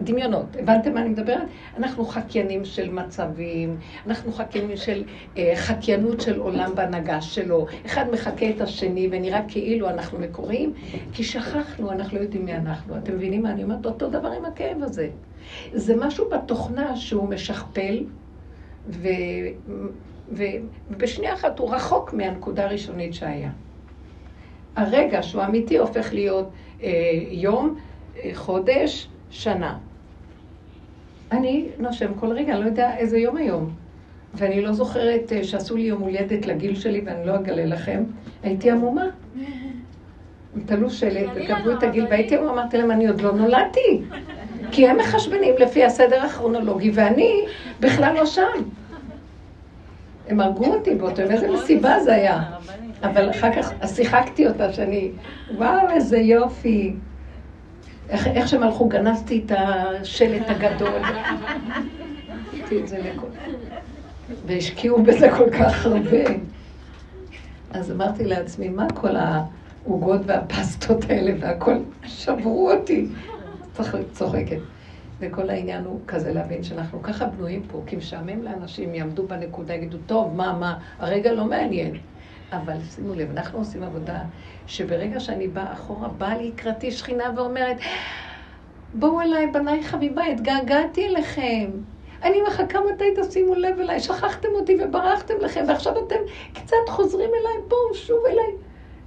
דמיונות. 0.01 0.45
הבנתם 0.59 0.93
מה 0.93 1.01
אני 1.01 1.09
מדברת? 1.09 1.47
אנחנו 1.77 2.05
חקיינים 2.05 2.65
של 2.65 2.91
מצבים, 2.91 3.77
אנחנו 4.07 4.31
חקיינים 4.31 4.77
של 4.77 5.03
אה, 5.37 5.53
חקיינות 5.55 6.21
של 6.21 6.39
עולם 6.39 6.75
בהנהגה 6.75 7.21
שלו. 7.21 7.67
אחד 7.85 8.05
מחקה 8.11 8.49
את 8.49 8.61
השני 8.61 9.07
ונראה 9.11 9.41
כאילו 9.47 9.89
אנחנו 9.89 10.19
מקוריים, 10.19 10.73
כי 11.13 11.23
שכחנו, 11.23 11.91
אנחנו 11.91 12.17
לא 12.17 12.23
יודעים 12.23 12.45
מי 12.45 12.55
אנחנו. 12.55 12.97
אתם 12.97 13.15
מבינים 13.15 13.43
מה 13.43 13.51
אני 13.51 13.63
אומרת? 13.63 13.85
אותו 13.85 14.09
דבר 14.09 14.31
עם 14.31 14.45
הכאב 14.45 14.83
הזה. 14.83 15.09
זה 15.73 15.95
משהו 15.95 16.29
בתוכנה 16.29 16.95
שהוא 16.95 17.29
משכפל, 17.29 18.03
ו... 18.89 19.07
ובשנייה 20.31 21.33
אחת 21.33 21.59
הוא 21.59 21.75
רחוק 21.75 22.13
מהנקודה 22.13 22.65
הראשונית 22.65 23.13
שהיה. 23.13 23.49
הרגע 24.75 25.23
שהוא 25.23 25.43
אמיתי 25.43 25.77
הופך 25.77 26.13
להיות 26.13 26.49
אה, 26.83 26.89
יום, 27.31 27.75
אה, 28.23 28.29
חודש, 28.33 29.07
שנה. 29.29 29.77
אני 31.31 31.65
נושם 31.79 32.13
כל 32.13 32.31
רגע, 32.31 32.53
אני 32.53 32.61
לא 32.61 32.65
יודע 32.65 32.97
איזה 32.97 33.17
יום 33.17 33.37
היום. 33.37 33.69
ואני 34.33 34.61
לא 34.61 34.71
זוכרת 34.71 35.33
אה, 35.33 35.43
שעשו 35.43 35.77
לי 35.77 35.83
יום 35.83 36.01
הולדת 36.01 36.45
לגיל 36.45 36.75
שלי, 36.75 37.01
ואני 37.05 37.27
לא 37.27 37.35
אגלה 37.35 37.65
לכם, 37.65 38.03
הייתי 38.43 38.71
עמומה. 38.71 39.05
הם 40.55 40.61
תלו 40.65 40.89
שלט 40.89 41.29
וקבעו 41.35 41.71
את 41.77 41.83
הגיל, 41.83 42.05
והייתי 42.09 42.35
עמומה, 42.35 42.51
אמרתי 42.51 42.77
להם, 42.77 42.91
אני 42.91 43.07
עוד 43.07 43.21
לא 43.21 43.31
נולדתי. 43.31 44.01
כי 44.71 44.87
הם 44.87 44.97
מחשבנים 44.97 45.53
לפי 45.59 45.83
הסדר 45.83 46.21
הכרונולוגי, 46.21 46.91
ואני 46.93 47.45
בכלל 47.79 48.15
לא 48.15 48.25
שם. 48.25 48.63
הם 50.27 50.39
הרגו 50.39 50.65
אותי 50.65 50.95
באותו 50.95 51.21
יום, 51.21 51.31
איזה 51.31 51.51
מסיבה 51.51 51.99
זה 51.99 52.13
היה. 52.13 52.43
אבל 53.03 53.29
אחר 53.29 53.53
כך 53.53 53.87
שיחקתי 53.95 54.47
אותה 54.47 54.73
שאני, 54.73 55.11
וואו, 55.55 55.89
איזה 55.89 56.17
יופי. 56.17 56.93
איך, 58.09 58.27
איך 58.27 58.47
שהם 58.47 58.63
הלכו, 58.63 58.87
גנזתי 58.89 59.43
את 59.45 59.51
השלט 59.57 60.49
הגדול. 60.49 61.01
זה. 62.85 63.11
והשקיעו 64.45 65.03
בזה 65.03 65.29
כל 65.37 65.49
כך 65.59 65.85
הרבה. 65.85 66.23
אז 67.71 67.91
אמרתי 67.91 68.25
לעצמי, 68.25 68.69
מה 68.69 68.87
כל 68.93 69.15
העוגות 69.15 70.21
והפסטות 70.25 71.09
האלה 71.09 71.31
והכל? 71.39 71.75
שברו 72.05 72.71
אותי. 72.71 73.07
צוחקת. 74.11 74.59
וכל 75.19 75.49
העניין 75.49 75.85
הוא 75.85 75.99
כזה 76.07 76.33
להבין 76.33 76.63
שאנחנו 76.63 77.01
ככה 77.03 77.25
בנויים 77.25 77.61
פה, 77.71 77.83
כי 77.87 77.95
משעמם 77.95 78.43
לאנשים, 78.43 78.95
יעמדו 78.95 79.27
בנקודה, 79.27 79.73
יגידו, 79.73 79.97
טוב, 80.05 80.35
מה, 80.35 80.57
מה, 80.59 80.79
הרגע 80.99 81.33
לא 81.33 81.45
מעניין. 81.45 81.97
אבל 82.51 82.77
שימו 82.95 83.13
לב, 83.15 83.29
אנחנו 83.31 83.59
עושים 83.59 83.83
עבודה 83.83 84.19
שברגע 84.67 85.19
שאני 85.19 85.47
באה 85.47 85.73
אחורה, 85.73 86.07
באה 86.07 86.41
לקראתי 86.41 86.91
שכינה 86.91 87.23
ואומרת, 87.35 87.77
בואו 88.93 89.21
אליי, 89.21 89.47
בניי 89.47 89.83
חביבה, 89.83 90.23
התגעגעתי 90.23 91.07
אליכם. 91.07 91.71
אני 92.23 92.41
מחכה 92.47 92.79
מתי 92.93 93.03
תשימו 93.21 93.55
לב 93.55 93.79
אליי, 93.79 93.99
שכחתם 93.99 94.47
אותי 94.53 94.77
וברחתם 94.83 95.33
לכם, 95.41 95.63
ועכשיו 95.67 95.93
אתם 96.05 96.15
קצת 96.53 96.75
חוזרים 96.87 97.29
אליי, 97.29 97.67
בואו, 97.67 97.93
שוב 97.93 98.19
אליי. 98.25 98.53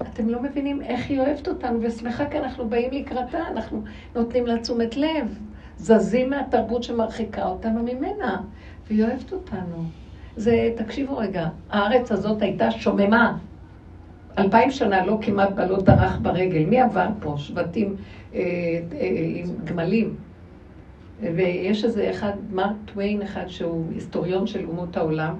אתם 0.03 0.28
לא 0.28 0.43
מבינים 0.43 0.82
איך 0.82 1.11
היא 1.11 1.20
אוהבת 1.20 1.49
אותנו, 1.49 1.78
ושמחה 1.82 2.26
כי 2.26 2.38
אנחנו 2.38 2.68
באים 2.68 2.91
לקראתה, 2.93 3.49
אנחנו 3.49 3.82
נותנים 4.14 4.47
לה 4.47 4.59
תשומת 4.59 4.97
לב, 4.97 5.38
זזים 5.76 6.30
מהתרבות 6.30 6.82
שמרחיקה 6.82 7.47
אותנו 7.47 7.82
ממנה, 7.82 8.43
והיא 8.86 9.05
אוהבת 9.05 9.32
אותנו. 9.32 9.99
זה, 10.37 10.72
תקשיבו 10.76 11.16
רגע, 11.16 11.49
הארץ 11.70 12.12
הזאת 12.12 12.43
הייתה 12.43 12.70
שוממה. 12.70 13.39
אלפיים 14.39 14.70
שנה 14.70 15.07
לא 15.07 15.18
כמעט 15.22 15.59
לא 15.59 15.81
דרך 15.81 16.18
ברגל. 16.22 16.64
מי 16.64 16.81
עבר 16.81 17.09
פה? 17.20 17.35
שבטים 17.39 17.97
אה, 18.35 18.41
אה, 19.01 19.09
עם 19.35 19.47
גמלים. 19.64 20.14
ויש 21.22 21.85
איזה 21.85 22.11
אחד, 22.11 22.33
מרק 22.53 22.76
טוויין 22.85 23.22
אחד 23.22 23.47
שהוא 23.47 23.85
היסטוריון 23.95 24.47
של 24.47 24.66
אומות 24.68 24.97
העולם, 24.97 25.35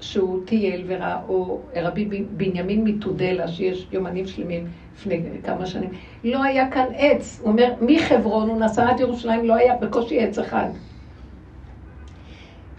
שהוא 0.00 0.46
טייל 0.46 0.84
וראה, 0.86 1.20
או 1.28 1.60
רבי 1.76 2.04
בנימין 2.30 2.84
מתודלה, 2.84 3.48
שיש 3.48 3.86
יומנים 3.92 4.26
שלמים 4.26 4.66
לפני 4.96 5.20
כמה 5.44 5.66
שנים, 5.66 5.90
לא 6.24 6.42
היה 6.42 6.70
כאן 6.70 6.86
עץ. 6.96 7.40
הוא 7.42 7.52
אומר, 7.52 7.72
מחברון 7.80 8.48
הוא 8.48 8.60
נסע 8.60 8.88
עד 8.88 9.00
ירושלים, 9.00 9.44
לא 9.44 9.54
היה 9.54 9.74
בקושי 9.76 10.20
עץ 10.20 10.38
אחד. 10.38 10.68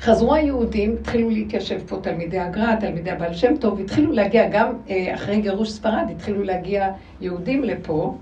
חזרו 0.01 0.33
היהודים, 0.33 0.95
התחילו 0.99 1.29
להתיישב 1.29 1.79
פה 1.87 1.97
תלמידי 2.01 2.39
הגר"א, 2.39 2.75
תלמידי 2.79 3.11
הבעל 3.11 3.33
שם 3.33 3.57
טוב, 3.57 3.79
התחילו 3.79 4.11
להגיע 4.11 4.49
גם 4.49 4.73
אה, 4.89 5.13
אחרי 5.13 5.41
גירוש 5.41 5.71
ספרד, 5.71 6.05
התחילו 6.15 6.43
להגיע 6.43 6.89
יהודים 7.21 7.63
לפה, 7.63 8.17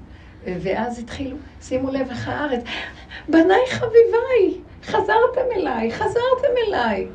ואז 0.48 1.00
התחילו, 1.00 1.38
שימו 1.62 1.92
לב 1.92 2.08
איך 2.10 2.28
הארץ, 2.30 2.64
בניי 3.30 3.66
חביביי, 3.70 4.62
חזרתם 4.84 5.52
אליי, 5.56 5.92
חזרתם 5.92 6.54
אליי. 6.68 7.08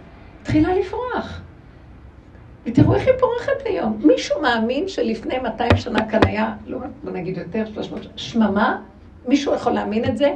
התחילה 0.42 0.74
לפרוח. 0.74 1.40
ותראו 2.66 2.94
איך 2.94 3.06
היא 3.06 3.14
פורחת 3.18 3.62
היום. 3.64 4.00
מישהו 4.04 4.42
מאמין 4.42 4.88
שלפני 4.88 5.38
200 5.38 5.76
שנה 5.76 6.10
כאן 6.10 6.20
היה, 6.26 6.54
לא, 6.66 6.78
בוא 7.04 7.12
נגיד 7.12 7.38
יותר, 7.38 7.64
300 7.74 8.02
שנה, 8.02 8.12
שממה? 8.16 8.82
מישהו 9.26 9.54
יכול 9.54 9.72
להאמין 9.72 10.04
את 10.04 10.16
זה? 10.16 10.34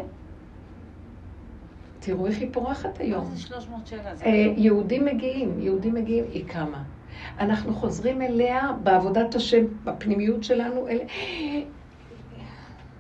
תראו 2.05 2.27
איך 2.27 2.39
היא 2.39 2.49
פורחת 2.53 3.01
היום. 3.01 3.25
מה 3.25 3.35
זה 3.35 3.41
300 3.41 3.87
שנה? 3.87 4.13
אה, 4.25 4.31
יהודים 4.57 5.05
מגיעים, 5.05 5.61
יהודים 5.61 5.95
מגיעים, 5.95 6.25
היא 6.33 6.45
קמה. 6.47 6.83
אנחנו 7.41 7.75
חוזרים 7.75 8.23
אליה 8.23 8.73
בעבודת 8.83 9.35
השם, 9.35 9.65
בפנימיות 9.85 10.45
שלנו. 10.45 10.89
אל... 10.89 10.99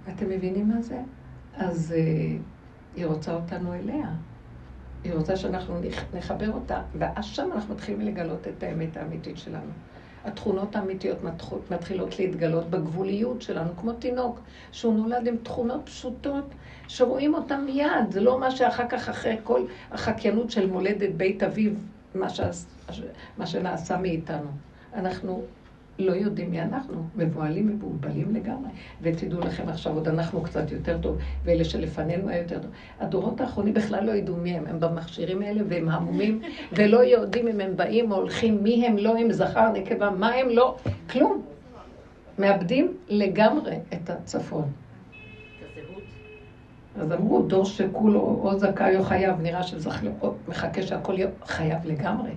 אתם 0.09 0.29
מבינים 0.29 0.69
מה 0.69 0.83
זה? 0.83 0.99
אז 1.57 1.95
uh, 1.97 2.97
היא 2.97 3.07
רוצה 3.07 3.35
אותנו 3.35 3.75
אליה. 3.75 4.09
היא 5.05 5.15
רוצה 5.15 5.37
שאנחנו 5.37 5.81
נחבר 6.15 6.53
אותה, 6.53 6.83
ואז 6.99 7.25
שם 7.25 7.49
אנחנו 7.55 7.75
מתחילים 7.75 8.01
לגלות 8.01 8.49
את 8.49 8.63
האמת 8.63 8.97
האמיתית 8.97 9.39
שלנו. 9.39 9.71
התכונות 10.25 10.77
האמיתיות 10.77 11.19
מתחילות 11.71 12.19
להתגלות 12.19 12.71
בגבוליות 12.71 13.43
שלנו, 13.43 13.71
כמו 13.77 13.93
תינוק 13.93 14.41
שהוא 14.73 14.95
נולד 14.95 15.27
עם 15.27 15.37
תכונות 15.37 15.81
פשוטות 15.85 16.55
שרואים 16.89 17.35
אותן 17.35 17.65
מיד, 17.65 18.11
זה 18.11 18.21
לא 18.21 18.41
מה 18.41 18.51
שאחר 18.51 18.89
כך, 18.89 19.09
אחרי 19.09 19.37
כל 19.43 19.65
החקיינות 19.91 20.51
של 20.51 20.71
מולדת 20.71 21.15
בית 21.17 21.43
אביו, 21.43 21.73
מה, 22.15 22.29
ש... 22.29 22.41
מה 23.39 23.47
שנעשה 23.47 23.99
מאיתנו. 23.99 24.51
אנחנו 24.95 25.43
לא 25.99 26.13
יודעים 26.13 26.51
מי 26.51 26.63
אנחנו, 26.63 27.03
מבוהלים 27.17 27.67
מבולבלים 27.67 28.35
לגמרי. 28.35 28.71
ותדעו 29.03 29.41
לכם 29.41 29.69
עכשיו, 29.69 29.95
עוד 29.95 30.09
אנחנו 30.09 30.43
קצת 30.43 30.73
יותר 30.73 30.99
טוב, 30.99 31.19
ואלה 31.45 31.65
שלפנינו 31.65 32.29
היה 32.29 32.43
יותר 32.43 32.59
טוב. 32.59 32.71
הדורות 33.01 33.41
האחרונים 33.41 33.75
בכלל 33.75 34.05
לא 34.05 34.13
ידעו 34.13 34.37
מי 34.37 34.57
הם, 34.57 34.67
הם 34.67 34.81
במכשירים 34.81 35.43
האלה 35.43 35.63
והם 35.69 35.89
המומים, 35.89 36.43
ולא 36.77 37.05
יודעים 37.05 37.49
אם 37.49 37.61
הם 37.61 37.77
באים 37.77 38.13
או 38.13 38.17
הולכים, 38.17 38.63
מי 38.63 38.87
הם, 38.87 38.99
לא 38.99 39.19
הם, 39.19 39.33
זכר, 39.33 39.73
נקבה, 39.73 40.11
מה 40.11 40.33
הם, 40.33 40.49
לא, 40.49 40.77
כלום. 41.11 41.43
מאבדים 42.39 42.97
לגמרי 43.09 43.77
את 43.93 44.11
הצפון. 44.11 44.71
אז 47.01 47.13
אמרו, 47.13 47.43
דור 47.43 47.65
שכולו 47.65 48.21
או 48.21 48.59
זכאי 48.59 48.97
או 48.97 49.03
חייב, 49.03 49.41
נראה 49.41 49.63
שזכאי, 49.63 50.09
מחכה 50.49 50.83
שהכל 50.83 51.15
יהיה 51.19 51.29
חייב 51.47 51.79
לגמרי. 51.85 52.31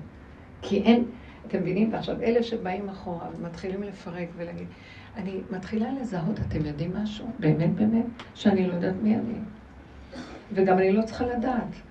כי 0.61 0.81
אין, 0.81 1.03
אתם 1.47 1.59
מבינים? 1.59 1.93
ועכשיו, 1.93 2.21
אלה 2.21 2.43
שבאים 2.43 2.89
אחורה 2.89 3.27
ומתחילים 3.37 3.83
לפרק 3.83 4.27
ולהגיד, 4.37 4.67
אני 5.17 5.31
מתחילה 5.51 5.89
לזהות, 6.01 6.39
אתם 6.47 6.65
יודעים 6.65 6.91
משהו? 6.95 7.25
באמת 7.39 7.75
באמת? 7.75 8.05
שאני 8.35 8.67
לא 8.67 8.73
יודעת 8.73 8.95
מי 9.01 9.15
אני. 9.15 9.33
וגם 10.53 10.77
אני 10.77 10.91
לא 10.91 11.01
צריכה 11.01 11.25
לדעת. 11.25 11.86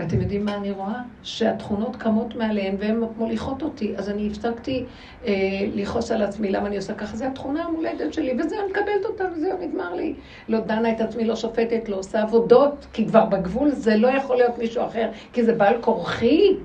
ואתם 0.00 0.20
יודעים 0.20 0.44
מה 0.44 0.56
אני 0.56 0.70
רואה? 0.70 1.02
שהתכונות 1.22 1.96
קמות 1.96 2.36
מעליהן 2.36 2.76
והן 2.78 3.00
מוליכות 3.16 3.62
אותי. 3.62 3.96
אז 3.96 4.10
אני 4.10 4.26
הפסקתי 4.26 4.84
אה, 5.26 5.32
לכעוס 5.74 6.10
על 6.10 6.22
עצמי, 6.22 6.50
למה 6.50 6.66
אני 6.66 6.76
עושה 6.76 6.94
ככה? 6.94 7.16
זו 7.16 7.24
התכונה 7.24 7.64
המולדת 7.64 8.14
שלי, 8.14 8.36
וזהו, 8.38 8.60
אני 8.60 8.70
מקבלת 8.70 9.04
אותה, 9.04 9.24
וזהו, 9.36 9.58
נגמר 9.60 9.94
לי. 9.94 10.14
לא 10.48 10.60
דנה 10.60 10.92
את 10.92 11.00
עצמי, 11.00 11.24
לא 11.24 11.36
שופטת, 11.36 11.88
לא 11.88 11.96
עושה 11.96 12.22
עבודות, 12.22 12.86
כי 12.92 13.06
כבר 13.06 13.24
בגבול 13.24 13.70
זה 13.70 13.96
לא 13.96 14.08
יכול 14.08 14.36
להיות 14.36 14.58
מישהו 14.58 14.84
אחר, 14.86 15.10
כי 15.32 15.44
זה 15.44 15.54
בעל 15.54 15.74
כורחי, 15.80 16.56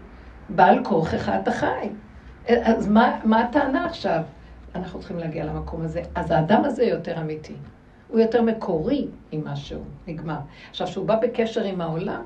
בעל 0.49 0.83
כורחך 0.83 1.31
אתה 1.41 1.51
חי. 1.51 1.89
אז 2.47 2.87
מה, 2.87 3.19
מה 3.23 3.39
הטענה 3.39 3.85
עכשיו? 3.85 4.21
אנחנו 4.75 4.99
צריכים 4.99 5.19
להגיע 5.19 5.45
למקום 5.45 5.81
הזה. 5.81 6.01
אז 6.15 6.31
האדם 6.31 6.65
הזה 6.65 6.83
יותר 6.83 7.21
אמיתי. 7.21 7.55
הוא 8.07 8.19
יותר 8.19 8.41
מקורי 8.41 9.07
עם 9.31 9.47
משהו, 9.47 9.81
נגמר. 10.07 10.37
עכשיו, 10.69 10.87
כשהוא 10.87 11.05
בא 11.05 11.15
בקשר 11.15 11.63
עם 11.63 11.81
העולם, 11.81 12.21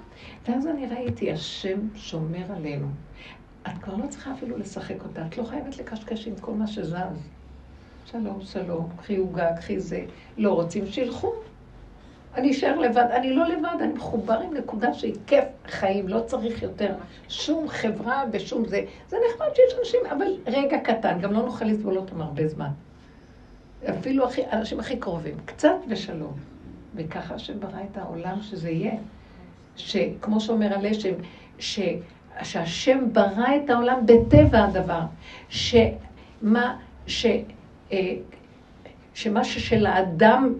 ואז 0.48 0.68
אני 0.68 0.88
ראיתי, 0.88 1.32
השם 1.32 1.80
שומר 1.96 2.52
עלינו. 2.56 2.88
את 3.68 3.78
כבר 3.82 3.96
לא 3.96 4.08
צריכה 4.08 4.34
אפילו 4.34 4.58
לשחק 4.58 5.04
אותה, 5.04 5.26
את 5.26 5.38
לא 5.38 5.44
חייבת 5.44 5.78
לקשקש 5.78 6.28
עם 6.28 6.36
כל 6.42 6.52
מה 6.52 6.68
שזז. 6.68 6.96
שלום, 8.06 8.42
שלום, 8.42 8.90
קחי 8.98 9.18
עוגה, 9.18 9.56
קחי 9.56 9.80
זה. 9.80 10.06
לא 10.38 10.54
רוצים, 10.54 10.88
שילכו. 10.88 11.34
אני 12.36 12.52
אשאר 12.52 12.80
לבד, 12.80 13.08
אני 13.12 13.34
לא 13.34 13.48
לבד, 13.48 13.76
אני 13.82 13.94
מחובר 13.94 14.40
עם 14.40 14.54
נקודה 14.54 14.94
שהיא 14.94 15.16
כיף 15.28 15.46
חיים, 15.68 16.08
לא 16.08 16.20
צריך 16.20 16.64
יותר 16.64 16.96
שום 17.30 17.68
חברה 17.68 18.24
ושום 18.32 18.66
זה. 18.66 18.82
זה 19.08 19.18
נחמד 19.30 19.48
שיש 19.56 19.80
אנשים, 19.80 20.00
אבל 20.12 20.28
רגע 20.48 20.80
קטן, 20.80 21.20
גם 21.22 21.34
לא 21.34 21.42
נוכל 21.42 21.66
לסבול 21.66 21.98
אותם 21.98 22.22
הרבה 22.22 22.48
זמן. 22.48 22.70
אפילו 23.86 24.26
הכי, 24.26 24.42
אנשים 24.52 24.80
הכי 24.80 24.98
קרובים, 24.98 25.36
קצת 25.46 25.76
ושלום. 25.88 26.34
וככה 26.96 27.34
השם 27.34 27.60
ברא 27.60 27.82
את 27.92 27.98
העולם 27.98 28.42
שזה 28.42 28.70
יהיה. 28.70 28.94
שכמו 29.76 30.40
שאומר 30.40 30.74
הלשם, 30.74 31.14
ש, 31.60 31.80
שהשם 32.44 33.00
ברא 33.14 33.56
את 33.64 33.70
העולם 33.70 34.06
בטבע 34.06 34.64
הדבר. 34.64 35.02
שמה, 35.50 36.78
ש, 37.08 37.26
אה, 37.92 38.16
שמה 39.14 39.44
ששל 39.44 39.86
האדם, 39.86 40.54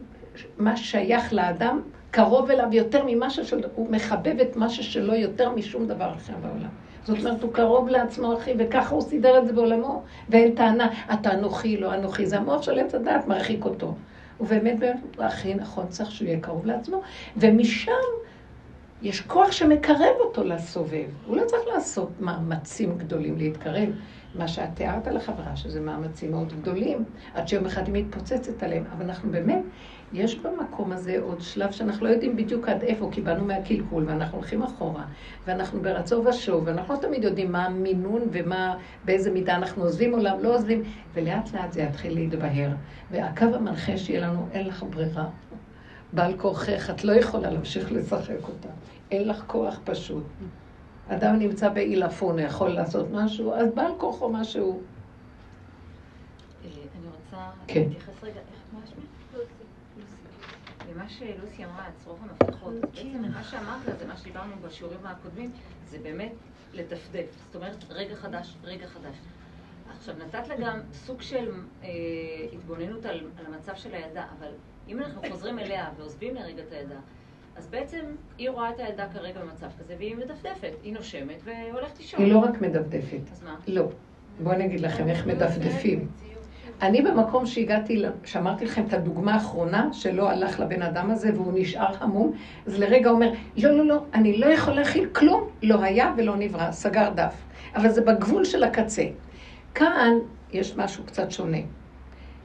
מה 0.58 0.78
שייך 0.78 1.34
לאדם, 1.34 1.82
קרוב 2.12 2.52
אליו 2.52 2.68
יותר 2.72 3.04
ממה 3.08 3.30
ששל... 3.30 3.62
הוא 3.76 3.92
מחבב 3.92 4.40
את 4.40 4.56
מה 4.56 4.70
ששלו 4.70 5.16
יותר 5.16 5.50
משום 5.50 5.88
דבר 5.88 6.14
אחר 6.14 6.34
בעולם. 6.42 6.70
זאת 7.10 7.26
אומרת, 7.26 7.44
הוא 7.44 7.54
קרוב 7.54 7.90
לעצמו, 7.90 8.38
אחי, 8.38 8.54
וככה 8.58 8.96
הוא 8.96 9.02
סידר 9.02 9.38
את 9.38 9.48
זה 9.48 9.54
בעולמו, 9.54 10.04
ואין 10.30 10.56
טענה, 10.56 10.90
אתה 11.14 11.34
אנוכי, 11.34 11.78
לא 11.78 11.94
אנוכי, 11.94 12.26
זה 12.26 12.38
המוח 12.38 12.62
של 12.62 12.80
עץ 12.80 12.96
הדעת 12.96 13.28
מרחיק 13.28 13.66
אותו. 13.66 13.96
ובאמת, 14.40 14.80
באמת, 14.80 15.00
הכי 15.20 15.54
נכון 15.54 15.88
צריך 15.88 16.12
שהוא 16.12 16.28
יהיה 16.28 16.40
קרוב 16.40 16.66
לעצמו, 16.66 17.02
ומשם 17.38 17.92
יש 19.02 19.22
כוח 19.22 19.52
שמקרב 19.52 20.16
אותו 20.20 20.44
לסובב. 20.44 21.08
הוא 21.26 21.38
לא 21.38 21.46
צריך 21.46 21.62
לעשות 21.74 22.10
מאמצים 22.20 22.98
גדולים 22.98 23.38
להתקרב. 23.38 23.90
מה 24.36 24.48
שאת 24.48 24.70
תיארת 24.74 25.08
לחברה, 25.08 25.56
שזה 25.56 25.82
מאמצים 25.82 26.32
מאוד 26.32 26.54
גדולים, 26.62 27.04
עד 27.34 27.48
שיום 27.48 27.66
אחד 27.66 27.88
היא 27.88 27.94
מתפוצצת 27.94 28.64
עליהם. 28.64 28.84
אבל 28.92 29.06
אנחנו 29.06 29.32
באמת 29.32 29.62
יש 30.14 30.40
במקום 30.40 30.92
הזה 30.92 31.20
עוד 31.22 31.42
שלב 31.42 31.72
שאנחנו 31.72 32.06
לא 32.06 32.12
יודעים 32.12 32.36
בדיוק 32.36 32.68
עד 32.70 32.84
איפה, 32.84 33.10
כי 33.12 33.22
באנו 33.22 33.46
מהקלקול 33.46 34.04
ואנחנו 34.08 34.38
הולכים 34.38 34.64
אחורה, 34.64 35.06
ואנחנו 35.46 35.82
ברצון 35.82 36.28
ושוב, 36.28 36.64
ואנחנו 36.66 36.94
לא 36.94 37.00
תמיד 37.00 37.24
יודעים 37.24 37.52
מה 37.52 37.66
המינון 37.66 38.22
ומה, 38.32 38.78
באיזה 39.06 39.32
מידה 39.32 39.56
אנחנו 39.56 39.84
עוזבים 39.84 40.14
עולם, 40.14 40.40
לא 40.42 40.56
עוזבים, 40.56 40.84
ולאט 41.14 41.54
לאט 41.54 41.72
זה 41.72 41.82
יתחיל 41.82 42.14
להתבהר. 42.14 42.70
והקו 43.12 43.46
המנחה 43.46 43.98
שיהיה 43.98 44.28
לנו, 44.28 44.48
אין 44.52 44.68
לך 44.68 44.86
ברירה. 44.90 45.30
בעל 46.14 46.38
כורכך, 46.38 46.90
את 46.90 47.04
לא 47.04 47.12
יכולה 47.12 47.52
להמשיך 47.52 47.92
לשחק 47.92 48.44
אותה. 48.44 48.70
אין 49.12 49.28
לך 49.28 49.44
כוח 49.48 49.80
פשוט. 49.84 50.24
אדם 51.08 51.40
נמצא 51.40 51.70
בעילפון, 51.70 52.40
הוא 52.40 52.48
יכול 52.48 52.70
לעשות 52.70 53.08
משהו, 53.12 53.54
אז 53.54 53.68
בעל 53.76 53.92
כוחו 53.98 54.30
משהו. 54.30 54.82
אה, 56.64 56.70
אני 56.70 57.08
רוצה 57.08 57.38
כן. 57.68 57.80
להתייחס 57.80 58.24
רגע, 58.24 58.40
איך 58.40 58.60
מה? 58.74 58.80
למה 60.94 61.10
שלוסי 61.10 61.66
אמרה, 61.66 61.86
צרוך 62.04 62.20
המפתחות. 62.24 62.74
בעצם 62.74 63.32
מה 63.34 63.44
שאמרת 63.44 64.00
זה 64.00 64.08
מה 64.08 64.18
שדיברנו 64.18 64.56
בשיעורים 64.62 65.00
הקודמים, 65.06 65.52
זה 65.90 65.98
באמת 66.00 66.32
לדפדף. 66.74 67.26
זאת 67.46 67.56
אומרת, 67.56 67.84
רגע 67.90 68.16
חדש, 68.16 68.56
רגע 68.64 68.88
חדש. 68.88 69.16
עכשיו, 69.98 70.16
נתת 70.26 70.48
לה 70.48 70.56
גם 70.56 70.80
סוג 70.94 71.22
של 71.22 71.52
אה, 71.84 71.90
התבוננות 72.54 73.06
על, 73.06 73.28
על 73.38 73.46
המצב 73.46 73.76
של 73.76 73.94
הילדה, 73.94 74.26
אבל 74.40 74.52
אם 74.88 75.00
אנחנו 75.00 75.22
חוזרים 75.30 75.60
אליה 75.60 75.90
ועוזבים 75.98 76.36
לרגע 76.36 76.64
את 76.68 76.72
הילדה, 76.72 77.00
אז 77.56 77.68
בעצם 77.68 78.06
היא 78.38 78.50
רואה 78.50 78.70
את 78.70 78.80
הילדה 78.80 79.08
כרגע 79.14 79.42
במצב 79.42 79.68
כזה, 79.80 79.96
והיא 79.98 80.16
מדפדפת, 80.16 80.72
היא 80.84 80.94
נושמת 80.94 81.42
והולכת 81.44 81.98
לישון. 82.00 82.22
היא 82.22 82.34
לא 82.34 82.40
רק 82.40 82.62
מדפדפת. 82.62 83.32
אז 83.32 83.44
מה? 83.44 83.56
לא. 83.68 83.90
בואו 84.44 84.56
אני 84.56 84.66
אגיד 84.66 84.80
לכם 84.80 85.08
איך 85.08 85.28
מדפדפים. 85.28 86.08
אני 86.82 87.02
במקום 87.02 87.46
שהגעתי, 87.46 88.04
שאמרתי 88.26 88.66
לכם 88.66 88.84
את 88.88 88.94
הדוגמה 88.94 89.34
האחרונה, 89.34 89.90
שלא 89.94 90.30
הלך 90.30 90.60
לבן 90.60 90.82
אדם 90.82 91.12
הזה 91.12 91.32
והוא 91.36 91.54
נשאר 91.56 91.94
המום, 92.00 92.32
אז 92.68 92.80
לרגע 92.80 93.10
אומר, 93.10 93.32
לא, 93.58 93.78
לא, 93.78 93.86
לא, 93.86 94.04
אני 94.14 94.38
לא 94.38 94.46
יכול 94.46 94.74
להכיל 94.74 95.10
כלום, 95.12 95.48
לא 95.64 95.82
היה 95.84 96.14
ולא 96.18 96.36
נברא, 96.36 96.72
סגר 96.72 97.10
דף. 97.16 97.36
אבל 97.76 97.90
זה 97.90 98.02
בגבול 98.02 98.46
של 98.46 98.64
הקצה. 98.64 99.04
כאן 99.76 100.14
יש 100.54 100.76
משהו 100.78 101.04
קצת 101.04 101.32
שונה. 101.32 101.58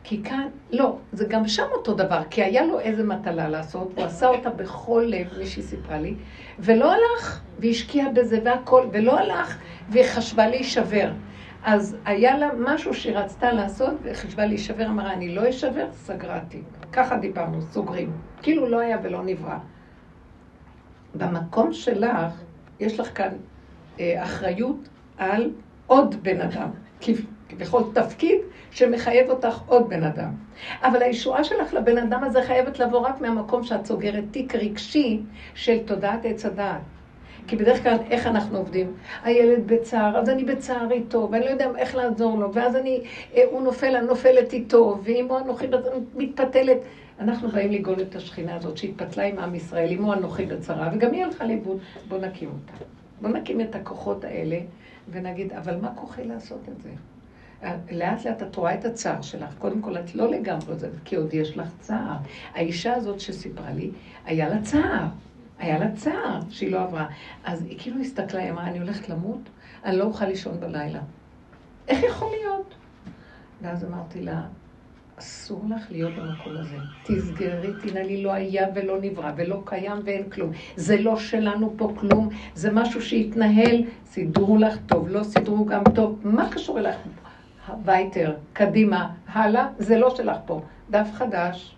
כי 0.05 0.23
כאן, 0.23 0.49
לא, 0.71 0.97
זה 1.13 1.25
גם 1.29 1.49
שם 1.49 1.67
אותו 1.73 1.95
דבר, 1.95 2.21
כי 2.31 2.43
היה 2.43 2.65
לו 2.65 2.81
איזה 2.81 3.05
מטלה 3.05 3.49
לעשות, 3.49 3.93
הוא 3.97 4.05
עשה 4.05 4.29
אותה 4.29 4.51
בכל 4.51 5.05
לב, 5.07 5.27
מישהי 5.39 5.63
סיפרה 5.63 5.99
לי, 5.99 6.15
ולא 6.59 6.93
הלך, 6.93 7.41
והשקיע 7.59 8.09
בזה 8.15 8.39
והכל, 8.45 8.87
ולא 8.93 9.19
הלך, 9.19 9.59
והיא 9.89 10.05
חשבה 10.05 10.47
להישבר. 10.49 11.11
אז 11.65 11.97
היה 12.05 12.39
לה 12.39 12.51
משהו 12.59 12.95
שהיא 12.95 13.17
רצתה 13.17 13.53
לעשות, 13.53 13.95
וחשבה 14.03 14.47
להישבר, 14.47 14.87
אמרה, 14.87 15.13
אני 15.13 15.35
לא 15.35 15.51
אשבר, 15.51 15.87
סגרה 15.93 16.41
תיק. 16.49 16.65
ככה 16.93 17.17
דיברנו, 17.17 17.63
סוגרים. 17.63 18.13
כאילו 18.43 18.69
לא 18.69 18.81
היה 18.81 18.99
ולא 19.03 19.23
נברא. 19.25 19.57
במקום 21.15 21.73
שלך, 21.73 22.35
יש 22.81 23.01
לך 23.01 23.19
כאן 23.19 23.31
אה, 24.01 24.23
אחריות 24.23 24.89
על 25.19 25.51
עוד 25.87 26.15
בן 26.23 26.41
אדם. 26.41 26.69
כביכול 27.49 27.83
תפקיד 27.95 28.39
שמחייב 28.71 29.31
אותך 29.31 29.61
עוד 29.67 29.89
בן 29.89 30.03
אדם. 30.05 30.31
אבל 30.83 31.03
הישועה 31.03 31.45
שלך 31.45 31.75
לבן 31.75 31.99
אדם 31.99 32.25
הזה 32.25 32.43
חייבת 32.43 32.79
לבוא 32.79 32.99
רק 32.99 33.21
מהמקום 33.21 33.65
שאת 33.65 33.87
סוגרת 33.87 34.25
תיק 34.31 34.55
רגשי 34.55 35.23
של 35.55 35.79
תודעת 35.87 36.21
עץ 36.25 36.47
הדעת. 36.47 36.81
כי 37.47 37.57
בדרך 37.57 37.83
כלל, 37.83 37.97
איך 38.11 38.27
אנחנו 38.27 38.59
עובדים? 38.59 38.93
הילד 39.23 39.67
בצער, 39.67 40.19
אז 40.19 40.29
אני 40.29 40.45
בצער 40.45 40.91
איתו, 40.91 41.29
ואני 41.33 41.45
לא 41.45 41.51
יודע 41.51 41.71
איך 41.77 41.95
לעזור 41.95 42.39
לו, 42.39 42.55
ואז 42.55 42.77
אני, 42.77 43.01
אה, 43.35 43.43
הוא 43.51 43.63
נופל, 43.63 43.97
אני 43.97 44.07
נופלת 44.07 44.53
איתו, 44.53 44.99
ואמו 45.05 45.39
אנוכי 45.39 45.67
מתפתלת. 46.15 46.79
אנחנו 47.21 47.49
באים 47.49 47.73
לגאול 47.73 48.01
את 48.01 48.17
השכינה 48.17 48.57
הזאת 48.57 48.77
שהתפתלה 48.77 49.25
עם 49.25 49.39
עם 49.39 49.55
ישראל, 49.55 49.93
אמו 49.93 50.13
אנוכי 50.13 50.47
בצרה, 50.47 50.91
וגם 50.93 51.13
היא 51.13 51.25
הלכה 51.25 51.45
לאיבוד. 51.45 51.79
בואו 52.09 52.21
נקים 52.21 52.49
אותה. 52.49 52.85
בואו 53.21 53.33
נקים 53.33 53.61
את 53.61 53.75
הכוחות 53.75 54.25
האלה, 54.25 54.59
ונגיד, 55.11 55.53
אבל 55.53 55.77
מה 55.81 55.91
כוחי 55.95 56.25
לעשות 56.25 56.61
את 56.69 56.83
זה? 56.83 56.91
לאט 57.91 58.25
לאט 58.25 58.43
את 58.43 58.57
רואה 58.57 58.75
את 58.75 58.85
הצער 58.85 59.23
שלך. 59.23 59.55
קודם 59.59 59.81
כל, 59.81 59.99
את 59.99 60.15
לא 60.15 60.31
לגמרי 60.31 60.77
זה, 60.77 60.89
כי 61.05 61.17
עוד 61.17 61.35
יש 61.35 61.57
לך 61.57 61.69
צער. 61.81 62.17
האישה 62.55 62.95
הזאת 62.95 63.21
שסיפרה 63.21 63.73
לי, 63.73 63.91
היה 64.25 64.49
לה 64.49 64.63
צער. 64.63 65.07
היה 65.59 65.79
לה 65.79 65.93
צער 65.93 66.41
שהיא 66.51 66.73
לא 66.73 66.81
עברה. 66.81 67.07
אז 67.45 67.63
היא 67.63 67.79
כאילו 67.79 68.01
הסתכלה, 68.01 68.41
היא 68.41 68.51
אמרה, 68.51 68.67
אני 68.67 68.79
הולכת 68.79 69.09
למות, 69.09 69.41
אני 69.85 69.97
לא 69.97 70.05
אוכל 70.05 70.25
לישון 70.27 70.61
בלילה. 70.61 71.01
איך 71.89 72.03
יכול 72.03 72.29
להיות? 72.31 72.75
ואז 73.63 73.85
אמרתי 73.85 74.23
לה, 74.23 74.43
אסור 75.19 75.65
לך 75.69 75.91
להיות 75.91 76.13
במקום 76.13 76.53
הזה. 76.57 76.77
תסגרי, 77.05 77.73
תנעלי, 77.83 78.23
לא 78.23 78.33
היה 78.33 78.67
ולא 78.75 78.99
נברא, 79.01 79.33
ולא 79.37 79.63
קיים 79.65 79.99
ואין 80.05 80.31
כלום. 80.31 80.51
זה 80.77 81.01
לא 81.01 81.17
שלנו 81.17 81.75
פה 81.77 81.95
כלום, 81.97 82.29
זה 82.55 82.73
משהו 82.73 83.03
שהתנהל, 83.03 83.85
סידרו 84.07 84.57
לך 84.57 84.77
טוב, 84.87 85.09
לא 85.09 85.23
סידרו 85.23 85.65
גם 85.65 85.83
טוב. 85.95 86.21
מה 86.25 86.51
קשור 86.51 86.79
אליך? 86.79 86.97
וייטר, 87.85 88.35
קדימה, 88.53 89.11
הלאה, 89.27 89.69
זה 89.79 89.99
לא 89.99 90.17
שלך 90.17 90.37
פה. 90.47 90.63
דף 90.91 91.09
חדש. 91.13 91.77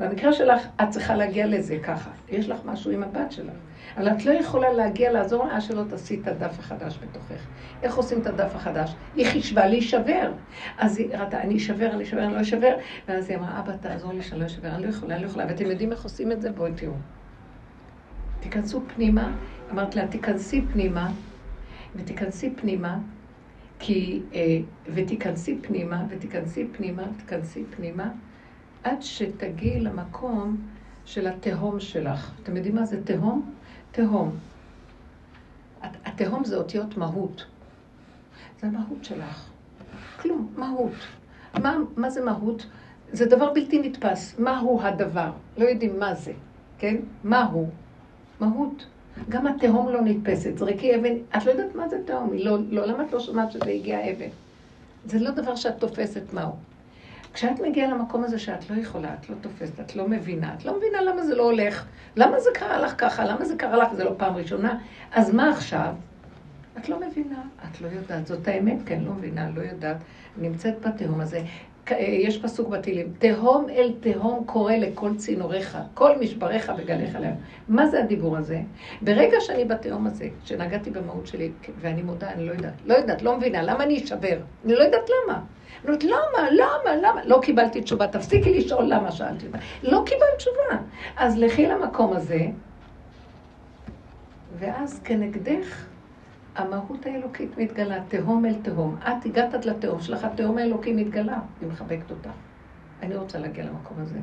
במקרה 0.00 0.32
שלך, 0.32 0.66
את 0.82 0.90
צריכה 0.90 1.14
להגיע 1.14 1.46
לזה 1.46 1.78
ככה. 1.82 2.10
יש 2.28 2.48
לך 2.48 2.60
משהו 2.64 2.90
עם 2.90 3.02
הבת 3.02 3.32
שלך. 3.32 3.54
אבל 3.96 4.08
את 4.08 4.24
לא 4.24 4.32
יכולה 4.32 4.72
להגיע 4.72 5.12
לעזור 5.12 5.46
לה 5.46 5.60
שלא 5.60 5.82
תעשי 5.88 6.20
את 6.22 6.28
הדף 6.28 6.58
החדש 6.58 6.98
בתוכך. 7.02 7.46
איך 7.82 7.96
עושים 7.96 8.20
את 8.20 8.26
הדף 8.26 8.56
החדש? 8.56 8.94
היא 9.16 9.26
חישבה 9.26 9.66
להישבר. 9.66 10.32
אז 10.78 10.98
היא 10.98 11.16
ראתה, 11.16 11.40
אני 11.40 11.56
אשבר, 11.56 11.90
אני 11.92 12.04
אשבר, 12.04 12.24
אני 12.24 12.34
לא 12.34 12.40
אשבר. 12.40 12.74
ואז 13.08 13.30
היא 13.30 13.38
אמרה, 13.38 13.60
אבא, 13.60 13.72
תעזור 13.76 14.12
לי 14.12 14.22
שאני 14.22 14.40
לא 14.40 14.46
אשבר, 14.46 14.68
אני 14.68 14.82
לא 14.82 14.88
יכולה, 14.88 15.14
אני 15.14 15.22
לא 15.22 15.28
יכולה. 15.28 15.46
ואתם 15.46 15.66
יודעים 15.66 15.92
איך 15.92 16.04
עושים 16.04 16.32
את 16.32 16.42
זה? 16.42 16.52
בואי 16.52 16.72
תראו. 16.74 16.94
תיכנסו 18.40 18.82
פנימה, 18.94 19.32
אמרת 19.72 19.96
לה, 19.96 20.06
תיכנסי 20.06 20.62
פנימה, 20.72 21.10
ותיכנסי 21.96 22.50
פנימה, 22.56 22.98
כי, 23.78 24.22
אה, 24.34 24.58
ותיכנסי 24.94 25.58
פנימה, 25.62 26.04
ותיכנסי 26.08 26.66
פנימה, 26.72 27.02
ותיכנסי 27.16 27.64
פנימה, 27.76 28.10
עד 28.84 29.02
שתגיעי 29.02 29.80
למקום 29.80 30.56
של 31.04 31.26
התהום 31.26 31.80
שלך. 31.80 32.32
אתם 32.42 32.56
יודעים 32.56 32.74
מה 32.74 32.84
זה 32.84 33.04
תהום? 33.04 33.54
תהום. 33.92 34.36
התהום 35.82 36.44
זה 36.44 36.56
אותיות 36.56 36.96
מהות. 36.96 37.46
זה 38.60 38.66
המהות 38.66 39.04
שלך. 39.04 39.48
כלום, 40.20 40.52
מהות. 40.56 40.92
מה, 41.62 41.76
מה 41.96 42.10
זה 42.10 42.24
מהות? 42.24 42.66
זה 43.12 43.26
דבר 43.26 43.52
בלתי 43.52 43.78
נתפס. 43.88 44.38
מהו 44.38 44.82
הדבר? 44.82 45.32
לא 45.58 45.64
יודעים 45.64 45.98
מה 45.98 46.14
זה, 46.14 46.32
כן? 46.78 46.96
מהו? 47.24 47.70
מהות. 48.40 48.86
גם 49.28 49.46
התהום 49.46 49.88
לא 49.88 50.00
נתפסת. 50.00 50.58
זרקי 50.58 50.96
אבן, 50.96 51.14
את 51.36 51.44
לא 51.46 51.50
יודעת 51.50 51.74
מה 51.74 51.88
זה 51.88 51.96
תהום. 52.06 52.30
לא, 52.34 52.58
לא, 52.70 52.86
למה 52.86 53.04
את 53.04 53.12
לא 53.12 53.20
שומעת 53.20 53.52
שזה 53.52 53.70
הגיע 53.70 54.10
אבן? 54.10 54.28
זה 55.04 55.18
לא 55.18 55.30
דבר 55.30 55.56
שאת 55.56 55.78
תופסת 55.78 56.32
מהו. 56.32 56.52
כשאת 57.34 57.60
מגיעה 57.60 57.90
למקום 57.90 58.24
הזה 58.24 58.38
שאת 58.38 58.70
לא 58.70 58.80
יכולה, 58.80 59.14
את 59.20 59.30
לא 59.30 59.34
תופסת, 59.40 59.80
את 59.80 59.96
לא 59.96 60.08
מבינה, 60.08 60.54
את 60.54 60.64
לא 60.64 60.76
מבינה 60.76 61.02
למה 61.02 61.24
זה 61.24 61.34
לא 61.34 61.42
הולך, 61.42 61.86
למה 62.16 62.40
זה 62.40 62.50
קרה 62.54 62.80
לך 62.80 62.94
ככה, 62.98 63.24
למה 63.24 63.44
זה 63.44 63.56
קרה 63.56 63.76
לך, 63.76 63.92
זה 63.92 64.04
לא 64.04 64.14
פעם 64.16 64.36
ראשונה, 64.36 64.78
אז 65.12 65.34
מה 65.34 65.50
עכשיו? 65.50 65.94
את 66.78 66.88
לא 66.88 67.00
מבינה, 67.08 67.42
את 67.64 67.80
לא 67.80 67.88
יודעת, 67.88 68.26
זאת 68.26 68.48
האמת, 68.48 68.78
כן, 68.86 69.00
לא 69.00 69.12
מבינה, 69.12 69.50
לא 69.50 69.62
יודעת, 69.62 69.96
נמצאת 70.38 70.86
בתהום 70.86 71.20
הזה. 71.20 71.40
יש 71.98 72.42
פסוק 72.42 72.68
בתהילים, 72.68 73.12
תהום 73.18 73.66
אל 73.70 73.92
תהום 74.00 74.44
קורא 74.46 74.74
לכל 74.74 75.16
צינוריך, 75.16 75.78
כל 75.94 76.18
משבריך 76.20 76.72
וגליך 76.78 77.14
להם. 77.20 77.34
מה 77.68 77.86
זה 77.86 78.02
הדיבור 78.02 78.36
הזה? 78.36 78.60
ברגע 79.02 79.36
שאני 79.40 79.64
בתהום 79.64 80.06
הזה, 80.06 80.28
שנגעתי 80.44 80.90
במהות 80.90 81.26
שלי, 81.26 81.50
ואני 81.80 82.02
מודה, 82.02 82.30
אני 82.30 82.46
לא 82.46 82.52
יודעת, 82.52 82.72
לא 82.86 82.94
יודעת, 82.94 83.22
לא 83.22 83.36
מבינה, 83.36 83.62
למה 83.62 83.84
אני 83.84 84.04
אשבר? 84.04 84.38
אני 84.64 84.74
לא 84.74 84.82
יודעת 84.82 85.10
למה. 85.10 85.40
אומרת, 85.84 86.04
למה, 86.04 86.50
למה, 86.50 86.96
למה? 87.02 87.24
לא 87.24 87.38
קיבלתי 87.42 87.80
תשובה, 87.80 88.06
תפסיקי 88.06 88.58
לשאול 88.58 88.84
למה 88.84 89.12
שאלתי 89.12 89.46
אותה. 89.46 89.58
לא 89.82 90.02
קיבלת 90.06 90.36
תשובה. 90.36 90.82
אז 91.16 91.38
לכי 91.38 91.66
למקום 91.66 92.12
הזה, 92.12 92.46
ואז 94.58 95.00
כנגדך 95.04 95.86
המהות 96.56 97.06
האלוקית 97.06 97.58
מתגלה, 97.58 97.98
תהום 98.08 98.46
אל 98.46 98.54
תהום. 98.62 98.96
את 99.02 99.26
הגעת 99.26 99.54
עד 99.54 99.64
לתהום 99.64 100.00
שלך, 100.00 100.24
התהום 100.24 100.58
האלוקי 100.58 100.92
מתגלה, 100.92 101.38
היא 101.60 101.68
מחבקת 101.68 102.10
אותך. 102.10 102.30
אני 103.02 103.16
רוצה 103.16 103.38
להגיע 103.38 103.64
למקום 103.64 103.96
הזה. 104.00 104.18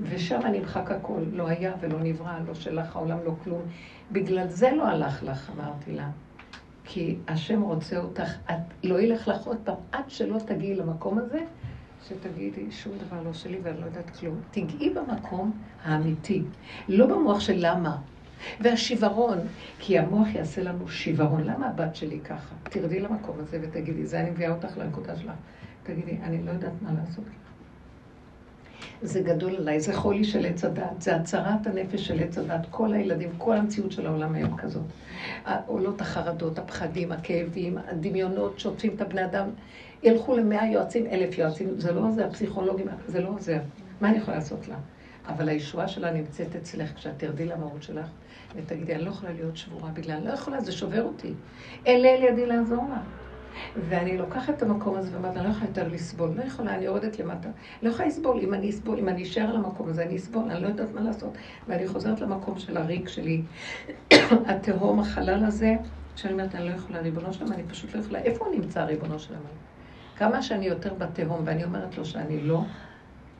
ושם 0.00 0.40
נמחק 0.52 0.90
הכל, 0.90 1.20
לא 1.32 1.48
היה 1.48 1.72
ולא 1.80 1.98
נברא, 2.00 2.32
לא 2.48 2.54
שלך 2.54 2.96
העולם, 2.96 3.18
לא 3.24 3.34
כלום. 3.44 3.62
בגלל 4.12 4.48
זה 4.48 4.70
לא 4.70 4.88
הלך 4.88 5.22
לך, 5.22 5.50
אמרתי 5.56 5.92
לה. 5.92 6.08
כי 6.84 7.16
השם 7.28 7.62
רוצה 7.62 7.98
אותך, 7.98 8.30
את, 8.50 8.84
לא 8.84 9.00
ילך 9.00 9.28
לך 9.28 9.46
עוד 9.46 9.56
פעם, 9.64 9.76
עד 9.92 10.04
שלא 10.08 10.38
תגיעי 10.38 10.74
למקום 10.74 11.18
הזה, 11.18 11.40
שתגידי, 12.08 12.70
שום 12.70 12.92
דבר 13.06 13.22
לא 13.22 13.32
שלי 13.32 13.58
ואני 13.62 13.80
לא 13.80 13.86
יודעת 13.86 14.10
כלום. 14.10 14.40
תגעי 14.50 14.90
במקום 14.90 15.52
האמיתי, 15.84 16.42
לא 16.88 17.06
במוח 17.06 17.40
של 17.40 17.54
למה. 17.56 17.96
והשיוורון, 18.60 19.38
כי 19.78 19.98
המוח 19.98 20.28
יעשה 20.34 20.62
לנו 20.62 20.88
שיוורון. 20.88 21.44
למה 21.44 21.66
הבת 21.66 21.96
שלי 21.96 22.20
ככה? 22.20 22.54
תרדי 22.62 23.00
למקום 23.00 23.36
הזה 23.40 23.58
ותגידי, 23.62 24.06
זה 24.06 24.20
אני 24.20 24.30
מביאה 24.30 24.50
אותך 24.50 24.78
לנקודה 24.78 25.16
שלך. 25.16 25.32
תגידי, 25.82 26.18
אני 26.22 26.42
לא 26.42 26.50
יודעת 26.50 26.72
מה 26.82 26.90
לעשות. 26.92 27.24
זה 29.02 29.20
גדול 29.20 29.56
עליי, 29.56 29.80
זה 29.80 29.92
חולי 29.92 30.24
של 30.24 30.46
עץ 30.46 30.64
הדת, 30.64 31.02
זה 31.02 31.16
הצהרת 31.16 31.66
הנפש 31.66 32.06
של 32.06 32.20
עץ 32.22 32.38
הדת. 32.38 32.66
כל 32.70 32.92
הילדים, 32.92 33.30
כל 33.38 33.56
המציאות 33.56 33.92
של 33.92 34.06
העולם 34.06 34.34
היום 34.34 34.56
כזאת. 34.56 34.82
עולות 35.66 36.00
החרדות, 36.00 36.58
הפחדים, 36.58 37.12
הכאבים, 37.12 37.78
הדמיונות 37.78 38.58
שוטפים 38.58 38.94
את 38.96 39.00
הבני 39.00 39.24
אדם. 39.24 39.50
ילכו 40.02 40.36
למאה 40.36 40.66
יועצים, 40.66 41.06
אלף 41.06 41.38
יועצים, 41.38 41.80
זה 41.80 41.92
לא 41.92 42.00
עוזר, 42.00 42.30
פסיכולוגים, 42.30 42.86
זה 43.06 43.20
לא 43.20 43.28
עוזר. 43.28 43.58
מה 44.00 44.08
אני 44.08 44.18
יכולה 44.18 44.36
לעשות 44.36 44.68
לה? 44.68 44.76
אבל 45.26 45.48
הישועה 45.48 45.88
שלה 45.88 46.10
נמצאת 46.12 46.56
אצלך 46.56 46.94
כשאת 46.94 47.18
תרדי 47.18 47.46
למהות 47.46 47.82
שלך, 47.82 48.06
ותגידי, 48.54 48.94
אני 48.94 49.04
לא 49.04 49.10
יכולה 49.10 49.32
להיות 49.32 49.56
שבורה 49.56 49.90
בגלל, 49.90 50.24
לא 50.24 50.30
יכולה, 50.32 50.60
זה 50.60 50.72
שובר 50.72 51.02
אותי. 51.02 51.34
אין 51.86 52.02
לאל 52.02 52.22
ידי 52.22 52.46
לעזור 52.46 52.88
לה. 52.90 53.02
ואני 53.88 54.18
לוקחת 54.18 54.54
את 54.54 54.62
המקום 54.62 54.96
הזה 54.96 55.10
ואומרת, 55.12 55.36
אני 55.36 55.44
לא 55.44 55.50
יכולה 55.50 55.66
יותר 55.66 55.88
לסבול, 55.88 56.30
לא 56.36 56.42
יכולה, 56.42 56.74
אני 56.74 56.84
יורדת 56.84 57.18
למטה. 57.18 57.48
לא 57.82 57.88
יכולה 57.88 58.08
לסבול, 58.08 58.40
אם 58.40 58.54
אני 58.54 58.70
אסבול, 58.70 58.98
אם 58.98 59.08
אני 59.08 59.22
אשאר 59.22 59.42
על 59.42 59.56
המקום 59.56 59.88
הזה, 59.88 60.02
אני 60.02 60.16
אסבול, 60.16 60.50
אני 60.50 60.62
לא 60.62 60.68
יודעת 60.68 60.94
מה 60.94 61.00
לעשות. 61.00 61.32
ואני 61.68 61.88
חוזרת 61.88 62.20
למקום 62.20 62.58
של 62.58 62.76
הריק 62.76 63.08
שלי, 63.08 63.42
התהום, 64.48 65.00
החלל 65.00 65.44
הזה, 65.44 65.74
שאני 66.16 66.32
אומרת, 66.32 66.54
אני 66.54 66.68
לא 66.68 66.74
יכולה, 66.74 67.00
ריבונו 67.00 67.32
שלם, 67.32 67.52
אני 67.52 67.62
פשוט 67.62 67.94
לא 67.94 68.00
יכולה, 68.00 68.18
איפה 68.18 68.44
הוא 68.44 68.54
נמצא, 68.54 68.84
ריבונו 68.84 69.18
שלם? 69.18 69.38
כמה 70.16 70.42
שאני 70.42 70.66
יותר 70.66 70.94
בתהום, 70.94 71.40
ואני 71.44 71.64
אומרת 71.64 71.98
לו 71.98 72.04
שאני 72.04 72.40
לא, 72.40 72.62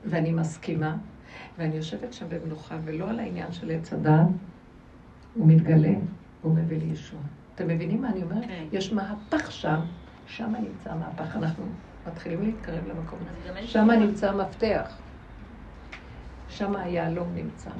ואני 0.05 0.33
מסכימה, 0.33 0.97
ואני 1.59 1.77
יושבת 1.77 2.13
שם 2.13 2.27
במנוחה, 2.29 2.77
ולא 2.85 3.11
על 3.11 3.21
העניין 3.21 3.53
של 3.53 3.71
עץ 3.71 3.93
הדעת, 3.93 4.27
הוא 5.35 5.47
מתגלה, 5.47 5.93
הוא 6.43 6.55
מביא 6.55 6.79
לי 6.79 6.85
ישוע. 6.93 7.21
אתם 7.55 7.69
מבינים 7.69 8.03
מה 8.03 8.09
אני 8.09 8.23
אומרת? 8.23 8.45
כן. 8.47 8.65
יש 8.73 8.93
מהפך 8.93 9.53
שם, 9.53 9.81
שם 10.27 10.55
נמצא 10.61 10.91
המהפך. 10.91 11.37
אנחנו 11.37 11.65
מתחילים 12.07 12.43
להתקרב 12.43 12.87
למקום 12.87 13.19
הזה. 13.31 13.67
שם. 13.67 13.91
נמצא 13.91 14.31
המפתח. 14.31 14.97
שם 16.49 16.77
היהלום 16.77 17.35
נמצא. 17.35 17.71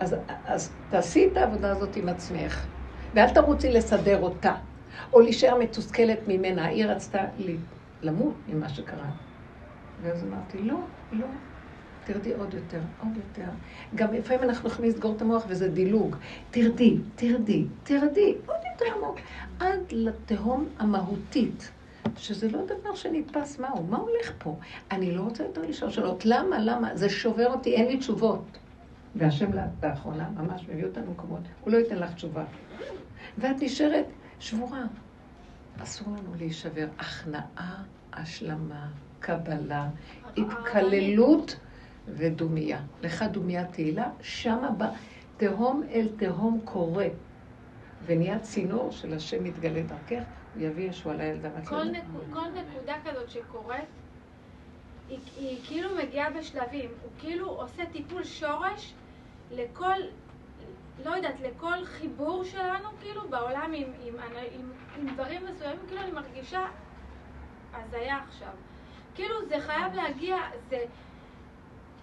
אז, 0.00 0.16
אז 0.44 0.72
תעשי 0.88 1.28
את 1.32 1.36
העבודה 1.36 1.70
הזאת 1.70 1.96
עם 1.96 2.08
עצמך, 2.08 2.66
ואל 3.14 3.30
תרוצי 3.30 3.72
לסדר 3.72 4.22
אותה, 4.22 4.54
או 5.12 5.20
להישאר 5.20 5.58
מתוסכלת 5.58 6.18
ממנה. 6.28 6.66
היא 6.66 6.86
רצתה 6.86 7.24
למות 8.02 8.34
ממה 8.48 8.68
שקרה. 8.68 9.10
ואז 10.02 10.24
אמרתי, 10.24 10.62
לא, 10.62 10.78
לא, 11.12 11.26
תרדי 12.04 12.34
עוד 12.34 12.54
יותר, 12.54 12.80
עוד 13.00 13.16
יותר. 13.16 13.50
גם 13.94 14.14
לפעמים 14.14 14.42
אנחנו 14.42 14.68
יכולים 14.68 14.90
לסגור 14.90 15.16
את 15.16 15.22
המוח 15.22 15.44
וזה 15.48 15.68
דילוג. 15.68 16.16
תרדי, 16.50 16.96
תרדי, 17.16 17.64
תרדי, 17.82 18.34
עוד 18.46 18.56
יותר 18.72 18.96
עמוק, 18.96 19.16
עד 19.60 19.80
לתהום 19.90 20.68
המהותית. 20.78 21.70
שזה 22.16 22.50
לא 22.50 22.64
דבר 22.64 22.94
שנתפס 22.94 23.58
מהו, 23.58 23.82
מה 23.82 23.96
הולך 23.96 24.32
פה? 24.38 24.56
אני 24.90 25.12
לא 25.12 25.22
רוצה 25.22 25.42
יותר 25.44 25.62
לשאול 25.62 25.90
שאלות, 25.90 26.26
למה, 26.26 26.58
למה? 26.58 26.96
זה 26.96 27.08
שובר 27.08 27.46
אותי, 27.46 27.74
אין 27.74 27.86
לי 27.86 27.96
תשובות. 27.96 28.44
והשם 29.16 29.50
לאחרונה 29.82 30.28
ממש 30.36 30.68
מביא 30.68 30.84
אותנו 30.84 31.06
למקומות, 31.06 31.40
הוא 31.60 31.72
לא 31.72 31.78
ייתן 31.78 31.98
לך 31.98 32.14
תשובה. 32.14 32.44
ואת 33.38 33.56
נשארת 33.62 34.04
שבורה. 34.40 34.82
אסור 35.82 36.08
לנו 36.08 36.34
להישבר. 36.38 36.86
הכנעה, 36.98 37.82
השלמה, 38.12 38.88
קבלה, 39.20 39.88
התקללות 40.36 41.56
ודומייה. 42.08 42.80
לך 43.02 43.22
דומייה 43.22 43.64
תהילה, 43.64 44.10
שמה 44.20 44.70
בא 44.70 44.90
תהום 45.36 45.82
אל 45.90 46.08
תהום 46.16 46.60
קורא. 46.64 47.04
ונהיה 48.06 48.38
צינור 48.38 48.92
של 48.92 49.14
השם 49.14 49.44
מתגלה 49.44 49.82
דרכך, 49.82 50.22
הוא 50.54 50.62
יביא 50.62 50.88
ישוע 50.88 51.14
לילדה. 51.14 51.48
כל, 51.64 51.84
נק... 51.84 52.02
כל 52.32 52.48
נקודה 52.48 52.94
כזאת 53.04 53.30
שקורית, 53.30 53.84
היא, 55.08 55.18
היא 55.36 55.58
כאילו 55.64 55.90
מגיעה 55.96 56.30
בשלבים. 56.30 56.90
הוא 57.02 57.10
כאילו 57.18 57.48
עושה 57.48 57.82
טיפול 57.92 58.24
שורש 58.24 58.94
לכל, 59.50 59.98
לא 61.04 61.10
יודעת, 61.10 61.40
לכל 61.40 61.84
חיבור 61.84 62.44
שלנו, 62.44 62.88
כאילו, 63.00 63.28
בעולם 63.30 63.72
עם, 63.74 63.88
עם, 64.04 64.14
עם, 64.52 64.72
עם 64.98 65.14
דברים 65.14 65.42
מסוימים, 65.44 65.86
כאילו 65.88 66.00
אני 66.00 66.12
מרגישה 66.12 66.66
הזיה 67.74 68.18
עכשיו. 68.28 68.52
כאילו, 69.14 69.48
זה 69.48 69.60
חייב 69.60 69.94
להגיע, 69.94 70.36
זה, 70.68 70.84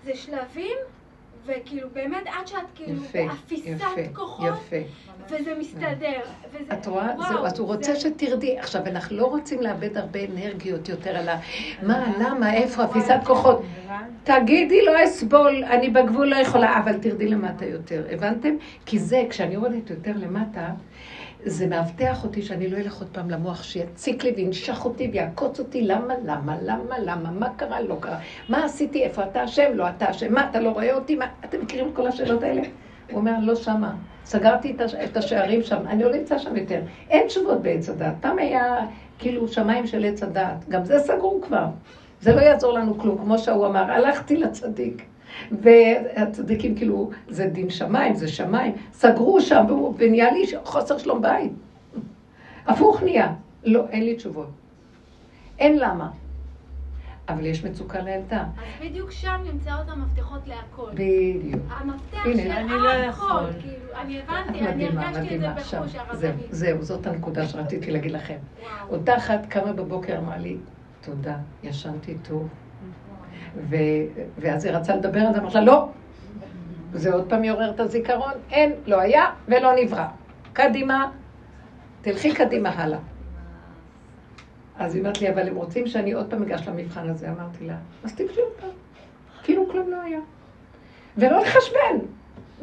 זה 0.06 0.16
שלבים, 0.16 0.78
וכאילו, 1.46 1.88
באמת, 1.94 2.24
עד 2.40 2.48
שאת 2.48 2.58
כאילו 2.76 3.04
יפה, 3.04 3.20
באפיסת 3.28 3.68
יפה, 3.68 4.02
כוחות, 4.14 4.48
יפה. 4.48 4.76
וזה 5.30 5.54
מסתדר. 5.60 6.20
וזה, 6.52 6.74
את 6.74 6.88
רואה? 6.88 7.06
וואו, 7.18 7.28
זהו, 7.34 7.46
אז 7.46 7.60
הוא 7.60 7.68
רוצה 7.68 7.94
זה- 7.94 8.00
שתרדי. 8.00 8.60
עכשיו, 8.60 8.82
אנחנו 8.86 9.18
לא 9.18 9.26
רוצים 9.26 9.62
לאבד 9.62 9.98
הרבה 9.98 10.20
אנרגיות 10.32 10.90
יותר 10.90 11.18
על 11.18 11.30
ה... 11.30 11.40
מה, 11.84 12.06
למה, 12.20 12.54
איפה, 12.54 12.84
אפיסת 12.86 13.20
כוחות. 13.26 13.62
תגידי, 14.24 14.86
לא 14.86 15.04
אסבול, 15.04 15.64
אני 15.64 15.90
בגבול 15.90 16.28
לא 16.28 16.36
יכולה, 16.36 16.80
אבל 16.80 16.98
תרדי 17.00 17.28
למטה 17.28 17.66
יותר. 17.66 18.06
הבנתם? 18.12 18.56
כי 18.86 19.00
זה, 19.00 19.24
כשאני 19.30 19.54
יורדת 19.54 19.90
יותר 19.90 20.12
למטה, 20.16 20.70
זה 21.46 21.68
מאבטח 21.68 22.24
אותי 22.24 22.42
שאני 22.42 22.68
לא 22.70 22.78
אלך 22.78 23.00
עוד 23.00 23.10
פעם 23.12 23.30
למוח 23.30 23.64
שיציק 23.64 24.24
לי 24.24 24.34
וינשך 24.38 24.86
אותי 24.86 25.10
ויעקוץ 25.14 25.60
אותי, 25.60 25.82
למה, 25.82 26.14
למה, 26.26 26.56
למה, 26.62 27.00
למה, 27.00 27.32
מה 27.32 27.50
קרה, 27.56 27.82
לא 27.82 27.96
קרה, 28.00 28.18
מה 28.50 28.66
עשיתי, 28.66 29.04
איפה 29.04 29.24
אתה 29.24 29.44
אשם, 29.46 29.72
לא 29.74 29.90
אתה 29.90 30.12
אשם, 30.12 30.34
מה, 30.34 30.50
אתה 30.50 30.60
לא 30.60 30.70
רואה 30.70 30.94
אותי, 30.94 31.16
מה, 31.16 31.26
אתם 31.46 31.62
מכירים 31.62 31.88
את 31.88 31.96
כל 31.96 32.08
השאלות 32.08 32.44
האלה? 32.44 32.62
הוא 33.12 33.20
אומר, 33.20 33.32
לא 33.42 33.56
שמה, 33.56 33.94
סגרתי 34.26 34.72
את 34.76 34.82
הש- 34.82 34.96
את 34.96 35.18
השערים 35.18 35.64
שם, 35.64 35.88
אני 35.88 36.04
לא 36.04 36.12
נמצא 36.12 36.38
שם 36.38 36.56
יותר, 36.56 36.82
אין 37.10 37.28
תשובות 37.28 37.62
בעץ 37.62 37.90
הדעת, 37.90 38.14
פעם 38.22 38.38
היה 38.40 38.78
כאילו 39.20 39.48
שמיים 39.48 39.88
של 39.88 40.06
עץ 40.06 40.24
הדעת, 40.24 40.70
גם 40.70 40.86
זה 40.86 41.00
סגור 41.00 41.40
כבר, 41.48 41.66
זה 42.22 42.36
לא 42.36 42.42
יעזור 42.42 42.74
לנו 42.74 42.98
כלום, 42.98 43.18
כמו 43.18 43.38
שהוא 43.38 43.66
אמר, 43.68 43.92
הלכתי 43.92 44.38
לצדיק. 44.38 45.06
והצדיקים 45.52 46.76
כאילו, 46.76 47.10
זה 47.30 47.48
דין 47.48 47.70
שמיים, 47.70 48.16
זה 48.16 48.28
שמיים, 48.28 48.74
סגרו 48.94 49.42
שם 49.42 49.66
ונהיה 49.98 50.32
לי 50.32 50.44
חוסר 50.64 50.98
שלום 50.98 51.22
בית. 51.22 51.52
הפוך 52.68 53.04
נהיה. 53.04 53.34
לא, 53.64 53.88
אין 53.90 54.04
לי 54.06 54.16
תשובות. 54.16 54.50
אין 55.60 55.80
למה. 55.80 56.10
אבל 57.30 57.46
יש 57.46 57.66
מצוקה 57.66 58.00
לילדה. 58.02 58.44
אז 58.44 58.86
בדיוק 58.88 59.12
שם 59.12 59.42
נמצאות 59.52 59.90
המפתחות 59.90 60.48
להכל. 60.48 60.92
בדיוק. 60.94 61.62
המפתח 61.70 62.26
הנה, 62.26 62.44
של 62.44 62.52
אני 62.52 62.70
לא 62.70 62.90
הכל, 62.90 63.10
יכול. 63.10 63.44
כאילו, 63.62 64.02
אני 64.02 64.20
את 64.20 64.24
הבנתי, 64.30 64.60
אני 64.60 64.72
מדהימה, 64.72 65.10
הרגשתי 65.10 65.36
את 65.36 65.42
זה 65.42 65.50
בחוש 65.50 65.92
זהו, 65.92 66.02
הרבנית. 66.02 66.48
זהו, 66.50 66.84
זאת 66.84 67.08
הנקודה 67.08 67.48
שרציתי 67.48 67.92
להגיד 67.92 68.12
לכם. 68.12 68.38
וואו. 68.62 69.00
אותה 69.00 69.18
אחת 69.18 69.46
קמה 69.50 69.74
בבוקר, 69.74 70.18
אמרה 70.18 70.38
לי, 70.38 70.58
תודה, 71.02 71.38
ישנתי 71.64 72.18
טוב. 72.22 72.48
ו... 73.56 73.76
ואז 74.38 74.66
היא 74.66 74.74
רצה 74.74 74.96
לדבר 74.96 75.20
על 75.20 75.34
זה, 75.34 75.40
אמרת 75.40 75.54
לה, 75.56 75.62
לא. 75.62 75.90
זה 76.94 77.14
עוד 77.14 77.30
פעם 77.30 77.44
יעורר 77.44 77.70
את 77.72 77.80
הזיכרון, 77.80 78.32
אין, 78.52 78.74
לא 78.86 79.00
היה 79.00 79.26
ולא 79.48 79.72
נברא. 79.76 80.06
קדימה, 80.54 81.12
תלכי 82.02 82.34
קדימה 82.34 82.70
הלאה. 82.70 83.00
אז 84.78 84.96
היא 84.96 85.02
אומרת 85.02 85.22
לי, 85.22 85.30
אבל 85.30 85.48
הם 85.48 85.56
רוצים 85.56 85.88
שאני 85.88 86.12
עוד 86.12 86.30
פעם 86.30 86.44
אגש 86.44 86.68
למבחן 86.68 87.10
הזה. 87.10 87.30
אמרתי 87.30 87.66
לה, 87.68 87.76
אז 88.04 88.14
תגשי 88.16 88.42
עוד 88.42 88.52
פעם. 88.60 88.70
כאילו 89.44 89.70
כלום 89.70 89.90
לא 89.90 90.02
היה. 90.02 90.20
ולא 91.18 91.42
לחשבן, 91.42 91.98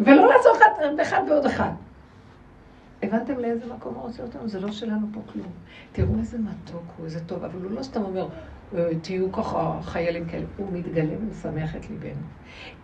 ולא 0.00 0.28
לעשות 0.28 0.56
אחד, 0.56 1.00
אחד 1.02 1.20
ועוד 1.30 1.46
אחד. 1.46 1.70
הבנתם 3.02 3.38
לאיזה 3.38 3.74
מקום 3.74 3.94
הוא 3.94 4.02
רוצה 4.02 4.22
אותנו? 4.22 4.48
זה 4.48 4.60
לא 4.60 4.72
שלנו 4.72 5.06
פה 5.12 5.20
כלום. 5.32 5.52
תראו 5.92 6.18
איזה 6.18 6.38
מתוק 6.38 6.82
הוא, 6.96 7.06
איזה 7.06 7.20
טוב, 7.24 7.44
אבל 7.44 7.62
הוא 7.62 7.70
לא 7.70 7.82
סתם 7.82 8.02
אומר, 8.04 8.22
"אה, 8.22 8.28
תהיו 9.02 9.32
ככה 9.32 9.78
חיילים 9.82 10.28
כאלה. 10.28 10.44
הוא 10.56 10.72
מתגלה 10.72 11.14
ומשמח 11.20 11.76
את 11.76 11.90
ליבנו. 11.90 12.22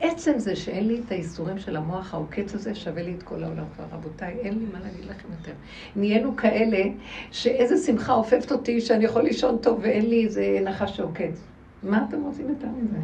עצם 0.00 0.32
זה 0.38 0.56
שאין 0.56 0.88
לי 0.88 1.00
את 1.06 1.12
האיסורים 1.12 1.58
של 1.58 1.76
המוח 1.76 2.14
העוקץ 2.14 2.54
הזה, 2.54 2.74
שווה 2.74 3.02
לי 3.02 3.14
את 3.14 3.22
כל 3.22 3.44
העולם 3.44 3.64
כבר. 3.74 3.84
רבותיי, 3.92 4.36
אין 4.40 4.58
לי 4.58 4.64
מה 4.72 4.78
להגיד 4.80 5.04
לכם 5.04 5.28
יותר. 5.38 5.52
נהיינו 5.96 6.36
כאלה 6.36 6.84
שאיזה 7.30 7.76
שמחה 7.86 8.12
עופפת 8.12 8.52
אותי 8.52 8.80
שאני 8.80 9.04
יכול 9.04 9.22
לישון 9.22 9.58
טוב 9.58 9.78
ואין 9.82 10.08
לי 10.10 10.24
איזה 10.24 10.58
נחש 10.62 10.96
שעוקץ. 10.96 11.44
מה 11.82 12.04
אתם 12.08 12.22
רוצים 12.22 12.48
יותר 12.48 12.68
מזה? 12.68 12.98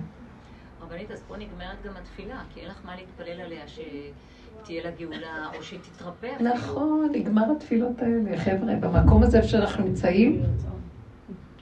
רבנית, 0.81 1.11
אז 1.11 1.23
פה 1.29 1.37
נגמרת 1.37 1.77
גם 1.87 1.93
התפילה, 2.03 2.41
כי 2.55 2.61
אין 2.61 2.69
לך 2.69 2.81
מה 2.85 2.97
להתפלל 2.97 3.41
עליה 3.41 3.63
שתהיה 3.69 4.85
לה 4.85 4.91
גאולה, 4.91 5.49
או 5.59 5.63
שהיא 5.63 5.81
תתרפא. 5.81 6.43
נכון, 6.43 7.09
נגמר 7.15 7.53
התפילות 7.57 8.03
האלה, 8.03 8.39
חבר'ה. 8.39 8.75
במקום 8.81 9.23
הזה 9.23 9.43
שאנחנו 9.43 9.85
נמצאים, 9.85 10.43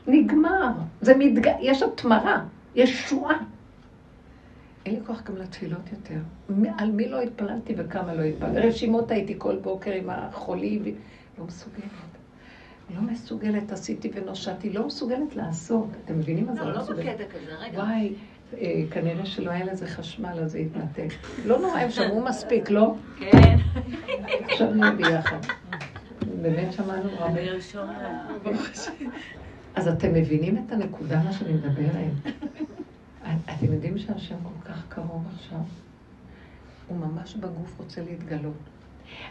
נגמר. 0.08 0.72
זה 1.00 1.14
מתג... 1.16 1.52
יש 1.60 1.82
התמרה, 1.82 2.44
יש 2.74 3.08
שואה. 3.08 3.36
אין 4.86 4.94
לי 4.94 5.00
כוח 5.06 5.22
גם 5.22 5.36
לתפילות 5.36 5.80
יותר. 5.92 6.20
על 6.78 6.90
מי 6.90 7.08
לא 7.08 7.20
התפללתי 7.20 7.74
וכמה 7.76 8.14
לא 8.14 8.22
התפללתי. 8.22 8.68
רשימות 8.68 9.10
הייתי 9.10 9.34
כל 9.38 9.56
בוקר 9.56 9.92
עם 9.92 10.10
החולים. 10.10 10.82
לא 11.38 11.44
מסוגלת. 11.44 11.82
לא 12.94 13.00
מסוגלת, 13.00 13.72
עשיתי 13.72 14.10
ונושעתי, 14.14 14.70
לא 14.70 14.86
מסוגלת 14.86 15.36
לעשות. 15.36 15.86
אתם 16.04 16.18
מבינים 16.18 16.46
מה 16.46 16.54
זה 16.54 16.60
לא, 16.60 16.72
לא 16.72 16.74
לא? 16.74 16.82
בקטע 16.82 17.24
כזה, 17.24 17.54
רגע. 17.60 17.78
וואי, 17.78 18.12
אה, 18.58 18.82
כנראה 18.90 19.26
שלא 19.26 19.50
היה 19.50 19.64
לזה 19.64 19.86
חשמל, 19.86 20.40
אז 20.42 20.52
זה 20.52 20.58
התנתק. 20.58 21.08
לא 21.44 21.58
נורא, 21.58 21.78
הם 21.78 21.90
שמעו 21.90 22.24
מספיק, 22.24 22.70
לא? 22.70 22.94
כן. 23.18 23.56
עכשיו 24.44 24.74
נהיה 24.74 24.92
ביחד. 24.92 25.38
באמת 26.42 26.72
שמענו 26.72 27.10
הרבה. 27.10 27.40
אז 29.78 29.88
אתם 29.88 30.14
מבינים 30.14 30.64
את 30.66 30.72
הנקודה 30.72 31.22
מה 31.22 31.32
שאני 31.32 31.52
מדברת? 31.52 32.34
אתם 33.50 33.72
יודעים 33.72 33.98
שהשם 33.98 34.34
כל 34.42 34.68
כך 34.68 34.84
קרוב 34.88 35.24
עכשיו? 35.34 35.58
הוא 36.88 36.96
ממש 36.98 37.34
בגוף 37.34 37.78
רוצה 37.78 38.00
להתגלות. 38.00 38.52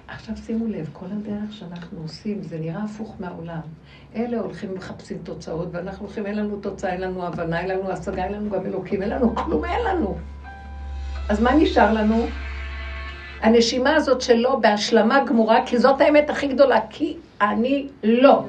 עכשיו 0.07 0.37
שימו 0.37 0.67
לב, 0.67 0.89
כל 0.93 1.05
הדרך 1.11 1.53
שאנחנו 1.53 2.01
עושים, 2.01 2.43
זה 2.43 2.59
נראה 2.59 2.83
הפוך 2.83 3.15
מהעולם. 3.19 3.59
אלה 4.15 4.39
הולכים 4.39 4.73
מחפשים 4.75 5.17
תוצאות, 5.23 5.67
ואנחנו 5.71 6.05
הולכים, 6.05 6.25
אין 6.25 6.35
לנו 6.35 6.59
תוצאה, 6.59 6.93
אין 6.93 7.01
לנו 7.01 7.25
הבנה, 7.25 7.59
אין 7.59 7.69
לנו 7.69 7.91
השגה, 7.91 8.23
אין 8.23 8.33
לנו 8.33 8.49
גם 8.49 8.65
אלוקים, 8.65 9.01
אין 9.01 9.09
לנו 9.09 9.35
כלום, 9.35 9.65
אין 9.65 9.85
לנו. 9.85 10.17
אז 11.29 11.41
מה 11.41 11.55
נשאר 11.55 11.93
לנו? 11.93 12.25
הנשימה 13.41 13.95
הזאת 13.95 14.21
שלו 14.21 14.61
בהשלמה 14.61 15.23
גמורה, 15.23 15.65
כי 15.65 15.77
זאת 15.77 16.01
האמת 16.01 16.29
הכי 16.29 16.47
גדולה, 16.47 16.79
כי 16.89 17.17
אני 17.41 17.87
לא. 18.03 18.45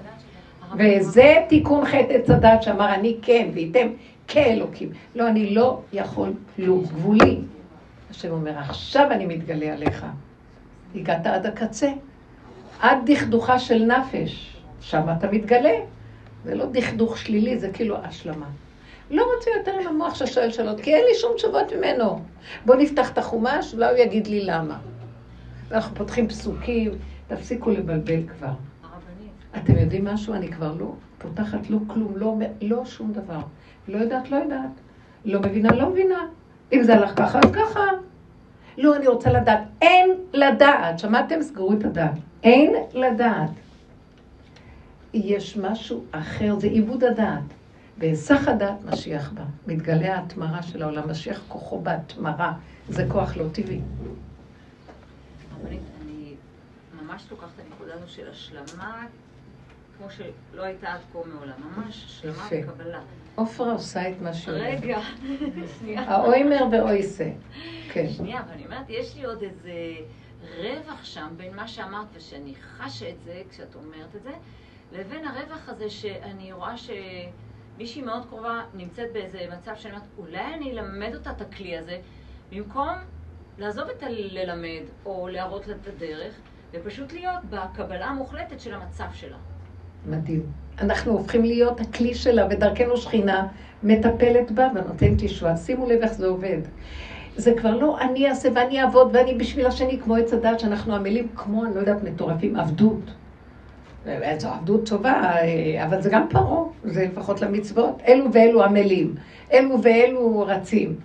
וזה 0.78 1.34
תיקון 1.48 1.84
חטא 1.84 2.12
עץ 2.12 2.30
הדת 2.30 2.62
שאמר 2.62 2.94
אני 2.94 3.16
כן, 3.22 3.48
וייתם 3.54 3.88
כאלוקים. 4.28 4.90
לא, 5.14 5.28
אני 5.28 5.54
לא 5.54 5.80
יכול 5.92 6.32
כלום, 6.56 6.84
גבולי. 6.84 7.38
השם 8.10 8.30
אומר, 8.30 8.58
עכשיו 8.58 9.08
אני 9.10 9.26
מתגלה 9.26 9.72
עליך. 9.72 10.06
הגעת 10.94 11.26
עד 11.26 11.46
הקצה, 11.46 11.90
עד 12.80 12.98
דכדוכה 13.10 13.58
של 13.58 13.84
נפש, 13.84 14.56
שם 14.80 15.06
אתה 15.18 15.30
מתגלה. 15.30 15.74
זה 16.44 16.54
לא 16.54 16.66
דכדוך 16.72 17.18
שלילי, 17.18 17.58
זה 17.58 17.70
כאילו 17.72 17.96
השלמה. 17.96 18.46
לא 19.10 19.26
רוצה 19.36 19.50
יותר 19.58 19.72
עם 19.80 19.86
המוח 19.86 20.14
ששואל 20.14 20.50
שאלות, 20.50 20.80
כי 20.80 20.94
אין 20.94 21.04
לי 21.04 21.14
שום 21.14 21.32
תשובות 21.36 21.72
ממנו. 21.72 22.20
בואו 22.66 22.78
נפתח 22.78 23.10
את 23.10 23.18
החומש, 23.18 23.74
אולי 23.74 23.86
הוא 23.86 23.96
יגיד 23.96 24.26
לי 24.26 24.44
למה. 24.44 24.78
אנחנו 25.72 25.96
פותחים 25.96 26.28
פסוקים, 26.28 26.92
תפסיקו 27.28 27.70
לבלבל 27.70 28.20
כבר. 28.26 28.67
אתם 29.56 29.76
יודעים 29.76 30.04
משהו? 30.04 30.34
אני 30.34 30.52
כבר 30.52 30.74
לא 30.74 30.94
פותחת 31.18 31.70
לא 31.70 31.78
כלום, 31.86 32.16
לא, 32.16 32.36
לא 32.60 32.84
שום 32.84 33.12
דבר. 33.12 33.40
לא 33.88 33.98
יודעת, 33.98 34.30
לא 34.30 34.36
יודעת. 34.36 34.70
לא 35.24 35.40
מבינה, 35.40 35.72
לא 35.72 35.90
מבינה. 35.90 36.26
אם 36.72 36.82
זה 36.82 36.94
הלך 36.94 37.18
ככה, 37.18 37.38
אז 37.38 37.50
ככה. 37.52 37.80
לא, 38.78 38.96
אני 38.96 39.06
רוצה 39.06 39.32
לדעת. 39.32 39.60
אין 39.82 40.10
לדעת. 40.32 40.98
שמעתם? 40.98 41.42
סגרו 41.42 41.72
את 41.72 41.84
הדעת. 41.84 42.14
אין 42.42 42.74
לדעת. 42.92 43.50
יש 45.14 45.56
משהו 45.56 46.04
אחר, 46.10 46.58
זה 46.58 46.66
עיבוד 46.66 47.04
הדעת. 47.04 47.42
בהיסח 47.98 48.48
הדעת 48.48 48.84
משיח 48.84 49.30
בא. 49.32 49.42
מתגלה 49.66 50.16
ההתמרה 50.16 50.62
של 50.62 50.82
העולם. 50.82 51.10
משיח 51.10 51.42
כוחו 51.48 51.80
בהתמרה. 51.80 52.52
זה 52.88 53.06
כוח 53.08 53.36
לא 53.36 53.44
טבעי. 53.52 53.80
אני 55.66 56.34
ממש 57.02 57.26
לוקחת 57.30 57.48
את 57.56 57.62
הנקודה 57.66 57.94
הזו 57.94 58.08
של 58.08 58.30
השלמה, 58.30 59.06
כמו 59.98 60.06
שלא 60.10 60.62
הייתה 60.62 60.92
עד 60.92 61.00
כה 61.12 61.18
מעולם. 61.26 61.52
ממש 61.76 62.04
השלמה 62.04 62.48
וקבלה. 62.50 63.00
עופרה 63.34 63.72
עושה 63.72 64.08
את 64.10 64.20
מה 64.20 64.32
שהיא 64.32 64.56
רגע, 64.56 64.98
שנייה. 65.78 66.00
האוימר 66.02 66.64
ואויסה. 66.72 67.30
כן. 67.92 68.08
שנייה, 68.08 68.40
אבל 68.40 68.52
אני 68.52 68.64
אומרת, 68.66 68.86
יש 68.88 69.16
לי 69.16 69.24
עוד 69.24 69.42
איזה 69.42 69.72
רווח 70.58 71.04
שם 71.04 71.28
בין 71.36 71.56
מה 71.56 71.68
שאמרת, 71.68 72.06
ושאני 72.14 72.54
חשה 72.54 73.10
את 73.10 73.20
זה 73.20 73.42
כשאת 73.50 73.74
אומרת 73.74 74.16
את 74.16 74.22
זה, 74.22 74.30
לבין 74.92 75.26
הרווח 75.26 75.68
הזה 75.68 75.90
שאני 75.90 76.52
רואה 76.52 76.74
שמישהי 76.76 78.02
מאוד 78.02 78.26
קרובה 78.28 78.62
נמצאת 78.74 79.12
באיזה 79.12 79.46
מצב 79.56 79.72
שאני 79.76 79.94
אומרת, 79.94 80.08
אולי 80.18 80.54
אני 80.54 80.70
אלמד 80.70 81.14
אותה 81.14 81.30
את 81.30 81.40
הכלי 81.40 81.78
הזה, 81.78 82.00
במקום 82.52 82.88
לעזוב 83.58 83.88
את 83.88 84.02
הללמד 84.02 84.82
או 85.04 85.28
להראות 85.28 85.66
לה 85.66 85.74
את 85.82 85.86
הדרך, 85.86 86.34
ופשוט 86.72 87.12
להיות 87.12 87.44
בקבלה 87.50 88.06
המוחלטת 88.06 88.60
של 88.60 88.74
המצב 88.74 89.06
שלה. 89.12 89.36
מדהים. 90.10 90.42
אנחנו 90.80 91.12
הופכים 91.12 91.44
להיות 91.44 91.80
הכלי 91.80 92.14
שלה, 92.14 92.46
ודרכנו 92.50 92.96
שכינה 92.96 93.46
מטפלת 93.82 94.50
בה 94.50 94.68
ונותנת 94.74 95.22
ישועה. 95.22 95.56
שימו 95.56 95.86
לב 95.86 96.02
איך 96.02 96.12
זה 96.12 96.26
עובד. 96.26 96.58
זה 97.36 97.54
כבר 97.54 97.76
לא 97.76 98.00
אני 98.00 98.28
אעשה 98.28 98.48
ואני 98.54 98.82
אעבוד 98.82 99.10
ואני 99.12 99.34
בשביל 99.34 99.66
השני, 99.66 99.98
כמו 100.04 100.16
עץ 100.16 100.32
הדת 100.32 100.60
שאנחנו 100.60 100.94
עמלים 100.94 101.28
כמו, 101.36 101.64
אני 101.64 101.74
לא 101.74 101.80
יודעת, 101.80 102.04
מטורפים, 102.04 102.56
עבדות. 102.56 103.10
זו 104.38 104.48
עבדות 104.48 104.88
טובה, 104.88 105.34
אבל 105.84 106.02
זה 106.02 106.10
גם 106.10 106.26
פרעה, 106.30 106.62
זה 106.84 107.06
לפחות 107.12 107.40
למצוות. 107.42 108.02
אלו 108.08 108.32
ואלו 108.32 108.62
עמלים, 108.62 109.14
אלו 109.52 109.82
ואלו 109.82 110.44
רצים. 110.46 110.96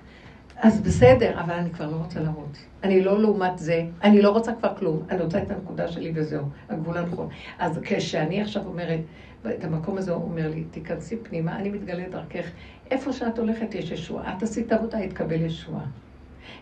אז 0.57 0.81
בסדר, 0.81 1.39
אבל 1.39 1.53
אני 1.53 1.69
כבר 1.69 1.89
לא 1.89 1.95
רוצה 1.95 2.19
לרוץ. 2.19 2.65
אני 2.83 3.01
לא 3.01 3.21
לעומת 3.21 3.59
זה, 3.59 3.85
אני 4.03 4.21
לא 4.21 4.29
רוצה 4.29 4.53
כבר 4.55 4.75
כלום, 4.75 5.03
אני 5.09 5.21
רוצה 5.21 5.41
את 5.41 5.51
הנקודה 5.51 5.87
שלי 5.87 6.11
וזהו, 6.15 6.45
הגבול 6.69 6.97
הנכון. 6.97 7.27
אז 7.59 7.79
כשאני 7.83 8.41
עכשיו 8.41 8.65
אומרת, 8.65 8.99
את 9.47 9.63
המקום 9.63 9.97
הזה 9.97 10.11
הוא 10.11 10.23
אומר 10.23 10.49
לי, 10.49 10.63
תיכנסי 10.63 11.17
פנימה, 11.17 11.55
אני 11.55 11.69
מתגלה 11.69 12.03
דרכך. 12.09 12.45
איפה 12.91 13.13
שאת 13.13 13.39
הולכת 13.39 13.75
יש 13.75 13.91
ישועה. 13.91 14.37
את 14.37 14.43
עשית 14.43 14.71
עבודה, 14.71 14.99
יתקבל 14.99 15.41
ישועה. 15.41 15.85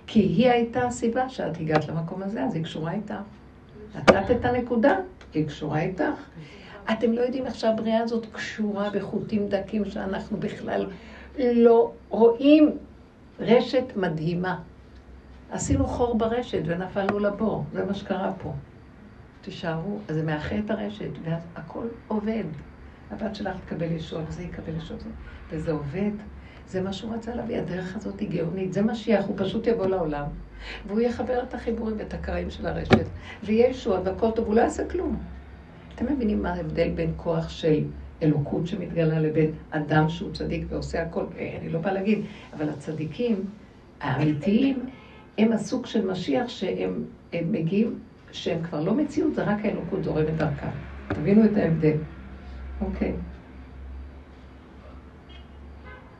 כי 0.08 0.20
היא 0.20 0.50
הייתה 0.50 0.88
הסיבה 0.88 1.30
שאת 1.30 1.58
הגעת 1.60 1.88
למקום 1.88 2.24
הזה, 2.24 2.44
אז 2.44 2.56
היא 2.56 2.64
קשורה 2.64 2.94
איתך. 2.94 3.14
נתת 3.96 4.32
את 4.32 4.46
הנקודה, 4.46 4.96
היא 5.34 5.48
קשורה 5.48 5.82
איתך. 5.82 6.04
אתם 6.92 7.14
לא 7.14 7.22
יודעים 7.22 7.46
איך 7.46 7.56
שהבריאה 7.56 8.00
הזאת 8.00 8.26
קשורה 8.32 8.90
בחוטים 8.90 9.48
דקים 9.48 9.86
שאנחנו 9.86 10.38
בכלל 10.38 10.86
לא 11.40 11.92
רואים. 12.10 12.72
רשת 13.40 13.84
מדהימה. 13.96 14.60
עשינו 15.52 15.88
חור 15.88 16.18
ברשת 16.18 16.62
ונפלנו 16.66 17.20
לבור, 17.20 17.66
זה 17.74 17.86
מה 17.86 17.94
שקרה 17.94 18.34
פה. 18.38 18.54
תישארו, 19.42 20.00
אז 20.08 20.16
זה 20.16 20.24
מאחה 20.24 20.60
את 20.60 20.72
הרשת, 20.72 21.10
ואז 21.24 21.48
הכל 21.56 21.88
עובד. 22.08 22.44
הבת 23.12 23.36
שלך 23.36 23.58
תקבל 23.66 23.92
ישוע, 23.92 24.22
וזה 24.28 24.44
יקבל 24.44 24.78
ישוע, 24.78 24.98
וזה 25.52 25.72
עובד. 25.72 26.12
זה 26.68 26.82
מה 26.82 26.94
שהוא 26.94 27.14
רצה 27.14 27.36
להביא, 27.36 27.58
הדרך 27.58 27.96
הזאת 27.96 28.20
היא 28.20 28.30
גאונית, 28.30 28.74
זה 28.74 28.82
משיח, 28.82 29.26
הוא 29.26 29.36
פשוט 29.38 29.68
יבוא 29.68 29.86
לעולם, 29.86 30.26
והוא 30.88 31.02
יחבר 31.02 31.44
את 31.44 31.54
החיבורים 31.54 31.96
ואת 31.98 32.14
הקרעים 32.14 32.50
של 32.50 32.68
הרשת, 32.68 33.06
ויהיה 33.44 33.70
ישוע 33.70 34.02
והכל 34.06 34.32
טוב, 34.32 34.48
הוא 34.48 34.56
לא 34.56 34.62
יעשה 34.62 34.90
כלום. 34.90 35.24
אתם 35.96 36.14
מבינים 36.14 36.42
מה 36.42 36.54
ההבדל 36.54 36.90
בין 36.90 37.14
כוח 37.16 37.50
של 37.50 37.84
אלוקות 38.24 38.68
שמתגלה 38.68 39.20
לבין 39.20 39.52
אדם 39.70 40.10
שהוא 40.10 40.34
צדיק 40.34 40.66
ועושה 40.70 41.02
הכל? 41.02 41.26
אה, 41.38 41.58
אני 41.62 41.70
לא 41.70 41.80
באה 41.80 41.94
להגיד, 41.94 42.26
אבל 42.54 42.70
הצדיקים 42.70 43.46
האמיתיים 44.02 44.86
הם 45.38 45.52
הסוג 45.52 45.86
של 45.86 46.12
משיח 46.12 46.50
שהם 46.50 47.04
מגיעים, 47.34 48.00
שהם 48.32 48.64
כבר 48.64 48.84
לא 48.84 48.94
מציאות, 48.94 49.36
זה 49.36 49.44
רק 49.44 49.66
האלוקות 49.66 50.04
זורמת 50.04 50.36
דרכם. 50.38 50.70
תבינו 51.08 51.46
את 51.46 51.58
ההבדל. 51.58 51.98
אוקיי. 52.82 53.14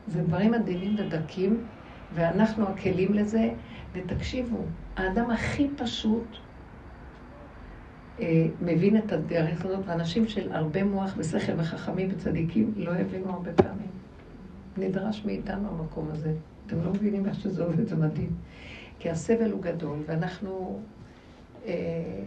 זה 0.06 0.22
דברים 0.22 0.50
מדהימים 0.50 0.96
ודקים, 0.98 1.64
ואנחנו 2.14 2.68
הכלים 2.68 3.14
לזה, 3.14 3.50
ותקשיבו, 3.92 4.64
האדם 4.96 5.30
הכי 5.30 5.68
פשוט 5.76 6.36
אה, 8.20 8.46
מבין 8.60 8.96
את 8.96 9.12
הדרך 9.12 9.64
הזאת, 9.64 9.80
ואנשים 9.86 10.28
של 10.28 10.52
הרבה 10.52 10.84
מוח 10.84 11.14
ושכל 11.16 11.52
וחכמים 11.56 12.08
וצדיקים 12.12 12.72
לא 12.76 12.90
יבינו 12.90 13.30
הרבה 13.30 13.52
פעמים. 13.52 13.92
נדרש 14.76 15.24
מאיתנו 15.24 15.68
המקום 15.68 16.08
הזה. 16.12 16.32
אתם 16.66 16.84
לא 16.84 16.90
מבינים 16.90 17.26
איך 17.26 17.34
שזה 17.34 17.64
עובד, 17.64 17.86
זה 17.86 17.96
מדהים. 17.96 18.30
כי 19.02 19.10
הסבל 19.10 19.50
הוא 19.50 19.62
גדול, 19.62 19.98
ואנחנו... 20.06 20.80
אה, 21.66 22.22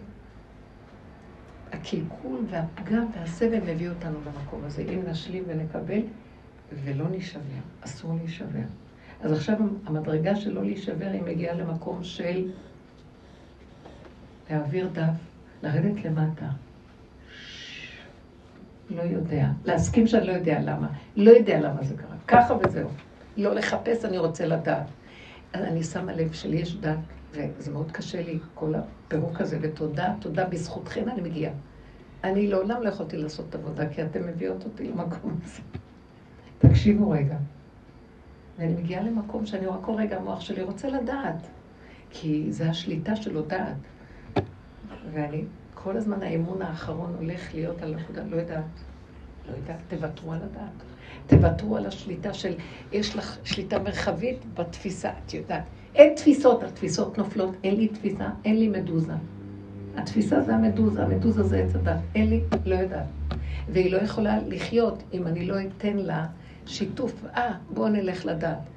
הקלקול 1.71 2.45
והפגם 2.49 3.05
והסבל 3.13 3.59
מביא 3.59 3.89
אותנו 3.89 4.19
למקום 4.25 4.61
הזה. 4.65 4.81
אם 4.81 4.99
נשלים 5.07 5.43
ונקבל, 5.47 6.01
ולא 6.83 7.09
נישבר, 7.09 7.41
אסור 7.81 8.13
להישבר. 8.17 8.67
אז 9.21 9.31
עכשיו 9.31 9.57
המדרגה 9.85 10.35
של 10.35 10.53
לא 10.53 10.63
להישבר, 10.63 11.09
היא 11.11 11.21
מגיעה 11.21 11.55
למקום 11.55 12.03
של 12.03 12.51
להעביר 14.49 14.89
דף, 14.93 15.17
לרדת 15.63 16.05
למטה. 16.05 16.49
לא 18.89 19.01
יודע. 19.01 19.47
להסכים 19.65 20.07
שאני 20.07 20.27
לא 20.27 20.31
יודע 20.31 20.59
למה. 20.59 20.87
לא 21.15 21.31
יודע 21.31 21.59
למה 21.59 21.83
זה 21.83 21.95
קרה. 21.97 22.15
ככה 22.27 22.53
וזהו. 22.63 22.89
לא 23.37 23.55
לחפש, 23.55 24.05
אני 24.05 24.17
רוצה 24.17 24.45
לדעת. 24.45 24.85
אני 25.53 25.83
שמה 25.83 26.13
לב 26.13 26.33
שלי 26.33 26.57
יש 26.57 26.75
דת, 26.75 26.97
וזה 27.31 27.71
מאוד 27.71 27.91
קשה 27.91 28.21
לי, 28.21 28.39
כל 28.53 28.73
הפירוק 28.75 29.41
הזה, 29.41 29.57
ותודה, 29.61 30.13
תודה, 30.19 30.45
בזכותכם 30.45 31.09
אני 31.09 31.21
מגיעה. 31.21 31.53
אני 32.23 32.47
לעולם 32.47 32.81
לא 32.81 32.89
יכולתי 32.89 33.17
לעשות 33.17 33.55
עבודה, 33.55 33.89
כי 33.89 34.03
אתם 34.03 34.27
מביאות 34.27 34.65
אותי 34.65 34.87
למקום 34.87 35.39
הזה. 35.43 35.61
תקשיבו 36.57 37.09
רגע. 37.09 37.37
ואני 38.57 38.73
מגיעה 38.73 39.03
למקום 39.03 39.45
שאני 39.45 39.67
רואה 39.67 39.81
כל 39.81 39.95
רגע, 39.95 40.17
המוח 40.17 40.39
שלי 40.39 40.63
רוצה 40.63 40.89
לדעת, 40.89 41.47
כי 42.09 42.47
זה 42.49 42.69
השליטה 42.69 43.15
שלו 43.15 43.41
דעת. 43.41 43.77
ואני, 45.13 45.43
כל 45.73 45.97
הזמן 45.97 46.23
האמון 46.23 46.61
האחרון 46.61 47.15
הולך 47.19 47.53
להיות 47.53 47.81
על 47.81 47.95
נקודה, 47.95 48.23
לא 48.23 48.35
יודעת. 48.35 48.63
לא 49.49 49.55
יודעת, 49.55 49.79
תוותרו 49.87 50.33
על 50.33 50.39
הדעת. 50.43 50.94
תוותרו 51.27 51.77
על 51.77 51.85
השליטה 51.85 52.33
של, 52.33 52.53
יש 52.91 53.15
לך 53.15 53.37
שליטה 53.43 53.79
מרחבית 53.79 54.37
בתפיסה, 54.53 55.09
את 55.25 55.33
יודעת. 55.33 55.63
אין 55.95 56.15
תפיסות, 56.15 56.63
התפיסות 56.63 57.17
נופלות, 57.17 57.55
אין 57.63 57.75
לי 57.75 57.87
תפיסה, 57.87 58.29
אין 58.45 58.59
לי 58.59 58.67
מדוזה. 58.67 59.13
התפיסה 59.97 60.41
זה 60.41 60.55
המדוזה, 60.55 61.03
המדוזה 61.03 61.43
זה 61.43 61.57
עץ 61.57 61.75
הדת. 61.75 61.99
אין 62.15 62.29
לי, 62.29 62.41
לא 62.65 62.75
יודעת. 62.75 63.05
והיא 63.69 63.91
לא 63.91 63.97
יכולה 63.97 64.39
לחיות 64.47 65.03
אם 65.13 65.27
אני 65.27 65.45
לא 65.45 65.55
אתן 65.61 65.97
לה 65.97 66.25
שיתוף. 66.65 67.25
אה, 67.35 67.53
בואו 67.69 67.89
נלך 67.89 68.25
לדעת. 68.25 68.69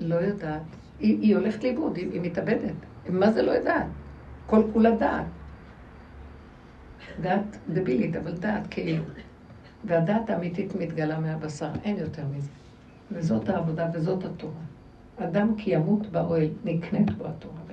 לא 0.00 0.14
יודעת. 0.14 0.62
היא, 1.00 1.20
היא 1.20 1.36
הולכת 1.36 1.64
לאיבוד, 1.64 1.96
היא, 1.96 2.12
היא 2.12 2.20
מתאבדת. 2.20 2.74
מה 3.08 3.32
זה 3.32 3.42
לא 3.42 3.50
יודעת? 3.50 3.86
כל 4.46 4.62
כולה 4.72 4.90
דעת. 4.90 5.24
דעת 7.20 7.56
דבילית, 7.68 8.16
אבל 8.16 8.32
דעת 8.32 8.66
כאילו. 8.70 9.02
והדעת 9.86 10.30
האמיתית 10.30 10.74
מתגלה 10.74 11.18
מהבשר, 11.18 11.70
אין 11.84 11.96
יותר 11.96 12.24
מזה. 12.36 12.50
וזאת 13.12 13.48
העבודה 13.48 13.88
וזאת 13.94 14.24
התורה. 14.24 14.62
אדם 15.16 15.54
כי 15.56 15.70
ימות 15.70 16.06
באוהל, 16.06 16.48
נקנית 16.64 17.10
בו 17.10 17.26
התורה. 17.26 17.64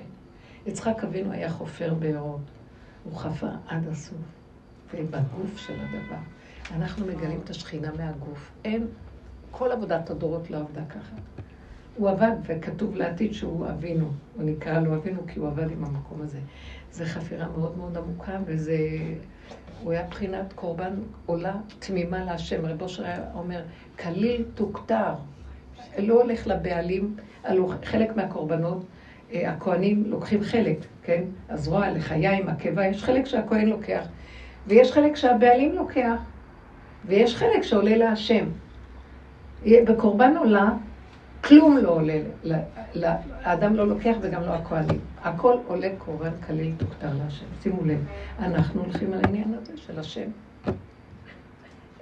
יצחק 0.66 1.04
אבינו 1.04 1.32
היה 1.32 1.50
חופר 1.50 1.94
בארות, 1.94 2.42
הוא 3.04 3.18
חפר 3.18 3.50
עד 3.68 3.88
הסוף, 3.88 4.18
ובגוף 4.94 5.58
של 5.58 5.74
הדבר. 5.74 6.22
אנחנו 6.76 7.06
מגלים 7.06 7.40
את 7.44 7.50
השכינה 7.50 7.92
מהגוף. 7.98 8.52
אין, 8.66 8.88
כל 9.52 9.72
עבודת 9.72 10.10
הדורות 10.10 10.50
לא 10.50 10.58
עבדה 10.58 10.86
ככה. 10.86 11.16
הוא 11.98 12.10
עבד, 12.10 12.32
וכתוב 12.48 12.96
לעתיד 12.96 13.34
שהוא 13.34 13.68
אבינו. 13.70 14.12
הוא 14.36 14.44
נקרא 14.44 14.80
לו 14.80 14.96
אבינו 14.96 15.22
כי 15.28 15.40
הוא 15.40 15.48
עבד 15.48 15.72
עם 15.72 15.86
המקום 15.86 16.22
הזה. 16.22 16.40
זו 16.92 17.04
חפירה 17.06 17.48
מאוד 17.58 17.78
מאוד 17.78 17.98
עמוקה, 17.98 18.38
וזה... 18.46 18.78
הוא 19.84 19.92
היה 19.92 20.04
בחינת 20.10 20.54
קורבן 20.54 20.94
עולה 21.26 21.56
תמימה 21.80 22.24
להשם. 22.26 22.66
רב 22.66 22.82
אושר 22.82 23.06
היה 23.06 23.24
אומר, 23.34 23.62
כליל 24.00 24.46
תוכתר. 24.56 25.14
לא 25.98 26.22
הולך 26.22 26.48
לבעלים, 26.48 27.16
חלק 27.84 28.16
מהקורבנות, 28.16 28.86
אה, 29.34 29.52
הכוהנים 29.52 30.04
לוקחים 30.08 30.44
חלק, 30.44 30.78
כן? 31.04 31.24
הזרוע, 31.50 31.90
לחיים, 31.90 32.50
הקיבה, 32.50 32.86
יש 32.86 33.04
חלק 33.04 33.26
שהכהן 33.26 33.68
לוקח, 33.68 34.06
ויש 34.68 34.92
חלק 34.92 35.16
שהבעלים 35.16 35.76
לוקח, 35.76 36.22
ויש 37.06 37.36
חלק 37.36 37.62
שעולה 37.62 37.98
להשם. 37.98 38.46
בקורבן 39.66 40.38
עולה, 40.38 40.70
כלום 41.44 41.78
לא 41.78 41.90
עולה, 41.90 43.16
האדם 43.44 43.76
לא 43.76 43.88
לוקח 43.88 44.16
וגם 44.22 44.42
לא 44.42 44.54
הכהנים. 44.54 45.00
הכל 45.24 45.58
עולה 45.68 45.90
קורבן 45.98 46.32
כליל 46.48 46.74
תוכתר 46.78 47.14
להשם. 47.24 47.46
שימו 47.64 47.86
לב, 47.86 48.06
אנחנו 48.40 48.82
הולכים 48.82 49.14
על 49.14 49.20
העניין 49.26 49.54
הזה 49.54 49.78
של 49.78 50.00
השם. 50.00 50.30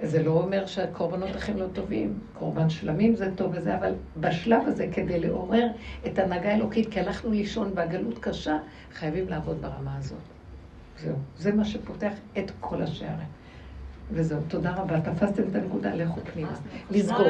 זה 0.02 0.22
לא 0.22 0.30
אומר 0.30 0.66
שהקורבנות 0.66 1.30
לכם 1.30 1.56
לא 1.56 1.66
טובים, 1.72 2.18
קורבן 2.38 2.70
שלמים 2.70 3.16
זה 3.16 3.30
טוב 3.36 3.52
וזה, 3.54 3.76
אבל 3.76 3.92
בשלב 4.16 4.62
הזה, 4.66 4.86
כדי 4.92 5.20
לעורר 5.20 5.66
את 6.06 6.18
הנהגה 6.18 6.52
האלוקית, 6.52 6.88
כי 6.90 7.00
הלכנו 7.00 7.30
לישון 7.30 7.70
והגלות 7.74 8.18
קשה, 8.18 8.58
חייבים 8.92 9.28
לעבוד 9.28 9.62
ברמה 9.62 9.96
הזאת. 9.98 10.18
זהו, 10.98 11.16
זה 11.36 11.52
מה 11.52 11.64
שפותח 11.64 12.12
את 12.38 12.50
כל 12.60 12.82
השערים. 12.82 13.39
וזהו, 14.12 14.38
תודה 14.48 14.70
רבה. 14.76 15.00
תפסתם 15.00 15.42
את 15.50 15.56
הנקודה, 15.56 15.94
לכו 15.94 16.20
פנימה. 16.32 16.48
לסגור. 16.90 17.26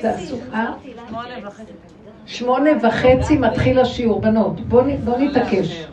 תעשו, 0.00 0.36
אה? 0.52 0.72
שמונה 1.08 1.48
וחצי. 1.48 1.72
שמונה 2.26 2.70
וחצי 2.82 3.36
מתחיל 3.36 3.78
השיעור, 3.78 4.20
בנות. 4.20 4.60
בואו 4.60 5.18
נתעקש. 5.18 5.86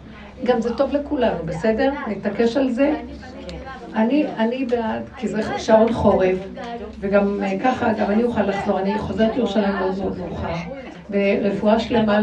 גם 0.44 0.62
זה 0.62 0.74
טוב 0.78 0.94
לכולנו, 0.94 1.46
בסדר? 1.46 1.92
נתעקש 2.08 2.58
על 2.58 2.72
זה. 2.72 2.96
אני, 3.96 4.26
אני 4.38 4.66
בעד, 4.66 5.04
כי 5.18 5.28
זה 5.28 5.42
שעון 5.58 5.94
חורף, 5.94 6.38
וגם 7.00 7.40
ככה, 7.64 7.94
גם 7.94 8.12
אני 8.12 8.24
אוכל 8.24 8.42
לחזור, 8.42 8.80
אני 8.80 9.00
חוזרת 9.00 9.36
לירושלים 9.36 9.76
מאוד 9.76 9.98
מאוד 9.98 10.18
מאוחר, 10.18 10.54
ורפואה 11.10 11.80
שלמה 11.80 12.20